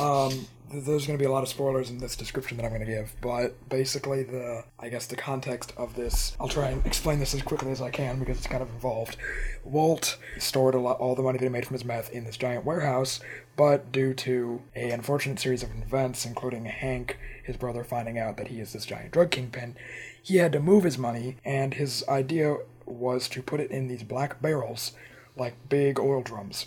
Um, 0.00 0.46
th- 0.70 0.84
there's 0.84 1.06
going 1.06 1.18
to 1.18 1.22
be 1.22 1.26
a 1.26 1.32
lot 1.32 1.42
of 1.42 1.48
spoilers 1.48 1.90
in 1.90 1.98
this 1.98 2.14
description 2.14 2.56
that 2.56 2.64
I'm 2.64 2.70
going 2.70 2.84
to 2.84 2.86
give, 2.86 3.16
but 3.20 3.54
basically 3.68 4.22
the, 4.22 4.62
I 4.78 4.90
guess 4.90 5.06
the 5.06 5.16
context 5.16 5.72
of 5.76 5.96
this, 5.96 6.36
I'll 6.38 6.48
try 6.48 6.68
and 6.68 6.84
explain 6.86 7.18
this 7.18 7.34
as 7.34 7.42
quickly 7.42 7.72
as 7.72 7.80
I 7.80 7.90
can 7.90 8.18
because 8.18 8.36
it's 8.36 8.46
kind 8.46 8.62
of 8.62 8.68
involved. 8.70 9.16
Walt 9.64 10.18
stored 10.38 10.74
a 10.74 10.78
lot, 10.78 11.00
all 11.00 11.14
the 11.14 11.22
money 11.22 11.38
that 11.38 11.44
he 11.44 11.48
made 11.48 11.66
from 11.66 11.74
his 11.74 11.84
meth 11.84 12.10
in 12.10 12.24
this 12.24 12.36
giant 12.36 12.64
warehouse, 12.64 13.20
but 13.56 13.90
due 13.90 14.14
to 14.14 14.62
a 14.76 14.90
unfortunate 14.90 15.40
series 15.40 15.62
of 15.62 15.70
events, 15.82 16.24
including 16.24 16.66
Hank, 16.66 17.18
his 17.42 17.56
brother, 17.56 17.82
finding 17.82 18.18
out 18.18 18.36
that 18.36 18.48
he 18.48 18.60
is 18.60 18.72
this 18.72 18.86
giant 18.86 19.10
drug 19.10 19.30
kingpin, 19.30 19.74
he 20.22 20.36
had 20.36 20.52
to 20.52 20.60
move 20.60 20.84
his 20.84 20.98
money, 20.98 21.38
and 21.44 21.74
his 21.74 22.04
idea 22.08 22.56
was 22.84 23.28
to 23.30 23.42
put 23.42 23.60
it 23.60 23.70
in 23.70 23.88
these 23.88 24.02
black 24.02 24.40
barrels, 24.40 24.92
like 25.36 25.54
big 25.68 25.98
oil 25.98 26.22
drums. 26.22 26.66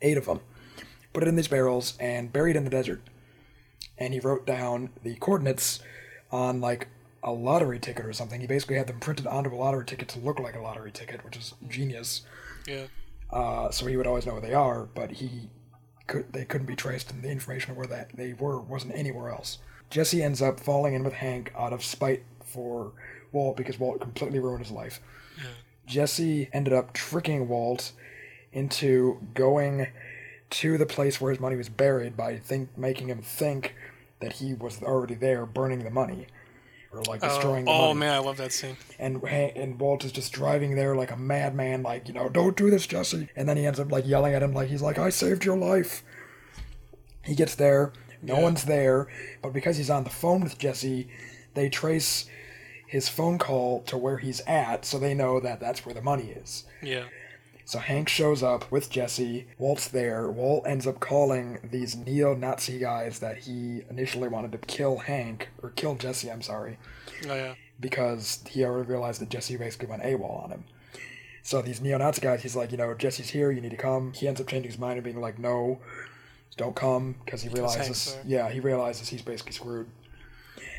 Eight 0.00 0.16
of 0.16 0.26
them 0.26 0.40
put 1.12 1.22
it 1.22 1.28
in 1.28 1.36
these 1.36 1.48
barrels 1.48 1.94
and 2.00 2.32
buried 2.32 2.56
in 2.56 2.64
the 2.64 2.70
desert. 2.70 3.02
And 3.98 4.14
he 4.14 4.20
wrote 4.20 4.46
down 4.46 4.90
the 5.02 5.14
coordinates 5.16 5.80
on 6.30 6.60
like 6.60 6.88
a 7.22 7.32
lottery 7.32 7.78
ticket 7.78 8.04
or 8.04 8.12
something. 8.12 8.40
He 8.40 8.46
basically 8.46 8.76
had 8.76 8.86
them 8.86 9.00
printed 9.00 9.26
onto 9.26 9.54
a 9.54 9.56
lottery 9.56 9.84
ticket 9.84 10.08
to 10.08 10.18
look 10.18 10.40
like 10.40 10.56
a 10.56 10.60
lottery 10.60 10.90
ticket, 10.90 11.24
which 11.24 11.36
is 11.36 11.54
genius. 11.68 12.22
Yeah. 12.66 12.86
Uh, 13.30 13.70
so 13.70 13.86
he 13.86 13.96
would 13.96 14.06
always 14.06 14.26
know 14.26 14.32
where 14.32 14.42
they 14.42 14.54
are, 14.54 14.84
but 14.94 15.12
he 15.12 15.48
could 16.06 16.32
they 16.32 16.44
couldn't 16.44 16.66
be 16.66 16.76
traced, 16.76 17.10
and 17.10 17.22
the 17.22 17.30
information 17.30 17.70
of 17.70 17.76
where 17.76 17.86
that 17.86 18.10
they 18.14 18.32
were 18.32 18.60
wasn't 18.60 18.94
anywhere 18.94 19.30
else. 19.30 19.58
Jesse 19.88 20.22
ends 20.22 20.42
up 20.42 20.58
falling 20.58 20.94
in 20.94 21.04
with 21.04 21.14
Hank 21.14 21.52
out 21.56 21.72
of 21.72 21.84
spite 21.84 22.24
for 22.44 22.92
Walt 23.30 23.56
because 23.56 23.78
Walt 23.78 24.00
completely 24.00 24.38
ruined 24.38 24.64
his 24.64 24.72
life. 24.72 25.00
Yeah. 25.38 25.50
Jesse 25.86 26.48
ended 26.52 26.72
up 26.72 26.92
tricking 26.92 27.48
Walt 27.48 27.92
into 28.52 29.20
going 29.34 29.88
to 30.50 30.76
the 30.76 30.86
place 30.86 31.20
where 31.20 31.30
his 31.32 31.40
money 31.40 31.56
was 31.56 31.68
buried 31.68 32.16
by 32.16 32.36
think 32.36 32.76
making 32.76 33.08
him 33.08 33.22
think 33.22 33.74
that 34.20 34.34
he 34.34 34.54
was 34.54 34.82
already 34.82 35.14
there 35.14 35.46
burning 35.46 35.82
the 35.82 35.90
money 35.90 36.26
or 36.92 37.02
like 37.04 37.20
destroying 37.20 37.64
the 37.64 37.70
oh, 37.70 37.74
money. 37.74 37.84
oh 37.90 37.94
money 37.94 38.00
man, 38.00 38.14
I 38.14 38.18
love 38.18 38.36
that 38.36 38.52
scene. 38.52 38.76
and 38.98 39.22
and 39.24 39.80
Walt 39.80 40.04
is 40.04 40.12
just 40.12 40.32
driving 40.32 40.74
there 40.74 40.94
like 40.94 41.10
a 41.10 41.16
madman, 41.16 41.82
like 41.82 42.06
you 42.06 42.14
know, 42.14 42.28
don't 42.28 42.56
do 42.56 42.70
this, 42.70 42.86
Jesse. 42.86 43.28
And 43.34 43.48
then 43.48 43.56
he 43.56 43.66
ends 43.66 43.80
up 43.80 43.90
like 43.90 44.06
yelling 44.06 44.34
at 44.34 44.42
him, 44.42 44.52
like 44.52 44.68
he's 44.68 44.82
like, 44.82 44.98
I 44.98 45.08
saved 45.08 45.44
your 45.44 45.56
life. 45.56 46.04
He 47.24 47.34
gets 47.34 47.54
there, 47.54 47.92
no 48.20 48.38
one's 48.38 48.64
there, 48.64 49.08
but 49.40 49.52
because 49.52 49.76
he's 49.76 49.90
on 49.90 50.04
the 50.04 50.10
phone 50.10 50.42
with 50.42 50.58
Jesse, 50.58 51.08
they 51.54 51.68
trace 51.68 52.26
his 52.86 53.08
phone 53.08 53.38
call 53.38 53.80
to 53.84 53.96
where 53.96 54.18
he's 54.18 54.40
at, 54.40 54.84
so 54.84 54.98
they 54.98 55.14
know 55.14 55.40
that 55.40 55.60
that's 55.60 55.86
where 55.86 55.94
the 55.94 56.02
money 56.02 56.30
is. 56.30 56.64
Yeah. 56.82 57.04
So 57.72 57.78
Hank 57.78 58.10
shows 58.10 58.42
up 58.42 58.70
with 58.70 58.90
Jesse. 58.90 59.46
Walt's 59.56 59.88
there. 59.88 60.30
Walt 60.30 60.66
ends 60.66 60.86
up 60.86 61.00
calling 61.00 61.58
these 61.64 61.96
neo-Nazi 61.96 62.78
guys 62.78 63.20
that 63.20 63.38
he 63.38 63.80
initially 63.88 64.28
wanted 64.28 64.52
to 64.52 64.58
kill 64.58 64.98
Hank 64.98 65.48
or 65.62 65.70
kill 65.70 65.94
Jesse. 65.94 66.30
I'm 66.30 66.42
sorry 66.42 66.76
Oh 67.26 67.34
yeah. 67.34 67.54
because 67.80 68.44
he 68.46 68.62
already 68.62 68.90
realized 68.90 69.22
that 69.22 69.30
Jesse 69.30 69.56
basically 69.56 69.88
went 69.88 70.02
AWOL 70.02 70.44
on 70.44 70.50
him. 70.50 70.64
So 71.42 71.62
these 71.62 71.80
neo-Nazi 71.80 72.20
guys, 72.20 72.42
he's 72.42 72.54
like, 72.54 72.72
you 72.72 72.76
know, 72.76 72.92
Jesse's 72.92 73.30
here, 73.30 73.50
you 73.50 73.62
need 73.62 73.70
to 73.70 73.78
come. 73.78 74.12
He 74.12 74.28
ends 74.28 74.38
up 74.38 74.48
changing 74.48 74.70
his 74.70 74.78
mind 74.78 74.98
and 74.98 75.04
being 75.04 75.22
like, 75.22 75.38
no, 75.38 75.80
don't 76.58 76.76
come, 76.76 77.14
because 77.24 77.40
he 77.40 77.48
realizes, 77.48 78.18
yeah, 78.26 78.50
he 78.50 78.60
realizes 78.60 79.08
he's 79.08 79.22
basically 79.22 79.52
screwed. 79.52 79.86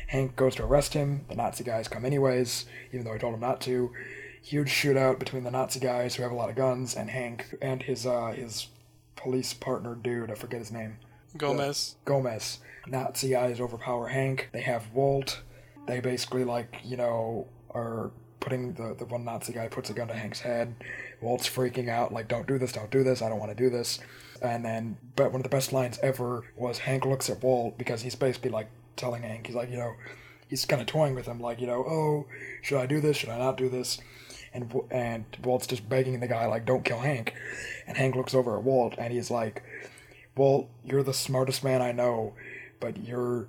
Hank 0.06 0.36
goes 0.36 0.54
to 0.54 0.64
arrest 0.64 0.94
him. 0.94 1.24
The 1.28 1.34
Nazi 1.34 1.64
guys 1.64 1.88
come 1.88 2.04
anyways, 2.04 2.66
even 2.92 3.04
though 3.04 3.14
he 3.14 3.18
told 3.18 3.34
him 3.34 3.40
not 3.40 3.60
to. 3.62 3.90
Huge 4.44 4.68
shootout 4.68 5.18
between 5.18 5.42
the 5.42 5.50
Nazi 5.50 5.80
guys 5.80 6.14
who 6.14 6.22
have 6.22 6.30
a 6.30 6.34
lot 6.34 6.50
of 6.50 6.56
guns 6.56 6.94
and 6.94 7.08
Hank 7.08 7.56
and 7.62 7.82
his 7.82 8.04
uh, 8.06 8.32
his 8.36 8.68
police 9.16 9.54
partner 9.54 9.94
dude. 9.94 10.30
I 10.30 10.34
forget 10.34 10.60
his 10.60 10.70
name. 10.70 10.98
Gomez. 11.36 11.96
Gomez. 12.04 12.58
Nazi 12.86 13.30
guys 13.30 13.58
overpower 13.58 14.08
Hank. 14.08 14.50
They 14.52 14.60
have 14.60 14.92
Walt. 14.92 15.40
They 15.86 16.00
basically 16.00 16.44
like 16.44 16.76
you 16.84 16.98
know 16.98 17.48
are 17.70 18.10
putting 18.40 18.74
the 18.74 18.94
the 18.94 19.06
one 19.06 19.24
Nazi 19.24 19.54
guy 19.54 19.68
puts 19.68 19.88
a 19.88 19.94
gun 19.94 20.08
to 20.08 20.14
Hank's 20.14 20.40
head. 20.40 20.74
Walt's 21.22 21.48
freaking 21.48 21.88
out 21.88 22.12
like 22.12 22.28
don't 22.28 22.46
do 22.46 22.58
this, 22.58 22.72
don't 22.72 22.90
do 22.90 23.02
this, 23.02 23.22
I 23.22 23.30
don't 23.30 23.40
want 23.40 23.56
to 23.56 23.56
do 23.56 23.70
this. 23.70 23.98
And 24.42 24.62
then, 24.62 24.98
but 25.16 25.32
one 25.32 25.40
of 25.40 25.42
the 25.42 25.48
best 25.48 25.72
lines 25.72 25.98
ever 26.02 26.44
was 26.54 26.80
Hank 26.80 27.06
looks 27.06 27.30
at 27.30 27.42
Walt 27.42 27.78
because 27.78 28.02
he's 28.02 28.14
basically 28.14 28.50
like 28.50 28.68
telling 28.96 29.22
Hank 29.22 29.46
he's 29.46 29.56
like 29.56 29.70
you 29.70 29.76
know 29.76 29.94
he's 30.48 30.64
kind 30.64 30.80
of 30.80 30.86
toying 30.86 31.14
with 31.14 31.26
him 31.26 31.40
like 31.40 31.60
you 31.60 31.66
know 31.66 31.84
oh 31.88 32.26
should 32.62 32.78
I 32.78 32.86
do 32.86 33.00
this 33.00 33.16
should 33.16 33.28
I 33.28 33.38
not 33.38 33.56
do 33.56 33.68
this 33.68 33.98
and 34.54 34.72
and 34.90 35.24
Walt's 35.42 35.66
just 35.66 35.88
begging 35.88 36.20
the 36.20 36.28
guy 36.28 36.46
like 36.46 36.64
don't 36.64 36.84
kill 36.84 37.00
Hank. 37.00 37.34
And 37.86 37.96
Hank 37.98 38.14
looks 38.16 38.34
over 38.34 38.56
at 38.56 38.62
Walt 38.64 38.94
and 38.96 39.12
he's 39.12 39.30
like 39.30 39.62
Walt 40.36 40.68
you're 40.84 41.02
the 41.02 41.12
smartest 41.12 41.62
man 41.64 41.82
I 41.82 41.92
know 41.92 42.34
but 42.80 42.96
you're 43.06 43.48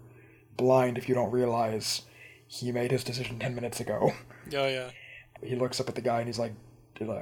blind 0.58 0.98
if 0.98 1.08
you 1.08 1.16
don't 1.16 1.32
realize 1.32 2.02
he 2.48 2.72
made 2.72 2.92
his 2.92 3.04
decision 3.04 3.40
10 3.40 3.56
minutes 3.56 3.80
ago. 3.80 4.12
Oh 4.54 4.68
yeah. 4.68 4.92
he 5.44 5.56
looks 5.56 5.80
up 5.80 5.90
at 5.90 5.96
the 5.96 6.02
guy 6.02 6.20
and 6.20 6.28
he's 6.28 6.38
like 6.38 6.54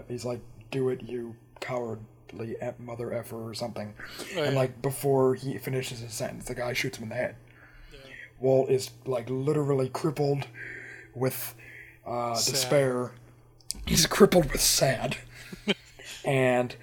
he's 0.10 0.26
like 0.26 0.42
do 0.72 0.90
it 0.90 1.02
you 1.02 1.36
cowardly 1.62 2.52
e- 2.62 2.70
mother 2.78 3.14
effer 3.14 3.48
or 3.50 3.54
something. 3.54 3.94
Oh, 4.36 4.44
and 4.44 4.56
like 4.56 4.82
before 4.82 5.36
he 5.36 5.58
finishes 5.58 6.00
his 6.00 6.12
sentence 6.14 6.46
the 6.46 6.56
guy 6.56 6.74
shoots 6.74 6.98
him 6.98 7.04
in 7.04 7.10
the 7.10 7.16
head. 7.16 7.36
Walt 8.40 8.70
is 8.70 8.92
like 9.06 9.30
literally 9.30 9.88
crippled 9.88 10.48
with 11.16 11.56
uh, 12.06 12.34
despair 12.36 13.12
he's 13.86 14.06
crippled 14.06 14.52
with 14.52 14.62
sad 14.62 15.18
and 16.26 16.76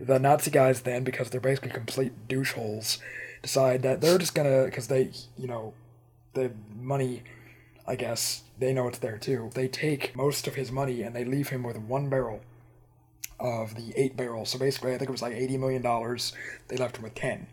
the 0.00 0.18
Nazi 0.18 0.50
guys 0.50 0.82
then 0.82 1.04
because 1.04 1.30
they're 1.30 1.40
basically 1.40 1.70
complete 1.70 2.12
douche 2.28 2.52
holes 2.52 2.98
decide 3.42 3.82
that 3.82 4.00
they're 4.00 4.18
just 4.18 4.34
gonna 4.34 4.64
because 4.64 4.88
they 4.88 5.10
you 5.36 5.46
know 5.46 5.74
the 6.34 6.50
money 6.78 7.22
I 7.86 7.96
guess 7.96 8.42
they 8.58 8.72
know 8.74 8.86
it's 8.88 8.98
there 8.98 9.16
too. 9.16 9.50
They 9.54 9.66
take 9.66 10.14
most 10.14 10.46
of 10.46 10.56
his 10.56 10.70
money 10.70 11.02
and 11.02 11.16
they 11.16 11.24
leave 11.24 11.48
him 11.48 11.62
with 11.62 11.78
one 11.78 12.10
barrel 12.10 12.40
of 13.40 13.76
the 13.76 13.94
eight 13.96 14.14
barrels. 14.16 14.50
So 14.50 14.58
basically, 14.58 14.92
I 14.94 14.98
think 14.98 15.08
it 15.08 15.12
was 15.12 15.22
like 15.22 15.32
eighty 15.32 15.56
million 15.56 15.80
dollars. 15.80 16.34
They 16.68 16.76
left 16.76 16.98
him 16.98 17.04
with 17.04 17.14
ten 17.14 17.46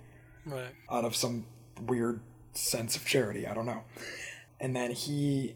Right. 0.46 0.74
out 0.92 1.06
of 1.06 1.16
some 1.16 1.46
weird 1.88 2.20
sense 2.54 2.96
of 2.98 3.06
charity. 3.06 3.48
I 3.48 3.54
don't 3.54 3.66
know. 3.66 3.84
And 4.60 4.76
then 4.76 4.92
he 4.92 5.56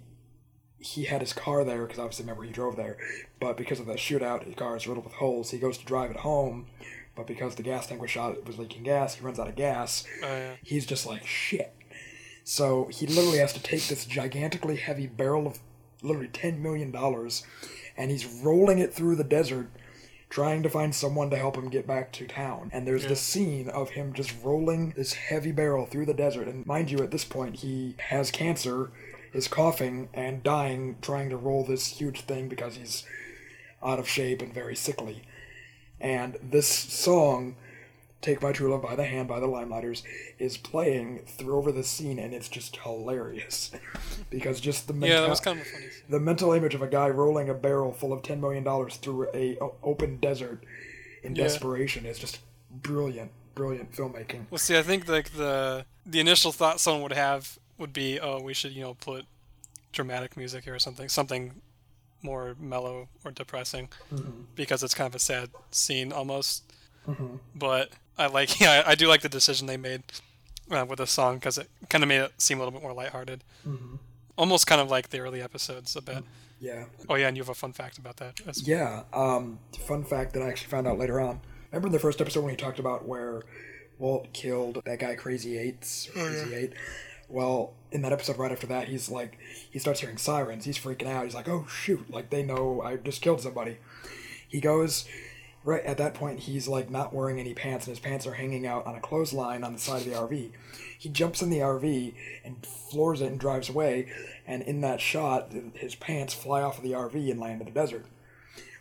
he 0.80 1.03
had 1.03 1.21
his 1.21 1.34
car 1.34 1.63
there 1.63 1.86
because 1.86 1.99
obviously 1.99 2.23
remember 2.23 2.43
he 2.43 2.51
drove 2.51 2.75
there, 2.75 2.97
but 3.39 3.57
because 3.57 3.80
of 3.80 3.86
the 3.86 3.93
shootout, 3.93 4.43
his 4.43 4.55
car 4.55 4.77
is 4.77 4.88
riddled 4.88 5.05
with 5.05 5.15
holes. 5.15 5.51
He 5.51 5.57
goes 5.57 5.77
to 5.77 5.86
drive 5.86 6.11
it 6.11 6.17
home, 6.17 6.67
but 7.15 7.27
because 7.27 7.55
the 7.55 7.63
gas 7.63 7.88
tank 7.88 8.01
was 8.01 8.11
shot, 8.11 8.34
it 8.34 8.47
was 8.47 8.57
leaking 8.57 8.84
gas. 8.84 9.15
He 9.15 9.25
runs 9.25 9.39
out 9.39 9.49
of 9.49 9.55
gas. 9.55 10.05
Oh 10.23 10.27
yeah. 10.27 10.53
He's 10.63 10.86
just 10.86 11.05
like 11.05 11.25
shit. 11.25 11.75
So 12.43 12.89
he 12.91 13.05
literally 13.05 13.39
has 13.39 13.53
to 13.53 13.61
take 13.61 13.88
this 13.88 14.05
gigantically 14.05 14.77
heavy 14.77 15.05
barrel 15.05 15.47
of 15.47 15.59
literally 16.01 16.30
ten 16.30 16.63
million 16.63 16.91
dollars, 16.91 17.45
and 17.97 18.09
he's 18.09 18.25
rolling 18.25 18.80
it 18.80 18.93
through 18.93 19.17
the 19.17 19.23
desert, 19.23 19.69
trying 20.30 20.63
to 20.63 20.69
find 20.69 20.95
someone 20.95 21.30
to 21.30 21.36
help 21.36 21.57
him 21.57 21.69
get 21.69 21.86
back 21.86 22.11
to 22.13 22.25
town. 22.25 22.69
And 22.73 22.88
there's 22.88 23.05
this 23.05 23.19
scene 23.19 23.69
of 23.69 23.91
him 23.91 24.13
just 24.13 24.34
rolling 24.43 24.91
this 24.95 25.13
heavy 25.13 25.51
barrel 25.51 25.86
through 25.86 26.05
the 26.05 26.13
desert. 26.13 26.47
And 26.47 26.65
mind 26.65 26.89
you, 26.89 26.99
at 26.99 27.11
this 27.11 27.25
point 27.25 27.57
he 27.57 27.95
has 27.97 28.32
cancer, 28.32 28.91
is 29.34 29.47
coughing 29.47 30.09
and 30.13 30.43
dying, 30.43 30.97
trying 31.01 31.30
to 31.30 31.38
roll 31.38 31.63
this 31.63 31.88
huge 31.88 32.21
thing 32.21 32.47
because 32.49 32.75
he's 32.75 33.03
out 33.84 33.99
of 33.99 34.07
shape 34.07 34.41
and 34.41 34.53
very 34.53 34.75
sickly. 34.75 35.21
And 36.01 36.38
this 36.41 36.67
song 36.67 37.55
Take 38.21 38.41
My 38.41 38.51
True 38.51 38.69
Love 38.71 38.82
by 38.82 38.95
the 38.97 39.05
Hand 39.05 39.27
by 39.30 39.39
the 39.39 39.47
Limeliters 39.47 40.03
is 40.39 40.57
playing 40.57 41.19
through 41.25 41.55
over 41.55 41.71
the 41.71 41.84
scene, 41.86 42.19
and 42.19 42.34
it's 42.34 42.49
just 42.49 42.75
hilarious 42.77 43.71
because 44.30 44.59
just 44.59 44.88
the 44.88 44.93
Yeah, 44.93 44.99
mental, 44.99 45.21
that 45.23 45.30
was 45.30 45.39
kind 45.39 45.59
of 45.61 45.67
funny. 45.67 45.86
The 46.09 46.19
mental 46.19 46.51
image 46.51 46.75
of 46.75 46.82
a 46.82 46.88
guy 46.88 47.07
rolling 47.09 47.47
a 47.49 47.53
barrel 47.53 47.93
full 47.93 48.11
of 48.11 48.21
ten 48.21 48.41
million 48.41 48.63
dollars 48.65 48.97
through 48.97 49.30
a 49.34 49.57
o- 49.61 49.75
open 49.84 50.17
desert 50.17 50.63
in 51.23 51.36
Yeah. 51.36 51.43
desperation 51.43 52.05
is 52.05 52.19
just 52.19 52.39
brilliant, 52.69 53.32
brilliant 53.55 53.93
filmmaking. 53.93 54.47
Well, 54.49 54.59
see, 54.59 54.77
I 54.77 54.82
think 54.84 55.07
like 55.07 55.32
the 55.32 55.86
the 56.05 56.19
initial 56.19 56.51
thought 56.51 56.82
someone 56.82 57.03
would 57.03 57.13
have 57.13 57.57
would 57.80 57.93
be, 57.93 58.19
oh, 58.19 58.41
we 58.41 58.53
should 58.53 58.71
you 58.73 58.82
know 58.82 58.93
put 58.93 59.25
dramatic 59.91 60.38
music 60.38 60.63
here 60.65 60.75
or 60.75 60.80
something, 60.80 61.09
something 61.09 61.61
more 62.21 62.55
mellow 62.59 63.07
or 63.23 63.32
depressing, 63.32 63.89
because 64.55 64.84
it's 64.84 64.93
kind 64.93 65.07
of 65.07 65.15
a 65.15 65.19
sad 65.19 65.49
scene 65.71 66.11
almost. 66.11 66.63
But 67.55 67.89
I 68.17 68.27
like, 68.27 68.59
yeah, 68.61 68.84
I, 68.86 68.95
do 68.95 69.07
like 69.07 69.21
the 69.21 69.30
decision 69.30 69.65
they 69.67 69.77
made 69.77 70.03
uh, 70.69 70.86
with 70.88 70.99
the 70.99 71.07
song 71.07 71.36
because 71.36 71.57
it 71.57 71.67
kind 71.89 72.03
of 72.03 72.07
made 72.07 72.19
it 72.21 72.34
seem 72.38 72.57
a 72.57 72.61
little 72.61 72.71
bit 72.73 72.84
more 72.84 72.93
lighthearted. 72.93 73.43
almost 74.38 74.67
kind 74.67 74.80
of 74.82 74.89
like 74.91 75.09
the 75.09 75.19
early 75.19 75.41
episodes 75.41 75.95
a 75.95 76.01
bit. 76.01 76.23
Yeah. 76.59 76.86
Oh 77.07 77.15
yeah, 77.15 77.30
and 77.30 77.38
you 77.38 77.41
have 77.43 77.49
a 77.49 77.53
fun 77.55 77.71
fact 77.73 77.97
about 77.97 78.17
that. 78.17 78.36
That's- 78.38 78.67
Yeah. 78.67 79.03
Um, 79.13 79.59
fun 79.88 80.03
fact 80.03 80.34
that 80.34 80.43
I 80.43 80.49
actually 80.49 80.69
found 80.69 80.88
out 80.88 80.99
later 80.99 81.19
on. 81.19 81.39
Remember 81.71 81.88
in 81.88 81.93
the 81.93 81.99
first 81.99 82.19
episode 82.21 82.41
when 82.41 82.49
he 82.51 82.57
talked 82.57 82.80
about 82.80 83.07
where 83.07 83.43
Walt 83.97 84.32
killed 84.34 84.82
that 84.86 84.99
guy 84.99 85.15
Crazy 85.15 85.57
Eights? 85.57 86.09
Crazy 86.13 86.53
Eight. 86.53 86.73
Well, 87.30 87.73
in 87.91 88.01
that 88.01 88.11
episode 88.11 88.38
right 88.38 88.51
after 88.51 88.67
that, 88.67 88.88
he's 88.88 89.09
like, 89.09 89.38
he 89.69 89.80
starts 89.80 89.99
hearing 89.99 90.17
sirens. 90.17 90.65
He's 90.65 90.77
freaking 90.77 91.07
out. 91.07 91.23
He's 91.23 91.36
like, 91.36 91.47
oh 91.47 91.65
shoot! 91.67 92.11
Like 92.11 92.30
they 92.30 92.43
know 92.43 92.82
I 92.82 92.97
just 92.97 93.21
killed 93.21 93.41
somebody. 93.41 93.77
He 94.47 94.59
goes. 94.59 95.05
Right 95.65 95.84
at 95.84 95.97
that 95.97 96.13
point, 96.13 96.39
he's 96.39 96.69
like 96.69 96.89
not 96.89 97.13
wearing 97.13 97.38
any 97.38 97.53
pants, 97.53 97.86
and 97.86 97.91
his 97.91 97.99
pants 97.99 98.25
are 98.25 98.36
hanging 98.36 98.65
out 98.65 98.88
on 98.88 98.95
a 98.95 99.01
clothesline 99.01 99.65
on 99.65 99.73
the 99.73 99.80
side 99.80 100.01
of 100.01 100.05
the 100.05 100.17
RV. 100.17 100.51
He 100.97 101.09
jumps 101.09 101.41
in 101.41 101.49
the 101.49 101.59
RV 101.59 102.13
and 102.43 102.65
floors 102.65 103.21
it 103.21 103.27
and 103.27 103.39
drives 103.39 103.69
away. 103.69 104.11
And 104.45 104.61
in 104.63 104.82
that 104.82 104.99
shot, 104.99 105.53
his 105.73 105.95
pants 105.95 106.34
fly 106.34 106.61
off 106.61 106.77
of 106.77 106.84
the 106.84 106.91
RV 106.91 107.32
and 107.32 107.39
land 107.39 107.61
in 107.61 107.67
the 107.67 107.73
desert. 107.73 108.05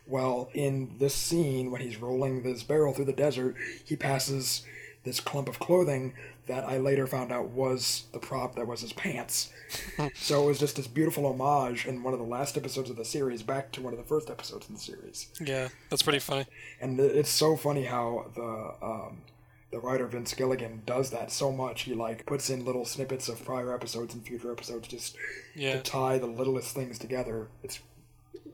Well, 0.05 0.51
in 0.53 0.97
this 0.99 1.15
scene, 1.15 1.71
when 1.71 1.81
he's 1.81 2.01
rolling 2.01 2.43
this 2.43 2.65
barrel 2.65 2.93
through 2.93 3.05
the 3.05 3.13
desert, 3.13 3.55
he 3.85 3.95
passes 3.95 4.65
this 5.09 5.21
clump 5.21 5.49
of 5.49 5.59
clothing 5.59 6.13
that 6.47 6.65
I 6.65 6.77
later 6.79 7.07
found 7.07 7.33
out 7.33 7.49
was 7.49 8.05
the 8.13 8.19
prop 8.19 8.55
that 8.57 8.67
was 8.67 8.83
his 8.83 8.93
pants. 8.93 9.51
so 10.15 10.43
it 10.45 10.47
was 10.47 10.59
just 10.59 10.77
this 10.77 10.87
beautiful 10.87 11.25
homage 11.27 11.87
in 11.87 12.03
one 12.03 12.13
of 12.13 12.19
the 12.21 12.27
last 12.27 12.57
episodes 12.57 12.91
of 12.91 12.97
the 12.97 13.05
series 13.05 13.43
back 13.43 13.73
to 13.73 13.81
one 13.83 13.93
of 13.95 13.99
the 13.99 14.05
first 14.05 14.29
episodes 14.31 14.69
in 14.69 14.75
the 14.75 14.81
series. 14.81 15.29
yeah, 15.41 15.69
that's 15.91 16.03
pretty 16.03 16.19
funny. 16.19 16.45
And 16.81 17.01
it's 17.01 17.31
so 17.31 17.57
funny 17.57 17.85
how 17.85 18.27
the 18.35 18.75
um, 18.87 19.23
the 19.71 19.79
writer 19.81 20.07
Vince 20.07 20.33
Gilligan 20.35 20.83
does 20.87 21.11
that 21.11 21.31
so 21.33 21.51
much. 21.53 21.83
He 21.83 21.95
like 21.95 22.25
puts 22.27 22.49
in 22.51 22.65
little 22.65 22.85
snippets 22.87 23.29
of 23.29 23.45
prior 23.45 23.75
episodes 23.75 24.15
and 24.15 24.25
future 24.27 24.53
episodes 24.53 24.89
just 24.89 25.17
Yeah. 25.55 25.75
to 25.75 25.81
tie 25.83 26.19
the 26.19 26.27
littlest 26.27 26.75
things 26.75 26.99
together. 26.99 27.49
It's 27.63 27.81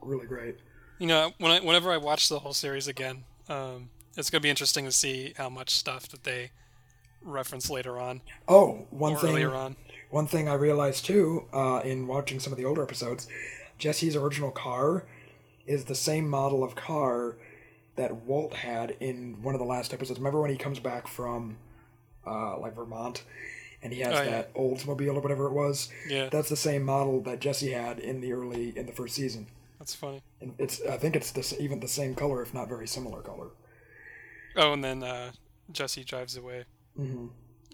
really 0.01 0.27
great. 0.27 0.57
You 0.99 1.07
know, 1.09 1.33
when 1.39 1.51
I, 1.53 1.61
whenever 1.61 1.91
I 1.93 1.97
watch 1.99 2.29
the 2.29 2.39
whole 2.41 2.53
series 2.55 2.89
again, 2.89 3.25
um, 3.49 3.91
it's 4.17 4.31
gonna 4.31 4.41
be 4.43 4.51
interesting 4.51 4.85
to 4.85 4.93
see 4.93 5.33
how 5.37 5.49
much 5.49 5.71
stuff 5.71 6.09
that 6.09 6.25
they 6.25 6.51
reference 7.23 7.71
later 7.71 7.99
on 7.99 8.21
Oh, 8.49 8.87
one 8.91 9.17
thing. 9.17 9.31
earlier 9.31 9.55
on. 9.55 9.77
One 10.11 10.27
thing 10.27 10.49
I 10.49 10.55
realized 10.55 11.05
too, 11.07 11.47
uh, 11.53 11.81
in 11.85 12.07
watching 12.07 12.39
some 12.39 12.53
of 12.53 12.59
the 12.59 12.65
older 12.65 12.83
episodes, 12.83 13.27
Jesse's 13.79 14.15
original 14.17 14.51
car 14.51 15.05
is 15.67 15.85
the 15.87 15.95
same 15.95 16.29
model 16.29 16.63
of 16.63 16.75
car 16.77 17.37
that 17.97 18.15
Walt 18.15 18.55
had 18.55 18.97
in 19.01 19.43
one 19.43 19.55
of 19.55 19.59
the 19.61 19.67
last 19.67 19.93
episodes. 19.95 20.19
Remember 20.19 20.41
when 20.41 20.51
he 20.51 20.57
comes 20.57 20.79
back 20.81 21.07
from, 21.09 21.57
uh, 22.27 22.59
like 22.59 22.75
Vermont, 22.75 23.23
and 23.83 23.93
he 23.93 24.01
has 24.01 24.15
Oh, 24.19 24.23
yeah. 24.23 24.31
that 24.31 24.55
Oldsmobile 24.55 25.17
or 25.17 25.21
whatever 25.21 25.47
it 25.47 25.53
was. 25.53 25.89
Yeah. 26.09 26.29
That's 26.29 26.49
the 26.49 26.57
same 26.57 26.83
model 26.83 27.21
that 27.23 27.41
Jesse 27.41 27.71
had 27.73 27.99
in 27.99 28.21
the 28.21 28.33
early 28.33 28.77
in 28.77 28.87
the 28.87 28.93
first 28.93 29.15
season. 29.15 29.47
That's 29.79 29.95
funny. 29.95 30.23
And 30.41 30.55
it's 30.59 30.81
I 30.83 30.97
think 30.97 31.17
it's 31.17 31.31
this 31.33 31.55
even 31.59 31.81
the 31.81 31.89
same 31.89 32.15
color, 32.15 32.43
if 32.43 32.53
not 32.55 32.69
very 32.69 32.87
similar 32.87 33.21
color. 33.23 33.49
Oh, 34.57 34.73
and 34.73 34.85
then 34.85 35.03
uh, 35.03 35.33
Jesse 35.73 36.05
drives 36.05 36.37
away 36.37 36.65
hmm 36.97 37.27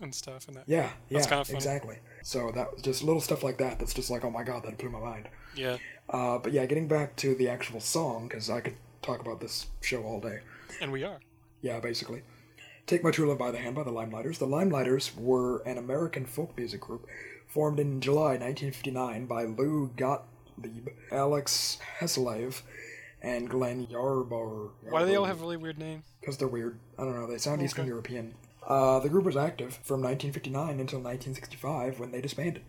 and 0.02 0.14
stuff, 0.14 0.48
and 0.48 0.56
that. 0.56 0.64
Yeah, 0.66 0.90
yeah, 1.08 1.18
That's 1.18 1.26
kinda 1.26 1.44
exactly. 1.50 1.96
So 2.22 2.50
that 2.52 2.72
was 2.72 2.82
just 2.82 3.02
little 3.02 3.20
stuff 3.20 3.42
like 3.42 3.58
that. 3.58 3.78
That's 3.78 3.92
just 3.92 4.10
like, 4.10 4.24
oh 4.24 4.30
my 4.30 4.42
god, 4.42 4.62
that 4.64 4.78
blew 4.78 4.88
my 4.88 5.00
mind. 5.00 5.28
Yeah. 5.54 5.76
Uh, 6.08 6.38
but 6.38 6.52
yeah, 6.52 6.64
getting 6.66 6.88
back 6.88 7.16
to 7.16 7.34
the 7.34 7.48
actual 7.48 7.80
song, 7.80 8.28
because 8.28 8.48
I 8.48 8.60
could 8.60 8.76
talk 9.02 9.20
about 9.20 9.40
this 9.40 9.66
show 9.80 10.02
all 10.02 10.20
day. 10.20 10.40
And 10.80 10.90
we 10.90 11.04
are. 11.04 11.18
Yeah, 11.60 11.80
basically. 11.80 12.22
Take 12.86 13.04
My 13.04 13.10
True 13.10 13.28
Love 13.28 13.38
by 13.38 13.50
the 13.50 13.58
Hand 13.58 13.76
by 13.76 13.84
the 13.84 13.92
Limeliters. 13.92 14.38
The 14.38 14.46
Limeliters 14.46 15.14
were 15.16 15.58
an 15.62 15.78
American 15.78 16.24
folk 16.24 16.56
music 16.56 16.80
group 16.80 17.06
formed 17.46 17.78
in 17.78 18.00
July 18.00 18.36
1959 18.38 19.26
by 19.26 19.44
Lou 19.44 19.90
Gottlieb, 19.96 20.88
Alex 21.12 21.78
Hassilev, 22.00 22.62
and 23.22 23.48
Glenn 23.48 23.86
Yarbrough. 23.86 24.70
Why 24.88 25.00
do 25.00 25.06
they 25.06 25.16
all 25.16 25.24
have 25.24 25.40
really 25.40 25.56
weird 25.56 25.78
names? 25.78 26.04
Because 26.20 26.36
they're 26.38 26.48
weird. 26.48 26.78
I 26.98 27.04
don't 27.04 27.14
know. 27.14 27.26
They 27.26 27.38
sound 27.38 27.62
Eastern 27.62 27.86
European. 27.86 28.34
Uh, 28.66 29.00
the 29.00 29.08
group 29.08 29.24
was 29.24 29.36
active 29.36 29.74
from 29.82 30.00
1959 30.02 30.62
until 30.80 31.00
1965 31.00 31.98
when 31.98 32.12
they 32.12 32.20
disbanded. 32.20 32.62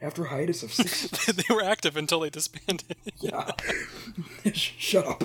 After 0.00 0.26
a 0.26 0.28
hiatus 0.28 0.62
of 0.62 0.72
six 0.72 1.08
they 1.26 1.52
were 1.52 1.62
active 1.62 1.96
until 1.96 2.20
they 2.20 2.30
disbanded. 2.30 2.96
yeah. 3.18 3.50
Shut 4.52 5.06
up. 5.06 5.24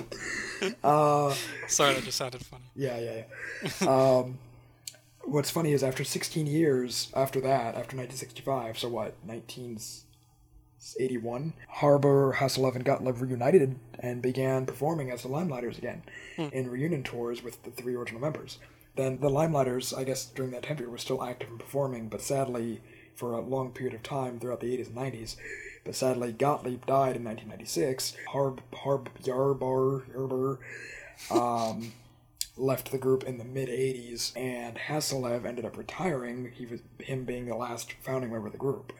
Uh, 0.82 1.32
Sorry, 1.68 1.94
that 1.94 2.04
just 2.04 2.18
sounded 2.18 2.44
funny. 2.44 2.64
yeah, 2.74 2.98
yeah, 2.98 3.22
yeah. 3.80 3.88
Um, 3.88 4.38
what's 5.22 5.50
funny 5.50 5.72
is 5.72 5.84
after 5.84 6.02
16 6.02 6.46
years 6.48 7.12
after 7.14 7.40
that, 7.42 7.76
after 7.76 7.96
1965, 7.96 8.78
so 8.78 8.88
what, 8.88 9.14
1981, 10.84 11.54
Harbor, 11.68 12.36
Hasselhoff, 12.38 12.74
and 12.74 12.84
Gottlieb 12.84 13.20
reunited 13.20 13.76
and 13.98 14.20
began 14.20 14.66
performing 14.66 15.10
as 15.10 15.22
the 15.22 15.30
Limeliters 15.30 15.78
again 15.78 16.02
in 16.52 16.70
reunion 16.70 17.02
tours 17.02 17.42
with 17.42 17.62
the 17.62 17.70
three 17.70 17.94
original 17.94 18.20
members. 18.20 18.58
Then 18.94 19.18
the 19.20 19.30
Limeliters, 19.30 19.96
I 19.96 20.04
guess 20.04 20.26
during 20.26 20.50
that 20.52 20.64
time 20.64 20.76
period, 20.76 20.92
were 20.92 20.98
still 20.98 21.24
active 21.24 21.48
and 21.48 21.58
performing, 21.58 22.08
but 22.08 22.20
sadly, 22.20 22.82
for 23.14 23.32
a 23.32 23.40
long 23.40 23.70
period 23.70 23.94
of 23.94 24.02
time 24.02 24.38
throughout 24.38 24.60
the 24.60 24.76
80s 24.76 24.88
and 24.88 24.96
90s. 24.96 25.36
But 25.84 25.94
sadly, 25.94 26.32
Gottlieb 26.32 26.84
died 26.84 27.16
in 27.16 27.24
1996. 27.24 28.16
Harb, 28.28 28.60
Harb, 28.74 29.08
Yarbar, 29.22 30.04
Yarbar, 30.14 30.58
um, 31.30 31.92
left 32.58 32.92
the 32.92 32.98
group 32.98 33.24
in 33.24 33.38
the 33.38 33.44
mid 33.44 33.68
80s, 33.68 34.36
and 34.36 34.76
Hasselhoff 34.76 35.46
ended 35.46 35.64
up 35.64 35.78
retiring. 35.78 36.52
He 36.54 36.66
was 36.66 36.80
him 36.98 37.24
being 37.24 37.46
the 37.46 37.56
last 37.56 37.94
founding 38.02 38.30
member 38.30 38.46
of 38.48 38.52
the 38.52 38.58
group. 38.58 38.92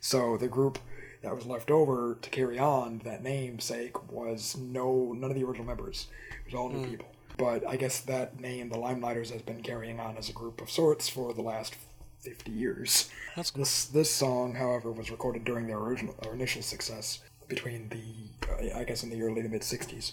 So 0.00 0.36
the 0.36 0.48
group 0.48 0.78
that 1.22 1.34
was 1.34 1.46
left 1.46 1.70
over 1.70 2.18
to 2.20 2.30
carry 2.30 2.58
on 2.58 3.00
that 3.04 3.22
namesake 3.22 4.10
was 4.10 4.56
no 4.56 5.12
none 5.12 5.30
of 5.30 5.36
the 5.36 5.44
original 5.44 5.66
members. 5.66 6.08
It 6.44 6.52
was 6.52 6.54
all 6.54 6.68
new 6.68 6.86
people. 6.86 7.08
But 7.38 7.66
I 7.66 7.76
guess 7.76 8.00
that 8.00 8.40
name, 8.40 8.70
the 8.70 8.76
Limeliters, 8.76 9.30
has 9.30 9.42
been 9.42 9.62
carrying 9.62 10.00
on 10.00 10.16
as 10.16 10.30
a 10.30 10.32
group 10.32 10.62
of 10.62 10.70
sorts 10.70 11.08
for 11.08 11.34
the 11.34 11.42
last 11.42 11.76
50 12.20 12.50
years. 12.50 13.10
That's 13.34 13.50
This 13.50 13.84
this 13.86 14.10
song, 14.10 14.54
however, 14.54 14.90
was 14.90 15.10
recorded 15.10 15.44
during 15.44 15.66
their 15.66 15.78
original 15.78 16.14
or 16.24 16.34
initial 16.34 16.62
success 16.62 17.20
between 17.48 17.88
the 17.90 18.48
uh, 18.50 18.78
I 18.78 18.84
guess 18.84 19.02
in 19.02 19.10
the 19.10 19.22
early 19.22 19.42
to 19.42 19.48
mid 19.48 19.62
60s. 19.62 20.12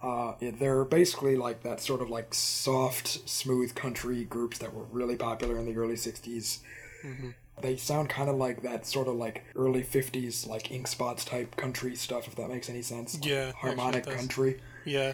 Uh, 0.00 0.34
they're 0.40 0.84
basically 0.84 1.36
like 1.36 1.62
that 1.64 1.80
sort 1.80 2.00
of 2.00 2.08
like 2.08 2.32
soft, 2.32 3.28
smooth 3.28 3.74
country 3.74 4.24
groups 4.24 4.58
that 4.58 4.72
were 4.72 4.84
really 4.84 5.16
popular 5.16 5.58
in 5.58 5.66
the 5.66 5.76
early 5.76 5.96
60s. 5.96 6.58
They 7.62 7.76
sound 7.76 8.08
kind 8.08 8.28
of 8.30 8.36
like 8.36 8.62
that 8.62 8.86
sort 8.86 9.08
of 9.08 9.14
like 9.14 9.44
early 9.56 9.82
50s, 9.82 10.46
like 10.46 10.70
Ink 10.70 10.86
Spots 10.86 11.24
type 11.24 11.56
country 11.56 11.94
stuff, 11.96 12.26
if 12.26 12.34
that 12.36 12.48
makes 12.48 12.68
any 12.68 12.82
sense. 12.82 13.18
Yeah, 13.22 13.52
Harmonic 13.52 13.96
actually 13.96 13.98
it 13.98 14.04
does. 14.04 14.14
country. 14.14 14.60
Yeah. 14.84 15.12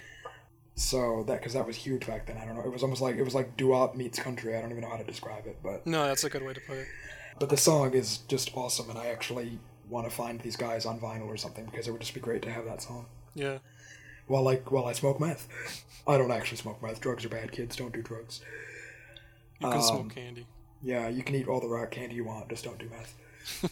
So 0.76 1.22
that, 1.28 1.38
because 1.40 1.52
that 1.52 1.66
was 1.66 1.76
huge 1.76 2.06
back 2.06 2.26
then. 2.26 2.36
I 2.36 2.44
don't 2.44 2.56
know. 2.56 2.62
It 2.64 2.72
was 2.72 2.82
almost 2.82 3.00
like, 3.00 3.16
it 3.16 3.22
was 3.22 3.34
like 3.34 3.56
doo-wop 3.56 3.94
meets 3.94 4.18
country. 4.18 4.56
I 4.56 4.60
don't 4.60 4.70
even 4.70 4.82
know 4.82 4.88
how 4.90 4.96
to 4.96 5.04
describe 5.04 5.46
it, 5.46 5.58
but. 5.62 5.86
No, 5.86 6.04
that's 6.06 6.24
a 6.24 6.30
good 6.30 6.42
way 6.44 6.52
to 6.52 6.60
put 6.60 6.78
it. 6.78 6.86
But 7.38 7.48
the 7.48 7.56
song 7.56 7.94
is 7.94 8.18
just 8.28 8.50
awesome, 8.56 8.90
and 8.90 8.98
I 8.98 9.06
actually 9.06 9.58
want 9.88 10.08
to 10.08 10.14
find 10.14 10.40
these 10.40 10.56
guys 10.56 10.86
on 10.86 10.98
vinyl 10.98 11.26
or 11.26 11.36
something 11.36 11.64
because 11.66 11.86
it 11.86 11.92
would 11.92 12.00
just 12.00 12.14
be 12.14 12.20
great 12.20 12.42
to 12.42 12.50
have 12.50 12.64
that 12.64 12.82
song. 12.82 13.06
Yeah. 13.34 13.58
While 14.26 14.42
like 14.42 14.70
while 14.72 14.86
I 14.86 14.92
smoke 14.94 15.20
meth, 15.20 15.46
I 16.06 16.16
don't 16.16 16.30
actually 16.30 16.56
smoke 16.56 16.82
meth. 16.82 17.00
Drugs 17.00 17.24
are 17.24 17.28
bad. 17.28 17.52
Kids 17.52 17.76
don't 17.76 17.92
do 17.92 18.02
drugs. 18.02 18.40
You 19.60 19.68
can 19.68 19.76
Um, 19.76 19.82
smoke 19.82 20.14
candy. 20.14 20.46
Yeah, 20.84 21.08
you 21.08 21.22
can 21.22 21.34
eat 21.34 21.48
all 21.48 21.60
the 21.60 21.66
rock 21.66 21.92
candy 21.92 22.14
you 22.14 22.24
want, 22.24 22.50
just 22.50 22.64
don't 22.64 22.78
do 22.78 22.90
meth. 22.90 23.14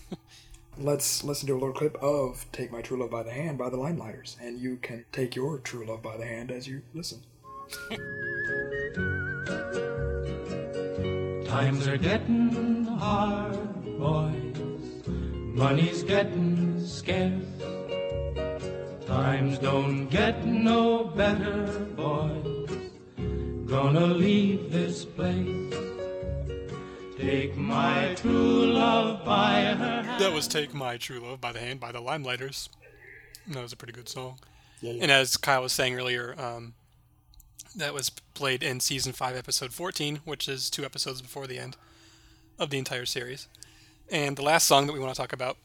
Let's 0.79 1.23
listen 1.23 1.47
to 1.49 1.53
a 1.53 1.61
little 1.61 1.75
clip 1.75 1.97
of 1.97 2.47
"Take 2.53 2.73
My 2.73 2.81
True 2.81 2.99
Love 2.99 3.11
by 3.11 3.23
the 3.23 3.31
Hand" 3.31 3.59
by 3.59 3.69
the 3.69 3.77
Limeliters, 3.77 4.37
and 4.41 4.59
you 4.59 4.77
can 4.77 5.05
take 5.13 5.37
your 5.37 5.59
true 5.59 5.85
love 5.85 6.01
by 6.01 6.17
the 6.17 6.25
hand 6.25 6.51
as 6.51 6.67
you 6.67 6.81
listen. 6.95 7.21
Times 11.47 11.87
are 11.87 11.99
getting 11.99 12.87
hard, 12.87 13.99
boys. 13.99 15.07
Money's 15.07 16.03
getting 16.03 16.83
scarce. 16.83 17.45
Times 19.07 19.59
don't 19.59 20.09
get 20.09 20.47
no 20.47 21.05
better, 21.05 21.67
boys. 21.95 22.71
Gonna 23.67 24.07
leave 24.07 24.73
this 24.73 25.05
place. 25.05 25.92
Take 27.23 27.57
my 27.57 28.15
true 28.17 28.73
love 28.73 29.25
by 29.25 29.63
her 29.63 30.03
hand. 30.03 30.21
That 30.21 30.33
was 30.33 30.49
Take 30.49 30.75
My 30.75 30.97
True 30.97 31.21
Love 31.21 31.41
by 31.41 31.53
the 31.53 31.61
Hand 31.61 31.79
by 31.79 31.93
the 31.93 32.01
Limeliters. 32.01 32.69
That 33.47 33.63
was 33.63 33.73
a 33.73 33.77
pretty 33.77 33.93
good 33.93 34.09
song. 34.09 34.41
Yeah, 34.81 34.95
yeah. 34.95 35.03
And 35.03 35.13
as 35.13 35.37
Kyle 35.37 35.63
was 35.63 35.73
saying 35.73 35.95
earlier, 35.95 36.35
um, 36.37 36.75
that 37.77 37.95
was 37.95 38.11
played 38.11 38.65
in 38.65 38.81
season 38.81 39.13
5, 39.13 39.37
episode 39.37 39.73
14, 39.73 40.17
which 40.25 40.49
is 40.49 40.69
two 40.69 40.85
episodes 40.85 41.23
before 41.23 41.47
the 41.47 41.61
end 41.61 41.77
of 42.59 42.71
the 42.71 42.79
entire 42.79 43.07
series. 43.07 43.47
And 44.11 44.37
the 44.37 44.43
last 44.43 44.67
song 44.67 44.89
that 44.89 44.93
we 44.93 44.99
want 44.99 45.15
to 45.15 45.21
talk 45.21 45.33
about 45.33 45.59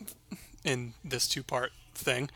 in 0.63 0.93
this 1.03 1.27
two 1.27 1.41
part 1.41 1.71
thing 1.95 2.29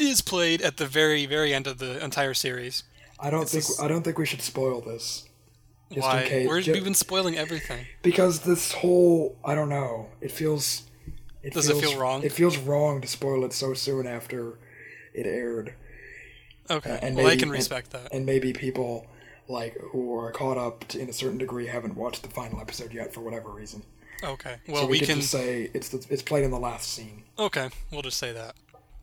is 0.00 0.20
played 0.20 0.60
at 0.62 0.78
the 0.78 0.86
very, 0.86 1.26
very 1.26 1.54
end 1.54 1.68
of 1.68 1.78
the 1.78 2.02
entire 2.02 2.34
series. 2.34 2.82
I 3.20 3.30
don't 3.30 3.42
It's 3.42 3.52
think 3.52 3.66
just- 3.66 3.80
I 3.80 3.86
don't 3.86 4.02
think 4.02 4.18
we 4.18 4.26
should 4.26 4.42
spoil 4.42 4.80
this. 4.80 5.27
Just 5.90 6.00
Why? 6.06 6.20
in 6.22 6.28
case, 6.28 6.48
We're, 6.48 6.60
ju- 6.60 6.72
we've 6.72 6.84
been 6.84 6.94
spoiling 6.94 7.36
everything. 7.38 7.86
because 8.02 8.40
this 8.40 8.72
whole 8.72 9.36
I 9.44 9.54
don't 9.54 9.68
know. 9.70 10.08
It 10.20 10.30
feels 10.30 10.82
It 11.42 11.54
Does 11.54 11.66
feels, 11.68 11.82
it 11.82 11.86
feel 11.86 11.98
wrong? 11.98 12.22
It 12.22 12.32
feels 12.32 12.58
wrong 12.58 13.00
to 13.00 13.08
spoil 13.08 13.44
it 13.44 13.52
so 13.52 13.72
soon 13.74 14.06
after 14.06 14.58
it 15.14 15.26
aired. 15.26 15.74
Okay. 16.70 16.98
and 17.00 17.16
well, 17.16 17.26
I 17.26 17.30
maybe- 17.30 17.40
can 17.40 17.48
and- 17.48 17.52
respect 17.58 17.90
that. 17.92 18.12
And 18.12 18.26
maybe 18.26 18.52
people 18.52 19.06
like 19.48 19.78
who 19.92 20.14
are 20.18 20.30
caught 20.30 20.58
up 20.58 20.86
to, 20.88 21.00
in 21.00 21.08
a 21.08 21.12
certain 21.12 21.38
degree 21.38 21.66
haven't 21.68 21.96
watched 21.96 22.22
the 22.22 22.28
final 22.28 22.60
episode 22.60 22.92
yet 22.92 23.14
for 23.14 23.20
whatever 23.20 23.48
reason. 23.50 23.82
Okay. 24.22 24.56
Well, 24.68 24.82
so 24.82 24.86
we, 24.86 25.00
we 25.00 25.06
can. 25.06 25.16
to 25.16 25.22
say 25.22 25.70
it's 25.72 25.88
the, 25.88 26.04
it's 26.10 26.20
played 26.22 26.44
in 26.44 26.50
the 26.50 26.58
last 26.58 26.92
scene. 26.92 27.22
Okay, 27.38 27.70
we'll 27.90 28.02
just 28.02 28.18
say 28.18 28.32
that. 28.32 28.56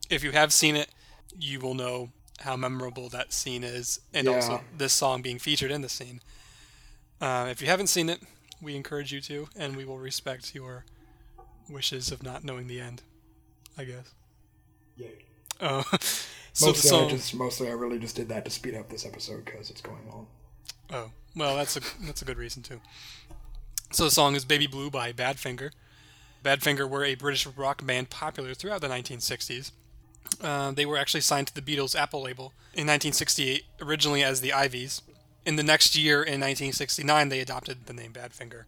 If 0.10 0.24
you 0.24 0.32
have 0.34 0.54
seen 0.54 0.76
it, 0.76 0.90
you 1.40 1.60
will 1.60 1.74
know 1.74 2.10
how 2.42 2.56
memorable 2.58 3.10
that 3.10 3.32
scene 3.34 3.64
is, 3.64 4.02
and 4.14 4.28
also 4.28 4.62
this 4.78 4.94
song 4.94 5.22
being 5.24 5.40
featured 5.40 5.72
in 5.72 5.82
the 5.82 5.90
scene. 5.90 6.20
Uh, 7.22 7.48
if 7.50 7.62
you 7.62 7.68
haven't 7.68 7.88
seen 7.88 8.10
it, 8.10 8.22
we 8.62 8.76
encourage 8.76 9.12
you 9.12 9.22
to, 9.22 9.48
and 9.56 9.76
we 9.76 9.86
will 9.86 9.98
respect 9.98 10.54
your 10.56 10.86
wishes 11.70 12.12
of 12.12 12.24
not 12.24 12.44
knowing 12.44 12.68
the 12.68 12.80
end. 12.80 13.02
I 13.78 13.84
guess. 13.84 14.14
Yeah. 14.98 15.08
Oh, 15.62 15.84
so 16.54 16.68
Mostly, 16.68 16.90
I 16.90 16.92
song. 16.92 17.10
just 17.10 17.36
mostly 17.36 17.68
I 17.68 17.72
really 17.72 18.00
just 18.00 18.16
did 18.16 18.30
that 18.30 18.46
to 18.46 18.52
speed 18.52 18.76
up 18.76 18.90
this 18.90 19.06
episode 19.06 19.46
because 19.46 19.70
it's 19.70 19.82
going 19.82 20.08
long. 20.10 20.28
Oh, 20.92 21.12
well, 21.36 21.56
that's 21.56 21.76
a 21.78 21.82
that's 22.06 22.22
a 22.22 22.26
good 22.26 22.38
reason 22.38 22.64
too. 22.64 22.80
So 23.92 24.06
the 24.06 24.12
song 24.12 24.36
is 24.36 24.46
"Baby 24.46 24.68
Blue" 24.68 24.90
by 24.90 25.12
Badfinger. 25.12 25.72
Badfinger 26.44 26.90
were 26.90 27.04
a 27.04 27.16
British 27.16 27.46
rock 27.48 27.86
band 27.86 28.10
popular 28.10 28.54
throughout 28.54 28.82
the 28.82 28.88
1960s. 28.88 29.72
Uh, 30.42 30.72
they 30.72 30.86
were 30.86 30.98
actually 30.98 31.22
signed 31.22 31.48
to 31.48 31.54
the 31.56 31.62
Beatles' 31.62 31.96
Apple 32.00 32.22
label 32.22 32.54
in 32.74 32.88
1968, 32.88 33.64
originally 33.82 34.24
as 34.24 34.42
the 34.42 34.50
Iveys. 34.50 35.02
In 35.46 35.58
the 35.58 35.64
next 35.64 35.96
year, 35.96 36.24
in 36.24 36.42
1969, 36.42 37.30
they 37.30 37.40
adopted 37.40 37.86
the 37.86 37.94
name 37.94 38.14
Badfinger. 38.14 38.64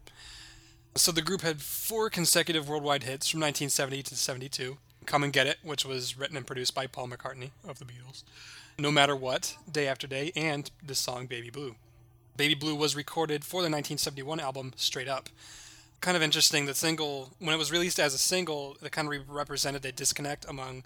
So 0.94 1.10
the 1.10 1.22
group 1.22 1.42
had 1.42 1.60
four 1.60 2.08
consecutive 2.08 2.68
worldwide 2.68 3.02
hits 3.02 3.28
from 3.28 3.40
1970 3.40 4.02
to 4.04 4.16
72. 4.16 4.78
Come 5.04 5.24
and 5.24 5.32
Get 5.32 5.48
It, 5.48 5.58
which 5.62 5.84
was 5.84 6.16
written 6.16 6.36
and 6.36 6.46
produced 6.46 6.76
by 6.76 6.86
Paul 6.86 7.08
McCartney 7.08 7.50
of 7.66 7.80
the 7.80 7.84
Beatles. 7.84 8.22
No 8.78 8.92
Matter 8.92 9.16
What, 9.16 9.56
Day 9.70 9.88
After 9.88 10.06
Day, 10.06 10.30
and 10.36 10.70
the 10.84 10.94
song 10.94 11.26
Baby 11.26 11.50
Blue. 11.50 11.74
Baby 12.36 12.54
Blue 12.54 12.76
was 12.76 12.94
recorded 12.94 13.44
for 13.44 13.56
the 13.56 13.70
1971 13.70 14.38
album 14.38 14.72
Straight 14.76 15.08
Up. 15.08 15.28
Kind 16.00 16.16
of 16.16 16.22
interesting, 16.22 16.66
the 16.66 16.74
single, 16.74 17.30
when 17.40 17.52
it 17.52 17.58
was 17.58 17.72
released 17.72 17.98
as 17.98 18.14
a 18.14 18.18
single, 18.18 18.76
it 18.80 18.92
kind 18.92 19.12
of 19.12 19.28
represented 19.28 19.84
a 19.84 19.90
disconnect 19.90 20.44
among 20.48 20.84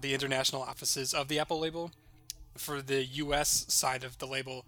the 0.00 0.12
international 0.12 0.62
offices 0.62 1.14
of 1.14 1.28
the 1.28 1.38
Apple 1.38 1.60
label. 1.60 1.92
For 2.56 2.82
the 2.82 3.04
US 3.04 3.64
side 3.68 4.02
of 4.02 4.18
the 4.18 4.26
label, 4.26 4.64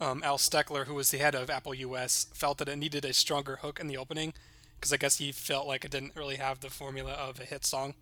um, 0.00 0.22
Al 0.24 0.38
Steckler, 0.38 0.86
who 0.86 0.94
was 0.94 1.10
the 1.10 1.18
head 1.18 1.34
of 1.34 1.50
Apple 1.50 1.74
US, 1.74 2.26
felt 2.32 2.58
that 2.58 2.68
it 2.68 2.76
needed 2.76 3.04
a 3.04 3.12
stronger 3.12 3.56
hook 3.56 3.78
in 3.78 3.86
the 3.86 3.96
opening 3.96 4.32
because 4.76 4.92
I 4.92 4.96
guess 4.96 5.18
he 5.18 5.30
felt 5.30 5.66
like 5.66 5.84
it 5.84 5.90
didn't 5.90 6.16
really 6.16 6.36
have 6.36 6.60
the 6.60 6.70
formula 6.70 7.12
of 7.12 7.38
a 7.38 7.44
hit 7.44 7.66
song. 7.66 7.94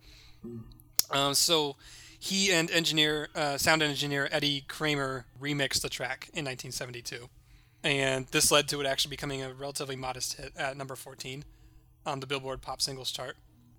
Um, 1.11 1.33
so 1.33 1.75
he 2.17 2.51
and 2.51 2.71
engineer, 2.71 3.29
uh, 3.35 3.57
sound 3.57 3.83
engineer 3.83 4.29
Eddie 4.31 4.63
Kramer 4.67 5.25
remixed 5.41 5.81
the 5.81 5.89
track 5.89 6.29
in 6.33 6.45
1972, 6.45 7.29
and 7.83 8.27
this 8.27 8.51
led 8.51 8.69
to 8.69 8.79
it 8.79 8.85
actually 8.85 9.09
becoming 9.09 9.41
a 9.41 9.53
relatively 9.53 9.97
modest 9.97 10.37
hit 10.37 10.53
at 10.55 10.77
number 10.77 10.95
14 10.95 11.43
on 12.05 12.21
the 12.21 12.27
Billboard 12.27 12.61
Pop 12.61 12.81
Singles 12.81 13.11
chart. 13.11 13.35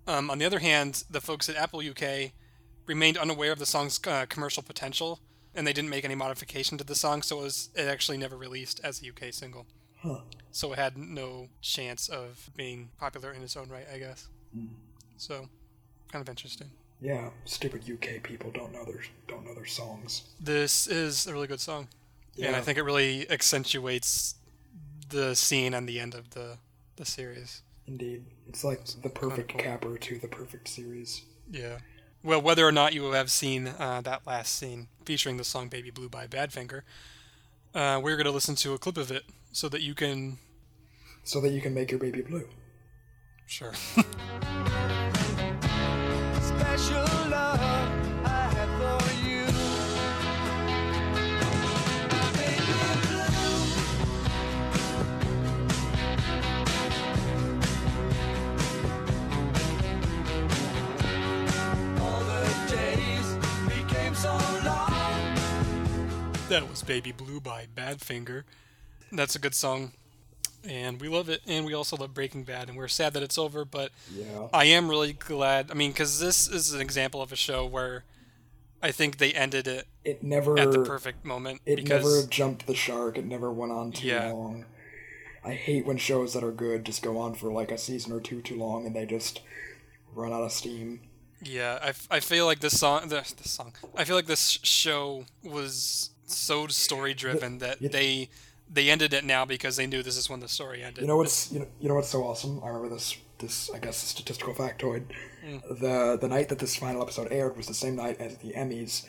Um, 0.07 0.29
on 0.29 0.37
the 0.37 0.45
other 0.45 0.59
hand, 0.59 1.03
the 1.09 1.21
folks 1.21 1.49
at 1.49 1.55
Apple 1.55 1.81
UK 1.81 2.31
remained 2.85 3.17
unaware 3.17 3.51
of 3.51 3.59
the 3.59 3.65
song's 3.65 3.99
uh, 4.07 4.25
commercial 4.27 4.63
potential, 4.63 5.19
and 5.55 5.67
they 5.67 5.73
didn't 5.73 5.89
make 5.89 6.05
any 6.05 6.15
modification 6.15 6.77
to 6.77 6.83
the 6.83 6.95
song, 6.95 7.21
so 7.21 7.39
it 7.39 7.43
was 7.43 7.69
it 7.75 7.87
actually 7.87 8.17
never 8.17 8.37
released 8.37 8.79
as 8.83 9.01
a 9.01 9.09
UK 9.09 9.33
single. 9.33 9.65
So 10.51 10.73
it 10.73 10.79
had 10.79 10.97
no 10.97 11.47
chance 11.61 12.09
of 12.09 12.49
being 12.55 12.89
popular 12.99 13.31
in 13.31 13.41
its 13.43 13.55
own 13.55 13.69
right, 13.69 13.85
I 13.93 13.97
guess. 13.99 14.27
Hmm. 14.53 14.67
So, 15.17 15.47
kind 16.11 16.21
of 16.21 16.29
interesting. 16.29 16.71
Yeah, 16.99 17.29
stupid 17.45 17.83
UK 17.89 18.21
people 18.21 18.51
don't 18.51 18.73
know 18.73 18.83
their 18.85 19.01
don't 19.27 19.45
know 19.45 19.55
their 19.55 19.65
songs. 19.65 20.23
This 20.39 20.87
is 20.87 21.25
a 21.25 21.33
really 21.33 21.47
good 21.47 21.59
song, 21.59 21.87
yeah. 22.35 22.47
and 22.47 22.55
I 22.55 22.61
think 22.61 22.77
it 22.77 22.83
really 22.83 23.29
accentuates 23.29 24.35
the 25.09 25.35
scene 25.35 25.73
and 25.73 25.87
the 25.87 25.99
end 25.99 26.13
of 26.13 26.31
the 26.31 26.57
the 26.97 27.05
series. 27.05 27.61
Indeed, 27.87 28.23
it's 28.47 28.63
like 28.63 28.85
the 29.01 29.09
perfect 29.09 29.49
cool. 29.49 29.61
capper 29.61 29.97
to 29.97 30.19
the 30.19 30.27
perfect 30.27 30.67
series. 30.67 31.23
Yeah. 31.49 31.77
Well, 32.23 32.41
whether 32.41 32.67
or 32.67 32.71
not 32.71 32.93
you 32.93 33.11
have 33.11 33.31
seen 33.31 33.67
uh, 33.67 34.01
that 34.01 34.27
last 34.27 34.55
scene 34.55 34.87
featuring 35.05 35.37
the 35.37 35.43
song 35.43 35.69
"Baby 35.69 35.89
Blue" 35.89 36.07
by 36.07 36.27
Badfinger, 36.27 36.81
uh, 37.73 37.99
we're 38.03 38.15
going 38.15 38.25
to 38.25 38.31
listen 38.31 38.55
to 38.55 38.73
a 38.73 38.77
clip 38.77 38.97
of 38.97 39.11
it 39.11 39.23
so 39.51 39.67
that 39.69 39.81
you 39.81 39.95
can. 39.95 40.37
So 41.23 41.41
that 41.41 41.49
you 41.49 41.61
can 41.61 41.73
make 41.73 41.89
your 41.89 41.99
baby 41.99 42.21
blue. 42.21 42.47
Sure. 43.47 43.73
that 66.51 66.69
was 66.69 66.83
"Baby 66.83 67.11
Blue" 67.13 67.39
by 67.39 67.65
Badfinger. 67.75 68.43
That's 69.11 69.35
a 69.35 69.39
good 69.39 69.55
song, 69.55 69.93
and 70.67 70.99
we 71.01 71.07
love 71.07 71.29
it. 71.29 71.41
And 71.47 71.65
we 71.65 71.73
also 71.73 71.95
love 71.95 72.13
Breaking 72.13 72.43
Bad, 72.43 72.67
and 72.69 72.77
we're 72.77 72.87
sad 72.89 73.13
that 73.13 73.23
it's 73.23 73.37
over. 73.37 73.63
But 73.65 73.91
Yeah. 74.13 74.47
I 74.53 74.65
am 74.65 74.89
really 74.89 75.13
glad. 75.13 75.71
I 75.71 75.73
mean, 75.75 75.91
because 75.91 76.19
this 76.19 76.47
is 76.47 76.73
an 76.73 76.81
example 76.81 77.21
of 77.21 77.31
a 77.31 77.35
show 77.37 77.65
where 77.65 78.03
I 78.83 78.91
think 78.91 79.17
they 79.17 79.31
ended 79.33 79.67
it 79.67 79.87
It 80.03 80.23
never 80.23 80.57
at 80.59 80.71
the 80.71 80.83
perfect 80.83 81.23
moment. 81.23 81.61
it 81.65 81.77
because 81.77 82.03
never 82.03 82.27
jumped 82.27 82.67
the 82.67 82.75
shark. 82.75 83.17
It 83.17 83.25
never 83.25 83.51
went 83.51 83.71
on 83.71 83.91
too 83.91 84.07
Yeah. 84.07 84.31
long. 84.31 84.65
I 85.43 85.53
hate 85.53 85.85
when 85.85 85.97
shows 85.97 86.33
that 86.33 86.43
are 86.43 86.51
good 86.51 86.83
just 86.85 87.01
go 87.01 87.17
on 87.17 87.33
for 87.35 87.51
like 87.51 87.71
a 87.71 87.77
season 87.77 88.11
or 88.11 88.19
two 88.19 88.41
too 88.41 88.55
long 88.57 88.85
and 88.85 88.95
they 88.95 89.05
just 89.05 89.41
run 90.13 90.33
out 90.33 90.43
of 90.43 90.51
steam. 90.51 91.01
Yeah, 91.43 91.79
I, 91.81 91.87
f- 91.89 92.07
I 92.11 92.19
feel 92.19 92.45
like 92.45 92.59
this 92.59 92.79
song, 92.79 93.07
the, 93.07 93.25
the 93.41 93.49
song, 93.49 93.73
I 93.95 94.03
feel 94.03 94.15
like 94.15 94.27
this 94.27 94.59
show 94.61 95.25
was 95.43 96.11
so 96.31 96.67
story 96.67 97.13
driven 97.13 97.57
that 97.59 97.81
you- 97.81 97.89
they 97.89 98.29
they 98.73 98.89
ended 98.89 99.13
it 99.13 99.25
now 99.25 99.43
because 99.45 99.75
they 99.75 99.85
knew 99.85 100.01
this 100.01 100.15
is 100.15 100.29
when 100.29 100.39
the 100.39 100.47
story 100.47 100.81
ended. 100.81 101.01
You 101.01 101.07
know 101.07 101.17
what's 101.17 101.51
you 101.51 101.59
know, 101.59 101.67
you 101.79 101.89
know 101.89 101.95
what's 101.95 102.09
so 102.09 102.23
awesome? 102.23 102.61
I 102.63 102.67
remember 102.67 102.89
this 102.89 103.17
this 103.39 103.69
I 103.71 103.79
guess 103.79 103.97
statistical 103.97 104.53
factoid. 104.53 105.03
The 105.69 106.17
the 106.21 106.27
night 106.27 106.49
that 106.49 106.59
this 106.59 106.75
final 106.75 107.01
episode 107.01 107.31
aired 107.31 107.57
was 107.57 107.67
the 107.67 107.73
same 107.73 107.95
night 107.95 108.19
as 108.21 108.37
the 108.37 108.53
Emmys. 108.53 109.05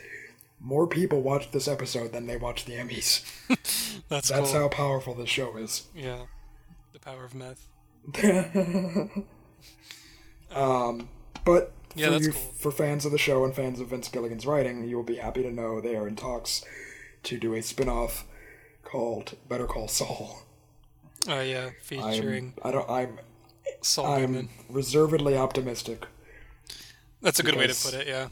More 0.58 0.86
people 0.86 1.20
watched 1.22 1.52
this 1.52 1.66
episode 1.68 2.12
than 2.12 2.26
they 2.26 2.36
watched 2.36 2.66
the 2.66 2.72
Emmys. 2.74 3.22
that's 4.08 4.28
That's 4.30 4.50
cool. 4.50 4.60
how 4.60 4.68
powerful 4.68 5.14
this 5.14 5.28
show 5.28 5.56
is. 5.56 5.86
Yeah, 5.94 6.22
the 6.92 6.98
power 7.00 7.24
of 7.24 7.34
meth. 7.34 7.66
um, 10.52 11.08
but 11.44 11.72
Yeah, 11.94 12.06
for 12.06 12.10
that's 12.12 12.26
you, 12.26 12.32
cool. 12.32 12.40
for 12.58 12.70
fans 12.72 13.04
of 13.04 13.12
the 13.12 13.18
show 13.18 13.44
and 13.44 13.54
fans 13.54 13.80
of 13.80 13.88
Vince 13.88 14.08
Gilligan's 14.08 14.46
writing, 14.46 14.84
you 14.88 14.96
will 14.96 15.02
be 15.04 15.16
happy 15.16 15.42
to 15.42 15.50
know 15.50 15.80
they 15.80 15.96
are 15.96 16.06
in 16.08 16.16
talks 16.16 16.64
to 17.24 17.38
do 17.38 17.54
a 17.54 17.62
spin-off 17.62 18.24
called 18.82 19.36
Better 19.48 19.66
Call 19.66 19.88
Saul. 19.88 20.42
Oh 21.28 21.40
yeah, 21.40 21.66
I'm, 21.66 21.72
featuring 21.82 22.54
I 22.62 22.70
don't. 22.72 22.88
I'm. 22.90 23.18
Saul 23.80 24.06
I'm 24.06 24.20
Goodman. 24.20 24.48
reservedly 24.68 25.36
optimistic. 25.36 26.06
That's 27.20 27.38
a 27.38 27.42
good 27.42 27.56
way 27.56 27.68
to 27.68 27.74
put 27.74 27.94
it. 27.94 28.06
Yeah. 28.08 28.28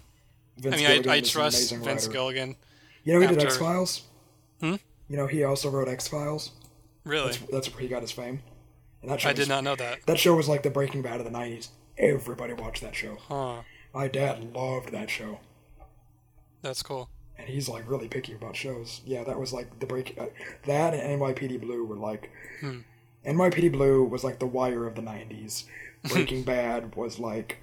Vince 0.58 0.74
I 0.74 0.78
mean, 0.78 0.86
Gilligan 0.86 1.10
I, 1.10 1.14
I 1.14 1.20
trust 1.20 1.72
Vince 1.72 1.86
writer. 1.86 2.10
Gilligan. 2.10 2.56
You 3.04 3.14
know, 3.14 3.20
he 3.20 3.26
did 3.28 3.42
X 3.42 3.56
Files. 3.56 4.02
Hmm? 4.60 4.76
You 5.08 5.16
know, 5.16 5.26
he 5.26 5.44
also 5.44 5.70
wrote 5.70 5.88
X 5.88 6.08
Files. 6.08 6.50
Really, 7.04 7.28
That's, 7.32 7.38
that's 7.50 7.72
where 7.72 7.80
he 7.80 7.88
got 7.88 8.02
his 8.02 8.12
fame. 8.12 8.42
And 9.02 9.10
that 9.10 9.20
show 9.22 9.30
I 9.30 9.32
did 9.32 9.48
not 9.48 9.64
know 9.64 9.74
that. 9.76 10.04
That 10.06 10.18
show 10.18 10.34
was 10.34 10.48
like 10.48 10.62
the 10.62 10.70
Breaking 10.70 11.00
Bad 11.00 11.20
of 11.20 11.24
the 11.24 11.32
'90s. 11.32 11.68
Everybody 11.96 12.52
watched 12.52 12.82
that 12.82 12.94
show. 12.94 13.16
Huh. 13.28 13.62
My 13.94 14.06
dad 14.08 14.54
loved 14.54 14.92
that 14.92 15.10
show, 15.10 15.40
That's 16.62 16.82
cool. 16.82 17.08
And 17.40 17.48
he's 17.48 17.68
like 17.68 17.88
really 17.88 18.08
picky 18.08 18.34
about 18.34 18.54
shows. 18.54 19.00
Yeah, 19.04 19.24
that 19.24 19.38
was 19.38 19.52
like 19.52 19.80
the 19.80 19.86
break. 19.86 20.16
Uh, 20.18 20.26
that 20.66 20.94
and 20.94 21.20
NYPD 21.20 21.60
Blue 21.60 21.84
were 21.84 21.96
like. 21.96 22.30
Hmm. 22.60 22.80
NYPD 23.26 23.72
Blue 23.72 24.04
was 24.04 24.24
like 24.24 24.38
the 24.38 24.46
Wire 24.46 24.86
of 24.86 24.94
the 24.94 25.02
'90s. 25.02 25.64
Breaking 26.04 26.42
Bad 26.42 26.96
was 26.96 27.18
like, 27.18 27.58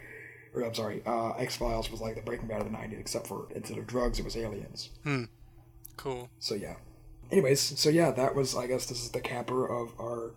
or 0.53 0.61
I'm 0.61 0.73
sorry, 0.73 1.01
uh, 1.05 1.31
X 1.31 1.55
Files 1.55 1.89
was 1.89 2.01
like 2.01 2.15
the 2.15 2.21
Breaking 2.21 2.47
Bad 2.47 2.61
of 2.61 2.71
the 2.71 2.77
'90s, 2.77 2.99
except 2.99 3.27
for 3.27 3.47
instead 3.55 3.77
of 3.77 3.87
drugs, 3.87 4.19
it 4.19 4.25
was 4.25 4.37
aliens. 4.37 4.89
Hmm. 5.03 5.23
Cool. 5.95 6.29
So 6.39 6.55
yeah. 6.55 6.75
Anyways, 7.31 7.59
so 7.59 7.89
yeah, 7.89 8.11
that 8.11 8.35
was 8.35 8.55
I 8.55 8.67
guess 8.67 8.85
this 8.85 9.03
is 9.03 9.11
the 9.11 9.21
capper 9.21 9.67
of 9.67 9.91
our 9.99 10.31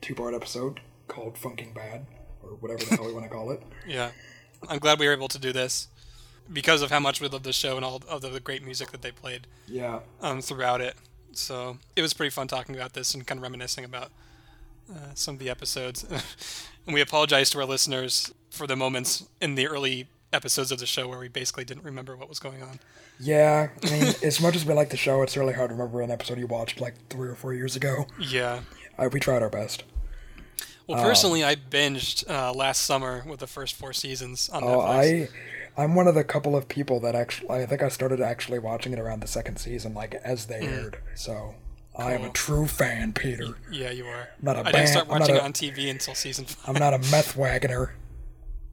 two-part 0.00 0.34
episode 0.34 0.80
called 1.08 1.38
"Funking 1.38 1.72
Bad" 1.72 2.06
or 2.42 2.50
whatever 2.50 2.84
the 2.84 2.96
hell 2.96 3.06
we 3.06 3.12
want 3.12 3.24
to 3.24 3.30
call 3.30 3.50
it. 3.50 3.62
Yeah. 3.86 4.10
I'm 4.68 4.80
glad 4.80 4.98
we 4.98 5.06
were 5.06 5.12
able 5.12 5.28
to 5.28 5.38
do 5.38 5.52
this 5.52 5.86
because 6.52 6.82
of 6.82 6.90
how 6.90 7.00
much 7.00 7.20
we 7.20 7.28
love 7.28 7.42
the 7.42 7.52
show 7.52 7.76
and 7.76 7.84
all 7.84 8.02
of 8.08 8.22
the 8.22 8.40
great 8.40 8.64
music 8.64 8.90
that 8.92 9.02
they 9.02 9.10
played 9.10 9.46
Yeah, 9.66 10.00
um, 10.20 10.40
throughout 10.40 10.80
it. 10.80 10.94
So 11.32 11.78
it 11.94 12.02
was 12.02 12.14
pretty 12.14 12.30
fun 12.30 12.48
talking 12.48 12.74
about 12.74 12.94
this 12.94 13.14
and 13.14 13.26
kind 13.26 13.38
of 13.38 13.42
reminiscing 13.42 13.84
about 13.84 14.10
uh, 14.90 15.12
some 15.14 15.34
of 15.34 15.38
the 15.40 15.50
episodes, 15.50 16.04
and 16.86 16.94
we 16.94 17.00
apologize 17.00 17.50
to 17.50 17.58
our 17.58 17.66
listeners 17.66 18.32
for 18.50 18.66
the 18.66 18.74
moments 18.76 19.28
in 19.40 19.54
the 19.54 19.66
early 19.68 20.06
episodes 20.32 20.72
of 20.72 20.78
the 20.78 20.86
show 20.86 21.06
where 21.08 21.18
we 21.18 21.28
basically 21.28 21.64
didn't 21.64 21.84
remember 21.84 22.16
what 22.16 22.28
was 22.28 22.38
going 22.38 22.62
on. 22.62 22.80
Yeah, 23.20 23.68
I 23.84 23.90
mean, 23.90 24.14
as 24.24 24.40
much 24.40 24.56
as 24.56 24.64
we 24.64 24.72
like 24.74 24.90
the 24.90 24.96
show, 24.96 25.22
it's 25.22 25.36
really 25.36 25.52
hard 25.54 25.68
to 25.70 25.74
remember 25.74 26.00
an 26.00 26.10
episode 26.10 26.38
you 26.38 26.46
watched 26.46 26.80
like 26.80 26.94
three 27.10 27.28
or 27.28 27.34
four 27.34 27.52
years 27.54 27.76
ago. 27.76 28.06
Yeah. 28.18 28.60
Uh, 28.98 29.08
we 29.12 29.20
tried 29.20 29.42
our 29.42 29.50
best. 29.50 29.84
Well, 30.86 31.02
personally, 31.02 31.44
I 31.44 31.54
binged 31.54 32.28
uh, 32.30 32.52
last 32.54 32.82
summer 32.82 33.22
with 33.28 33.40
the 33.40 33.46
first 33.46 33.74
four 33.74 33.92
seasons 33.92 34.48
on 34.48 34.64
Oh, 34.64 34.78
Netflix. 34.78 35.22
I, 35.26 35.28
I'm 35.78 35.94
one 35.94 36.08
of 36.08 36.14
the 36.14 36.24
couple 36.24 36.56
of 36.56 36.68
people 36.68 36.98
that 37.00 37.14
actually, 37.14 37.48
I 37.50 37.64
think 37.64 37.82
I 37.82 37.88
started 37.88 38.20
actually 38.20 38.58
watching 38.58 38.92
it 38.92 38.98
around 38.98 39.20
the 39.20 39.28
second 39.28 39.56
season, 39.58 39.94
like 39.94 40.14
as 40.16 40.46
they 40.46 40.60
aired. 40.60 40.98
So 41.14 41.54
I 41.96 42.12
am 42.14 42.24
a 42.24 42.30
true 42.30 42.66
fan, 42.66 43.12
Peter. 43.12 43.56
Yeah, 43.70 43.90
you 43.92 44.04
are. 44.06 44.28
not 44.42 44.56
a 44.56 44.60
I 44.60 44.62
didn't 44.64 44.72
band- 44.74 44.88
start 44.88 45.06
I'm 45.06 45.12
not 45.12 45.20
watching 45.20 45.36
it 45.36 45.42
on 45.42 45.52
TV 45.52 45.90
until 45.90 46.14
season 46.14 46.44
five. 46.46 46.68
I'm 46.76 46.80
not 46.80 46.94
a 46.94 46.98
meth 47.10 47.36
wagoner. 47.36 47.94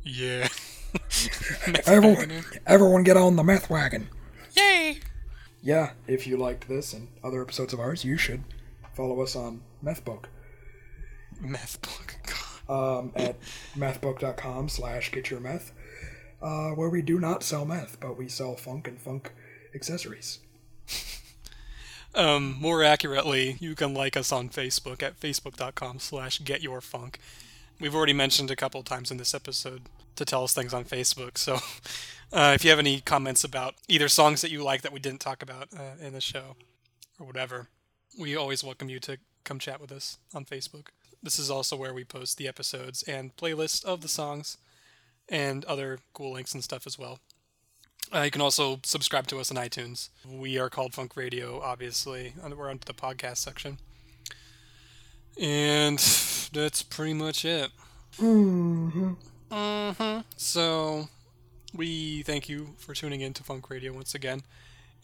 Yeah. 0.03 0.47
Everyone, 1.86 2.43
everyone, 2.66 3.03
get 3.03 3.18
on 3.18 3.36
the 3.36 3.43
meth 3.43 3.70
wagon. 3.70 4.08
Yay! 4.56 4.99
Yeah, 5.62 5.91
if 6.08 6.26
you 6.26 6.38
liked 6.38 6.70
this 6.70 6.93
and 6.93 7.10
other 7.24 7.41
episodes 7.41 7.74
of 7.74 7.80
ours, 7.80 8.06
you 8.06 8.18
should 8.18 8.43
follow 8.93 9.20
us 9.22 9.36
on 9.36 9.62
Methbook. 9.84 10.26
Meth 11.41 11.82
book. 11.82 12.16
um, 12.70 13.12
at 13.16 13.36
methbook.com 13.76 14.70
slash 14.70 15.12
get 15.12 15.30
your 15.30 15.39
meth, 15.41 15.74
uh, 16.46 16.70
where 16.70 16.89
we 16.89 17.02
do 17.02 17.20
not 17.20 17.43
sell 17.43 17.66
meth, 17.66 18.00
but 18.00 18.18
we 18.18 18.28
sell 18.28 18.56
funk 18.56 18.88
and 18.88 19.02
funk 19.02 19.34
accessories. 19.74 20.39
Um, 22.18 22.56
more 22.62 22.82
accurately, 22.82 23.58
you 23.60 23.76
can 23.76 23.93
like 23.93 24.16
us 24.16 24.32
on 24.32 24.48
Facebook 24.48 25.04
at 25.04 25.20
facebook.com 25.20 26.00
slash 26.00 26.41
getyourfunk. 26.41 27.16
We've 27.78 27.93
already 27.93 28.14
mentioned 28.14 28.50
a 28.50 28.56
couple 28.56 28.82
times 28.84 29.12
in 29.12 29.18
this 29.18 29.34
episode 29.34 29.82
to 30.16 30.24
tell 30.24 30.46
us 30.46 30.54
things 30.54 30.74
on 30.74 30.86
Facebook, 30.86 31.38
so 31.38 31.56
uh, 32.32 32.54
if 32.56 32.64
you 32.64 32.70
have 32.70 32.80
any 32.80 33.02
comments 33.02 33.43
about 33.43 33.76
either 33.89 34.08
songs 34.08 34.39
that 34.43 34.50
you 34.50 34.64
like 34.64 34.82
that 34.84 34.93
we 34.93 35.00
didn't 35.02 35.20
talk 35.20 35.43
about 35.43 35.68
uh, 35.78 36.02
in 36.02 36.14
the 36.14 36.22
show 36.22 36.56
or 37.20 37.28
whatever, 37.28 37.68
we 38.18 38.34
always 38.34 38.64
welcome 38.64 38.88
you 38.88 39.02
to 39.02 39.18
come 39.43 39.60
chat 39.60 39.82
with 39.82 39.91
us 39.91 40.18
on 40.34 40.46
Facebook. 40.46 40.88
This 41.22 41.38
is 41.38 41.52
also 41.52 41.76
where 41.76 41.93
we 41.93 42.06
post 42.06 42.38
the 42.38 42.48
episodes 42.48 43.04
and 43.04 43.36
playlists 43.36 43.84
of 43.84 44.00
the 44.00 44.08
songs 44.08 44.58
and 45.30 45.66
other 45.66 46.00
cool 46.14 46.34
links 46.34 46.54
and 46.54 46.64
stuff 46.64 46.86
as 46.86 46.98
well. 47.00 47.20
Uh, 48.14 48.22
you 48.22 48.32
can 48.32 48.42
also 48.42 48.80
subscribe 48.84 49.28
to 49.28 49.40
us 49.40 49.50
on 49.50 49.58
iTunes. 49.58 50.10
We 50.28 50.60
are 50.60 50.70
called 50.70 50.94
Funk 50.94 51.18
Radio, 51.18 51.60
obviously. 51.62 52.34
We're 52.42 52.70
under 52.70 52.86
the 52.86 52.94
podcast 52.94 53.38
section. 53.38 53.80
And 55.42 55.98
that's 56.54 56.84
pretty 56.84 57.14
much 57.14 57.44
it. 57.46 57.72
Mm-hmm. 58.18 59.14
Mm-hmm. 59.52 60.20
So, 60.38 61.08
we 61.74 62.22
thank 62.24 62.48
you 62.48 62.70
for 62.78 62.94
tuning 62.94 63.22
in 63.22 63.34
to 63.34 63.44
Funk 63.44 63.70
Radio 63.70 63.92
once 63.92 64.16
again. 64.16 64.44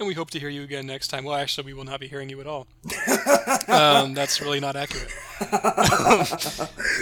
And 0.02 0.08
we 0.08 0.16
hope 0.16 0.32
to 0.32 0.39
hear 0.39 0.49
you 0.49 0.64
again 0.64 0.88
next 0.88 1.10
time. 1.10 1.26
Well, 1.26 1.36
actually, 1.36 1.68
we 1.68 1.76
will 1.76 1.84
not 1.84 1.99
be 1.99 2.08
hearing 2.08 2.28
you 2.28 2.41
at 2.41 2.47
all. 2.47 2.66
um, 3.68 4.16
that's 4.16 4.41
really 4.41 4.60
not 4.60 4.76
accurate. 4.76 5.12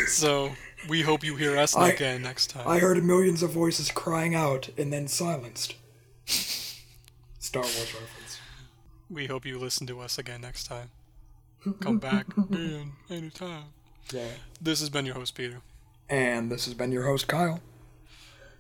so, 0.10 0.52
we 0.90 1.02
hope 1.02 1.24
you 1.24 1.38
hear 1.38 1.56
us 1.58 1.78
I- 1.78 1.92
again 1.92 2.22
next 2.22 2.48
time. 2.48 2.68
I 2.68 2.80
heard 2.80 3.02
millions 3.02 3.42
of 3.42 3.52
voices 3.52 3.90
crying 3.90 4.36
out 4.36 4.68
and 4.78 4.92
then 4.92 5.08
silenced. 5.08 5.76
Star 6.26 7.64
Wars 7.64 7.94
reference. 7.94 8.42
We 9.10 9.28
hope 9.28 9.46
you 9.46 9.58
listen 9.58 9.88
to 9.88 10.02
us 10.02 10.18
again 10.18 10.42
next 10.42 10.66
time. 10.66 10.90
Come 11.80 12.00
back 12.00 12.26
again 12.38 12.92
anytime. 13.10 13.68
Yeah. 14.12 14.28
This 14.62 14.82
has 14.82 14.90
been 14.90 15.06
your 15.06 15.16
host, 15.16 15.36
Peter. 15.36 15.62
And 16.10 16.52
this 16.52 16.66
has 16.66 16.74
been 16.74 16.92
your 16.92 17.06
host, 17.06 17.30
Kyle. 17.30 17.62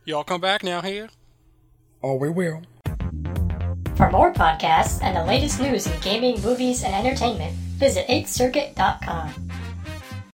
Y'all 0.05 0.23
come 0.23 0.39
back 0.39 0.63
now 0.63 0.79
here. 0.79 1.09
Oh, 2.01 2.15
we 2.15 2.29
will. 2.29 2.61
For 3.99 4.09
more 4.09 4.31
podcasts 4.31 5.03
and 5.03 5.13
the 5.13 5.25
latest 5.25 5.59
news 5.59 5.85
in 5.85 5.99
gaming, 5.99 6.41
movies, 6.41 6.83
and 6.83 6.95
entertainment, 6.95 7.51
visit 7.77 8.07
8thcircuit.com. 8.07 9.48